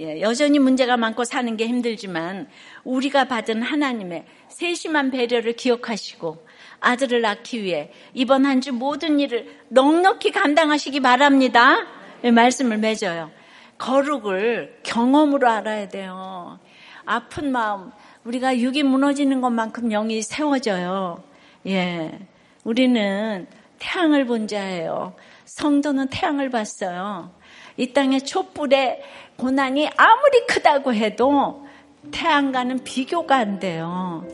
예, 0.00 0.20
여전히 0.20 0.58
문제가 0.58 0.96
많고 0.96 1.24
사는 1.24 1.56
게 1.56 1.66
힘들지만 1.66 2.48
우리가 2.84 3.24
받은 3.24 3.62
하나님의 3.62 4.26
세심한 4.48 5.10
배려를 5.10 5.54
기억하시고 5.54 6.46
아들을 6.80 7.20
낳기 7.20 7.62
위해 7.62 7.90
이번 8.14 8.46
한 8.46 8.60
주 8.60 8.72
모든 8.72 9.18
일을 9.18 9.56
넉넉히 9.68 10.30
감당하시기 10.30 11.00
바랍니다. 11.00 11.86
예, 12.24 12.30
말씀을 12.30 12.78
맺어요. 12.78 13.30
거룩을 13.78 14.80
경험으로 14.82 15.48
알아야 15.48 15.88
돼요. 15.88 16.58
아픈 17.04 17.52
마음, 17.52 17.90
우리가 18.24 18.58
육이 18.58 18.82
무너지는 18.82 19.40
것만큼 19.40 19.88
영이 19.88 20.22
세워져요. 20.22 21.22
예. 21.66 22.27
우리는 22.64 23.46
태양을 23.78 24.26
본 24.26 24.48
자예요. 24.48 25.14
성도는 25.44 26.08
태양을 26.08 26.50
봤어요. 26.50 27.30
이 27.76 27.92
땅의 27.92 28.22
촛불의 28.22 29.02
고난이 29.36 29.88
아무리 29.96 30.46
크다고 30.46 30.94
해도 30.94 31.66
태양과는 32.10 32.84
비교가 32.84 33.36
안 33.36 33.58
돼요. 33.58 34.26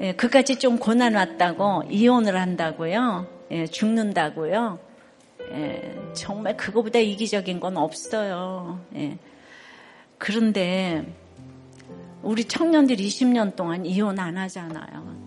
예, 0.00 0.12
그까지 0.12 0.56
좀 0.56 0.78
고난 0.78 1.14
왔다고 1.14 1.84
이혼을 1.90 2.36
한다고요. 2.40 3.26
예, 3.50 3.66
죽는다고요. 3.66 4.78
예, 5.52 5.94
정말 6.14 6.56
그거보다 6.56 6.98
이기적인 6.98 7.60
건 7.60 7.76
없어요. 7.76 8.80
예. 8.96 9.18
그런데 10.18 11.04
우리 12.22 12.44
청년들 12.44 12.96
20년 12.96 13.56
동안 13.56 13.86
이혼 13.86 14.18
안 14.18 14.36
하잖아요. 14.36 15.20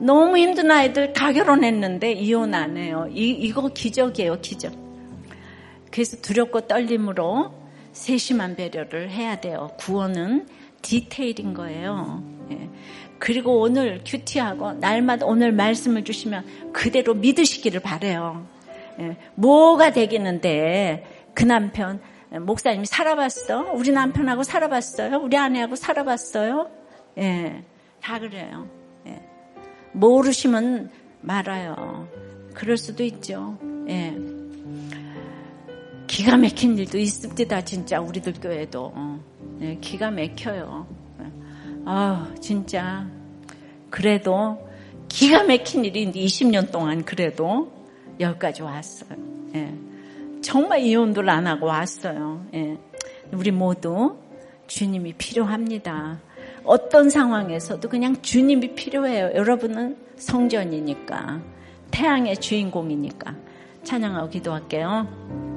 예. 0.00 0.04
너무 0.04 0.38
힘든 0.38 0.70
아이들 0.70 1.12
다 1.12 1.32
결혼했는데 1.32 2.12
이혼 2.12 2.54
안 2.54 2.76
해요. 2.76 3.06
이, 3.10 3.30
이거 3.30 3.68
기적이에요, 3.68 4.40
기적. 4.40 4.72
그래서 5.90 6.16
두렵고 6.20 6.62
떨림으로 6.62 7.52
세심한 7.92 8.56
배려를 8.56 9.10
해야 9.10 9.40
돼요. 9.40 9.70
구원은 9.78 10.46
디테일인 10.82 11.54
거예요. 11.54 12.22
예. 12.52 12.68
그리고 13.18 13.60
오늘 13.60 14.02
큐티하고 14.04 14.74
날마다 14.74 15.26
오늘 15.26 15.52
말씀을 15.52 16.04
주시면 16.04 16.72
그대로 16.72 17.14
믿으시기를 17.14 17.80
바래요. 17.80 18.46
예. 19.00 19.16
뭐가 19.34 19.92
되겠는데 19.92 21.04
그 21.34 21.44
남편 21.44 22.00
목사님이 22.30 22.86
살아봤어? 22.86 23.72
우리 23.74 23.90
남편하고 23.90 24.42
살아봤어요? 24.42 25.18
우리 25.18 25.36
아내하고 25.36 25.74
살아봤어요? 25.74 26.70
예, 27.18 27.64
다 28.00 28.18
그래요. 28.18 28.68
예. 29.94 29.98
모르시면 29.98 30.90
말아요. 31.20 32.08
그럴 32.54 32.76
수도 32.76 33.02
있죠. 33.04 33.58
예. 33.88 34.16
기가 36.06 36.36
막힌 36.36 36.76
일도 36.76 36.98
있습니다, 36.98 37.64
진짜 37.64 38.00
우리들 38.00 38.34
교회도. 38.34 38.92
네, 39.58 39.78
기가 39.80 40.10
막혀요. 40.10 40.86
아, 41.84 42.34
진짜. 42.40 43.06
그래도 43.90 44.68
기가 45.08 45.44
막힌 45.44 45.84
일이 45.84 46.10
20년 46.10 46.70
동안 46.70 47.04
그래도 47.04 47.72
여기까지 48.18 48.62
왔어요. 48.62 49.18
예. 49.54 49.74
정말 50.42 50.80
이혼도 50.80 51.22
안 51.28 51.46
하고 51.46 51.66
왔어요. 51.66 52.46
예. 52.54 52.76
우리 53.32 53.50
모두 53.50 54.16
주님이 54.66 55.14
필요합니다. 55.14 56.20
어떤 56.70 57.10
상황에서도 57.10 57.88
그냥 57.88 58.22
주님이 58.22 58.76
필요해요. 58.76 59.32
여러분은 59.34 59.96
성전이니까. 60.14 61.40
태양의 61.90 62.36
주인공이니까. 62.36 63.34
찬양하고 63.82 64.28
기도할게요. 64.28 65.49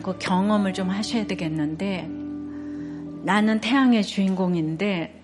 않고 0.00 0.14
경험을 0.18 0.72
좀 0.72 0.88
하셔야 0.90 1.26
되겠는데 1.26 2.08
나는 3.22 3.60
태양의 3.60 4.02
주인공인데 4.02 5.22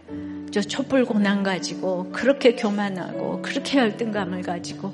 저 0.50 0.60
촛불 0.60 1.04
고난 1.04 1.42
가지고 1.42 2.10
그렇게 2.12 2.54
교만하고 2.54 3.42
그렇게 3.42 3.78
열등감을 3.78 4.42
가지고 4.42 4.92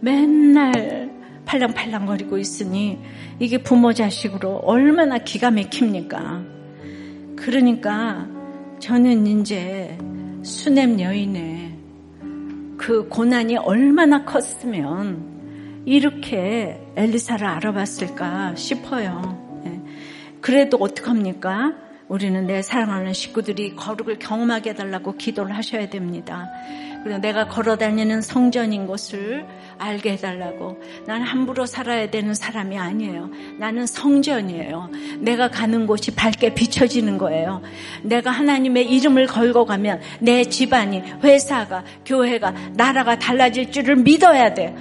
맨날 0.00 1.10
팔랑팔랑거리고 1.46 2.38
있으니 2.38 2.98
이게 3.38 3.58
부모 3.58 3.92
자식으로 3.92 4.58
얼마나 4.58 5.18
기가 5.18 5.50
막힙니까? 5.50 6.42
그러니까 7.36 8.28
저는 8.78 9.26
이제 9.26 9.96
수냄 10.42 11.00
여인의 11.00 11.72
그 12.76 13.08
고난이 13.08 13.56
얼마나 13.56 14.24
컸으면 14.24 15.41
이렇게 15.84 16.80
엘리사를 16.96 17.46
알아봤을까 17.46 18.54
싶어요. 18.56 19.62
예. 19.66 19.80
그래도 20.40 20.76
어떡합니까? 20.80 21.72
우리는 22.08 22.46
내 22.46 22.62
사랑하는 22.62 23.12
식구들이 23.12 23.74
거룩을 23.74 24.18
경험하게 24.18 24.70
해달라고 24.70 25.16
기도를 25.16 25.56
하셔야 25.56 25.88
됩니다. 25.88 26.50
그리고 27.02 27.18
내가 27.18 27.48
걸어다니는 27.48 28.20
성전인 28.22 28.86
것을 28.86 29.44
알게 29.78 30.12
해달라고. 30.12 30.80
난 31.06 31.22
함부로 31.22 31.66
살아야 31.66 32.10
되는 32.10 32.34
사람이 32.34 32.78
아니에요. 32.78 33.30
나는 33.58 33.86
성전이에요. 33.86 34.90
내가 35.18 35.48
가는 35.48 35.86
곳이 35.86 36.14
밝게 36.14 36.54
비춰지는 36.54 37.18
거예요. 37.18 37.60
내가 38.02 38.30
하나님의 38.30 38.88
이름을 38.88 39.26
걸고 39.26 39.64
가면 39.64 40.00
내 40.20 40.44
집안이, 40.44 41.00
회사가, 41.24 41.82
교회가, 42.04 42.54
나라가 42.74 43.18
달라질 43.18 43.72
줄을 43.72 43.96
믿어야 43.96 44.54
돼. 44.54 44.76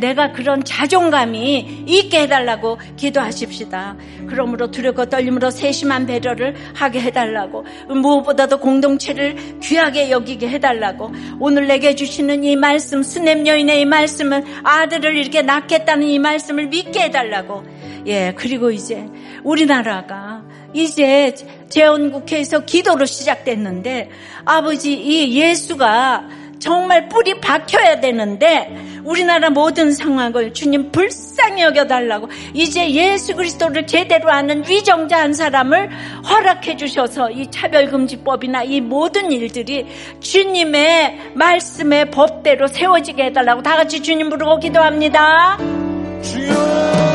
내가 0.00 0.32
그런 0.32 0.62
자존감이 0.64 1.84
있게 1.86 2.22
해달라고 2.22 2.78
기도하십시다. 2.96 3.96
그러므로 4.28 4.70
두렵고 4.70 5.06
떨림으로 5.06 5.50
세심한 5.50 6.06
배려를 6.06 6.54
하게 6.74 7.00
해달라고 7.00 7.64
무엇보다도 7.88 8.58
공동체를 8.58 9.60
귀하게 9.60 10.10
여기게 10.10 10.48
해달라고 10.48 11.12
오늘 11.40 11.66
내게 11.66 11.94
주시는 11.94 12.44
이 12.44 12.56
말씀 12.56 13.02
스냅 13.02 13.46
여인의 13.46 13.80
이 13.80 13.84
말씀은 13.84 14.44
아들을 14.64 15.16
이렇게 15.16 15.42
낳겠다는 15.42 16.06
이 16.06 16.18
말씀을 16.18 16.66
믿게 16.66 17.00
해달라고 17.04 17.64
예 18.06 18.32
그리고 18.36 18.70
이제 18.70 19.06
우리나라가 19.42 20.42
이제 20.72 21.34
재헌국회에서 21.68 22.64
기도로 22.64 23.06
시작됐는데 23.06 24.10
아버지 24.44 24.92
이 24.92 25.38
예수가 25.40 26.28
정말 26.66 27.08
뿌리 27.08 27.40
박혀야 27.40 28.00
되는데 28.00 28.76
우리나라 29.04 29.50
모든 29.50 29.92
상황을 29.92 30.52
주님 30.52 30.90
불쌍히 30.90 31.62
여겨달라고 31.62 32.28
이제 32.54 32.90
예수 32.90 33.36
그리스도를 33.36 33.86
제대로 33.86 34.32
아는 34.32 34.68
위정자 34.68 35.16
한 35.16 35.32
사람을 35.32 35.88
허락해 36.28 36.76
주셔서 36.76 37.30
이 37.30 37.48
차별금지법이나 37.52 38.64
이 38.64 38.80
모든 38.80 39.30
일들이 39.30 39.86
주님의 40.18 41.34
말씀의 41.34 42.10
법대로 42.10 42.66
세워지게 42.66 43.26
해달라고 43.26 43.62
다 43.62 43.76
같이 43.76 44.02
주님 44.02 44.28
부르고 44.28 44.58
기도합니다. 44.58 45.58
주여 46.20 47.05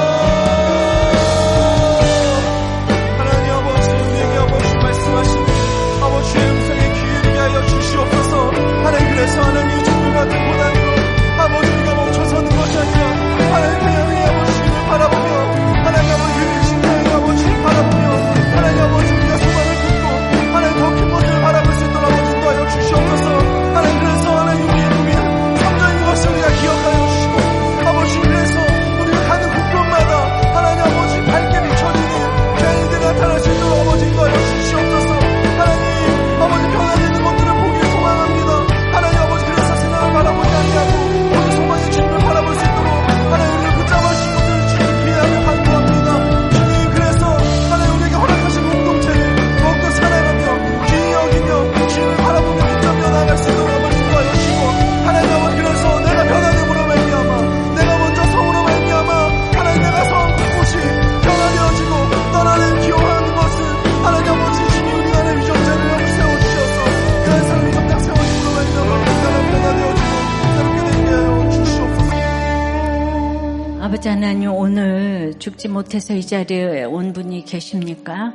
못해서 75.91 76.13
이 76.13 76.25
자리에 76.25 76.85
온 76.85 77.11
분이 77.11 77.43
계십니까? 77.43 78.33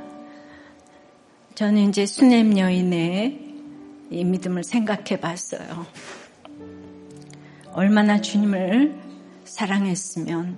저는 1.54 1.88
이제 1.88 2.04
수냄 2.04 2.58
여인의 2.58 3.40
이 4.10 4.24
믿음을 4.24 4.62
생각해 4.62 5.18
봤어요. 5.18 5.86
얼마나 7.72 8.20
주님을 8.20 8.94
사랑했으면 9.44 10.54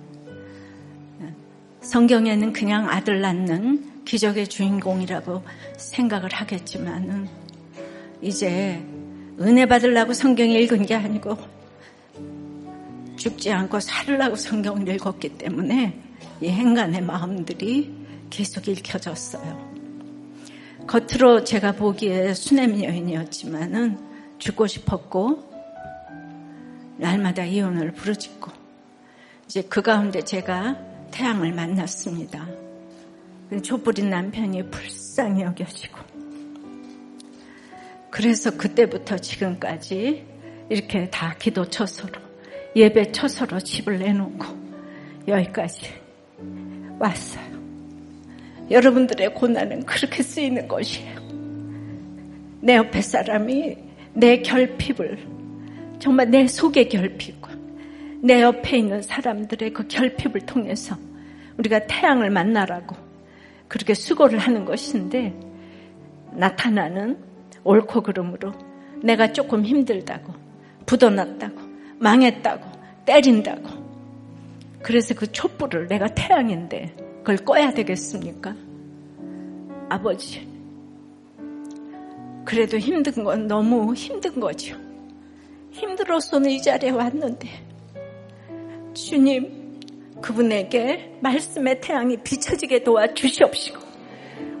성경에는 1.79 2.51
그냥 2.51 2.89
아들 2.89 3.21
낳는 3.21 4.03
기적의 4.03 4.49
주인공이라고 4.49 5.41
생각을 5.77 6.33
하겠지만은 6.33 7.29
이제 8.21 8.83
은혜 9.39 9.65
받으려고 9.65 10.11
성경 10.11 10.49
읽은 10.49 10.85
게 10.85 10.95
아니고 10.95 11.37
죽지 13.15 13.53
않고 13.53 13.79
살으라고 13.79 14.35
성경을 14.35 14.89
읽었기 14.95 15.37
때문에 15.37 16.08
이 16.41 16.49
행간의 16.49 17.01
마음들이 17.01 17.93
계속 18.29 18.67
읽혀졌어요. 18.67 19.69
겉으로 20.87 21.43
제가 21.43 21.73
보기에 21.73 22.33
수냄 22.33 22.83
여인이었지만은 22.83 23.99
죽고 24.39 24.67
싶었고 24.67 25.49
날마다 26.97 27.45
이혼을 27.45 27.93
부르짖고 27.93 28.51
이제 29.45 29.61
그 29.63 29.81
가운데 29.81 30.21
제가 30.21 30.77
태양을 31.11 31.53
만났습니다. 31.53 32.47
촛불인 33.63 34.09
남편이 34.09 34.69
불쌍히 34.69 35.41
여겨지고 35.41 35.99
그래서 38.09 38.55
그때부터 38.55 39.17
지금까지 39.17 40.25
이렇게 40.69 41.09
다 41.09 41.35
기도처서로 41.37 42.13
예배 42.75 43.11
처서로 43.11 43.59
집을 43.59 43.99
내놓고 43.99 44.45
여기까지 45.27 45.98
왔어요. 46.99 47.49
여러분들의 48.69 49.33
고난은 49.33 49.85
그렇게 49.85 50.21
쓰이는 50.21 50.67
것이에요. 50.67 51.19
내 52.61 52.75
옆에 52.75 53.01
사람이 53.01 53.77
내 54.13 54.41
결핍을 54.41 55.17
정말 55.99 56.29
내 56.29 56.45
속의 56.45 56.89
결핍과 56.89 57.51
내 58.21 58.41
옆에 58.41 58.77
있는 58.77 59.01
사람들의 59.01 59.71
그 59.73 59.87
결핍을 59.87 60.41
통해서 60.45 60.95
우리가 61.57 61.87
태양을 61.87 62.29
만나라고 62.29 62.95
그렇게 63.67 63.93
수고를 63.93 64.39
하는 64.39 64.65
것인데 64.65 65.33
나타나는 66.33 67.17
옳고 67.63 68.01
그름으로 68.01 68.53
내가 69.03 69.31
조금 69.31 69.65
힘들다고 69.65 70.33
부도났다고 70.85 71.59
망했다고 71.99 72.65
때린다고 73.05 73.78
그래서 74.81 75.13
그 75.13 75.31
촛불을 75.31 75.87
내가 75.87 76.07
태양인데 76.07 76.95
그걸 77.19 77.37
꺼야 77.37 77.71
되겠습니까? 77.71 78.55
아버지 79.89 80.47
그래도 82.45 82.77
힘든 82.77 83.23
건 83.23 83.47
너무 83.47 83.93
힘든 83.93 84.39
거죠. 84.39 84.75
힘들어서는 85.71 86.49
이 86.49 86.61
자리에 86.61 86.89
왔는데 86.89 87.47
주님 88.93 89.79
그분에게 90.21 91.17
말씀의 91.21 91.79
태양이 91.81 92.17
비춰지게 92.17 92.83
도와주시옵시고 92.83 93.79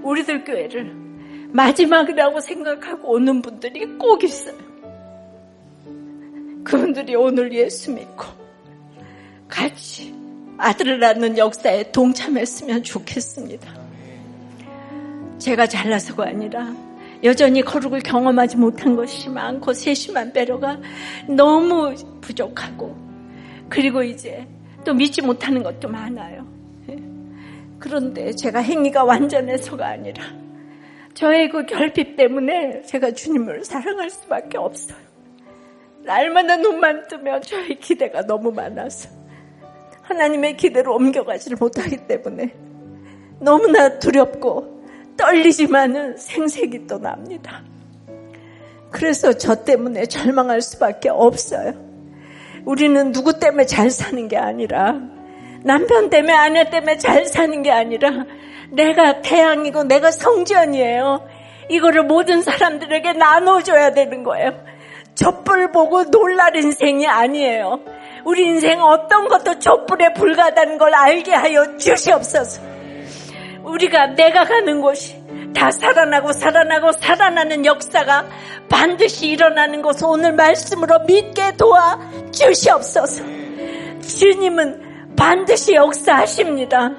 우리들 0.03 0.43
교회를 0.43 0.93
마지막이라고 1.51 2.39
생각하고 2.39 3.13
오는 3.13 3.41
분들이 3.41 3.85
꼭 3.97 4.23
있어요. 4.23 4.57
그분들이 6.63 7.15
오늘 7.15 7.51
예수 7.53 7.91
믿고 7.91 8.38
같이 9.49 10.15
아들을 10.57 10.99
낳는 10.99 11.37
역사에 11.37 11.91
동참했으면 11.91 12.83
좋겠습니다. 12.83 13.79
제가 15.39 15.67
잘나서가 15.67 16.27
아니라 16.27 16.73
여전히 17.23 17.61
거룩을 17.61 17.99
경험하지 18.01 18.57
못한 18.57 18.95
것이 18.95 19.29
많고 19.29 19.73
세심한 19.73 20.31
배려가 20.31 20.79
너무 21.27 21.93
부족하고 22.21 22.95
그리고 23.67 24.03
이제 24.03 24.47
또 24.85 24.93
믿지 24.93 25.21
못하는 25.21 25.63
것도 25.63 25.89
많아요. 25.89 26.47
예. 26.89 26.97
그런데 27.77 28.31
제가 28.31 28.59
행위가 28.59 29.03
완전해서가 29.03 29.85
아니라 29.87 30.23
저의 31.13 31.49
그 31.49 31.65
결핍 31.65 32.15
때문에 32.15 32.83
제가 32.83 33.11
주님을 33.11 33.65
사랑할 33.65 34.09
수밖에 34.09 34.57
없어요. 34.57 34.97
날마다 36.03 36.55
눈만 36.55 37.07
뜨면 37.07 37.41
저의 37.41 37.79
기대가 37.79 38.25
너무 38.25 38.51
많아서 38.51 39.18
하나님의 40.09 40.57
기대로 40.57 40.95
옮겨가지를 40.95 41.57
못하기 41.59 42.07
때문에 42.07 42.51
너무나 43.39 43.99
두렵고 43.99 44.83
떨리지만은 45.15 46.17
생색이 46.17 46.87
또 46.87 46.99
납니다. 46.99 47.63
그래서 48.89 49.33
저 49.33 49.63
때문에 49.63 50.07
절망할 50.07 50.61
수밖에 50.61 51.09
없어요. 51.09 51.73
우리는 52.65 53.11
누구 53.11 53.39
때문에 53.39 53.65
잘 53.65 53.91
사는 53.91 54.27
게 54.27 54.37
아니라 54.37 54.99
남편 55.63 56.09
때문에 56.09 56.33
아내 56.33 56.69
때문에 56.69 56.97
잘 56.97 57.25
사는 57.25 57.61
게 57.61 57.69
아니라 57.69 58.25
내가 58.71 59.21
태양이고 59.21 59.83
내가 59.83 60.09
성전이에요. 60.09 61.27
이거를 61.69 62.03
모든 62.03 62.41
사람들에게 62.41 63.13
나눠줘야 63.13 63.93
되는 63.93 64.23
거예요. 64.23 64.53
촛불 65.13 65.71
보고 65.71 66.05
놀랄 66.05 66.55
인생이 66.55 67.05
아니에요. 67.05 67.79
우리 68.25 68.45
인생 68.45 68.81
어떤 68.81 69.27
것도 69.27 69.59
촛불에 69.59 70.13
불과하다는 70.13 70.77
걸 70.77 70.93
알게 70.93 71.33
하여 71.33 71.77
주시옵소서. 71.77 72.61
우리가 73.63 74.07
내가 74.15 74.43
가는 74.45 74.81
곳이 74.81 75.15
다 75.53 75.71
살아나고 75.71 76.31
살아나고 76.31 76.91
살아나는 76.93 77.65
역사가 77.65 78.25
반드시 78.69 79.29
일어나는 79.29 79.81
것을 79.81 80.05
오늘 80.07 80.33
말씀으로 80.33 80.99
믿게 81.05 81.57
도와 81.57 81.99
주시옵소서. 82.31 83.23
주님은 84.01 84.89
반드시 85.15 85.73
역사하십니다. 85.73 86.91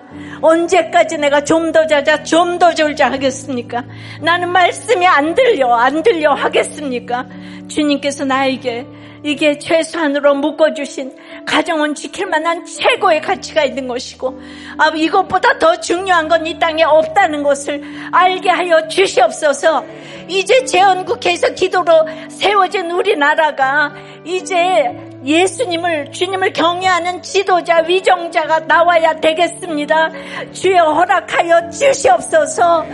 언제까지 0.42 1.16
내가 1.18 1.42
좀 1.42 1.72
더 1.72 1.86
자자, 1.86 2.22
좀 2.22 2.58
더 2.58 2.74
졸자 2.74 3.10
하겠습니까? 3.12 3.84
나는 4.20 4.50
말씀이 4.50 5.06
안 5.06 5.34
들려, 5.34 5.72
안 5.74 6.02
들려 6.02 6.34
하겠습니까? 6.34 7.26
주님께서 7.68 8.24
나에게 8.24 8.86
이게 9.22 9.58
최소한으로 9.58 10.34
묶어주신 10.34 11.16
가정은 11.46 11.94
지킬 11.94 12.26
만한 12.26 12.64
최고의 12.64 13.20
가치가 13.20 13.64
있는 13.64 13.86
것이고 13.86 14.40
아, 14.78 14.88
이것보다 14.88 15.58
더 15.58 15.78
중요한 15.78 16.26
건 16.28 16.40
이 16.46 16.58
땅에 16.58 16.82
없다는 16.82 17.42
것을 17.42 17.82
알게 18.12 18.48
하여 18.48 18.88
주시옵소서. 18.88 19.84
이제 20.26 20.64
재헌국회에서 20.64 21.54
기도로 21.54 22.06
세워진 22.28 22.90
우리나라가 22.90 23.92
이제 24.24 25.09
예수님을 25.24 26.12
주님을 26.12 26.52
경외하는 26.52 27.22
지도자 27.22 27.78
위정자가 27.82 28.60
나와야 28.60 29.14
되겠습니다. 29.20 30.10
주여 30.52 30.84
허락하여 30.84 31.70
주시옵소서. 31.70 32.86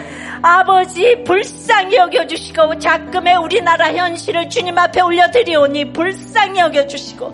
아버지 0.42 1.24
불쌍히 1.24 1.96
여겨 1.96 2.26
주시고 2.26 2.78
자금의 2.78 3.36
우리나라 3.36 3.92
현실을 3.92 4.48
주님 4.48 4.78
앞에 4.78 5.00
올려 5.00 5.30
드리오니 5.30 5.92
불쌍히 5.92 6.60
여겨 6.60 6.86
주시고 6.86 7.32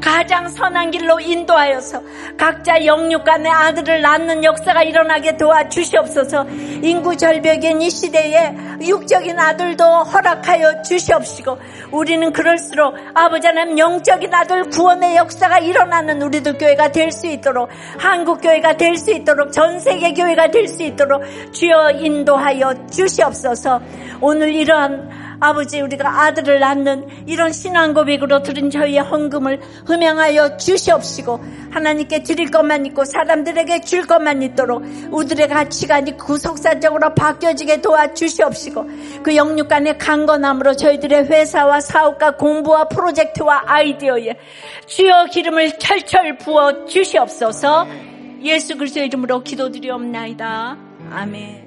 가장 0.00 0.48
선한 0.48 0.90
길로 0.90 1.18
인도하여서 1.18 2.00
각자 2.36 2.84
영육 2.84 3.24
간의 3.24 3.50
아들을 3.50 4.00
낳는 4.02 4.44
역사가 4.44 4.82
일어나게 4.82 5.36
도와 5.36 5.68
주시옵소서. 5.68 6.46
인구 6.82 7.16
절벽인 7.16 7.80
이 7.80 7.90
시대에 7.90 8.54
육적인 8.82 9.38
아들도 9.38 9.84
허락하여 9.84 10.82
주시옵시고 10.82 11.58
우리는 11.90 12.32
그럴수록 12.32 12.94
아버지 13.14 13.46
하나님 13.46 13.78
영적인 13.78 14.23
아들 14.32 14.64
구원의 14.70 15.16
역사가 15.16 15.58
일어나는 15.60 16.20
우리들 16.22 16.58
교회가 16.58 16.92
될 16.92 17.10
수 17.10 17.26
있도록 17.26 17.68
한국 17.98 18.40
교회가 18.40 18.76
될 18.76 18.96
수 18.96 19.12
있도록 19.12 19.52
전 19.52 19.78
세계 19.78 20.12
교회가 20.12 20.50
될 20.50 20.68
수 20.68 20.82
있도록 20.82 21.22
주여 21.52 21.90
인도 21.92 22.34
인도하여 22.34 22.86
주시옵소서. 22.90 23.80
오늘 24.20 24.52
이러한 24.54 25.23
아버지 25.40 25.80
우리가 25.80 26.22
아들을 26.22 26.60
낳는 26.60 27.26
이런 27.26 27.52
신앙 27.52 27.94
고백으로 27.94 28.42
들은 28.42 28.70
저희의 28.70 29.00
헌금을 29.00 29.60
흠양하여 29.86 30.56
주시옵시고 30.56 31.44
하나님께 31.70 32.22
드릴 32.22 32.50
것만 32.50 32.86
있고 32.86 33.04
사람들에게 33.04 33.80
줄 33.82 34.06
것만 34.06 34.42
있도록 34.42 34.84
우리들의 35.10 35.48
가치관이 35.48 36.16
구속사적으로 36.16 37.14
바뀌어지게 37.14 37.80
도와주시옵시고 37.80 38.88
그 39.22 39.36
영육간의 39.36 39.98
강건함으로 39.98 40.74
저희들의 40.74 41.26
회사와 41.26 41.80
사업과 41.80 42.36
공부와 42.36 42.88
프로젝트와 42.88 43.62
아이디어에 43.66 44.36
주여 44.86 45.26
기름을 45.26 45.78
철철 45.78 46.38
부어 46.38 46.86
주시옵소서 46.86 47.86
예수 48.44 48.76
그리스도의 48.76 49.06
이름으로 49.06 49.42
기도드리옵나이다. 49.42 50.76
아멘. 51.10 51.63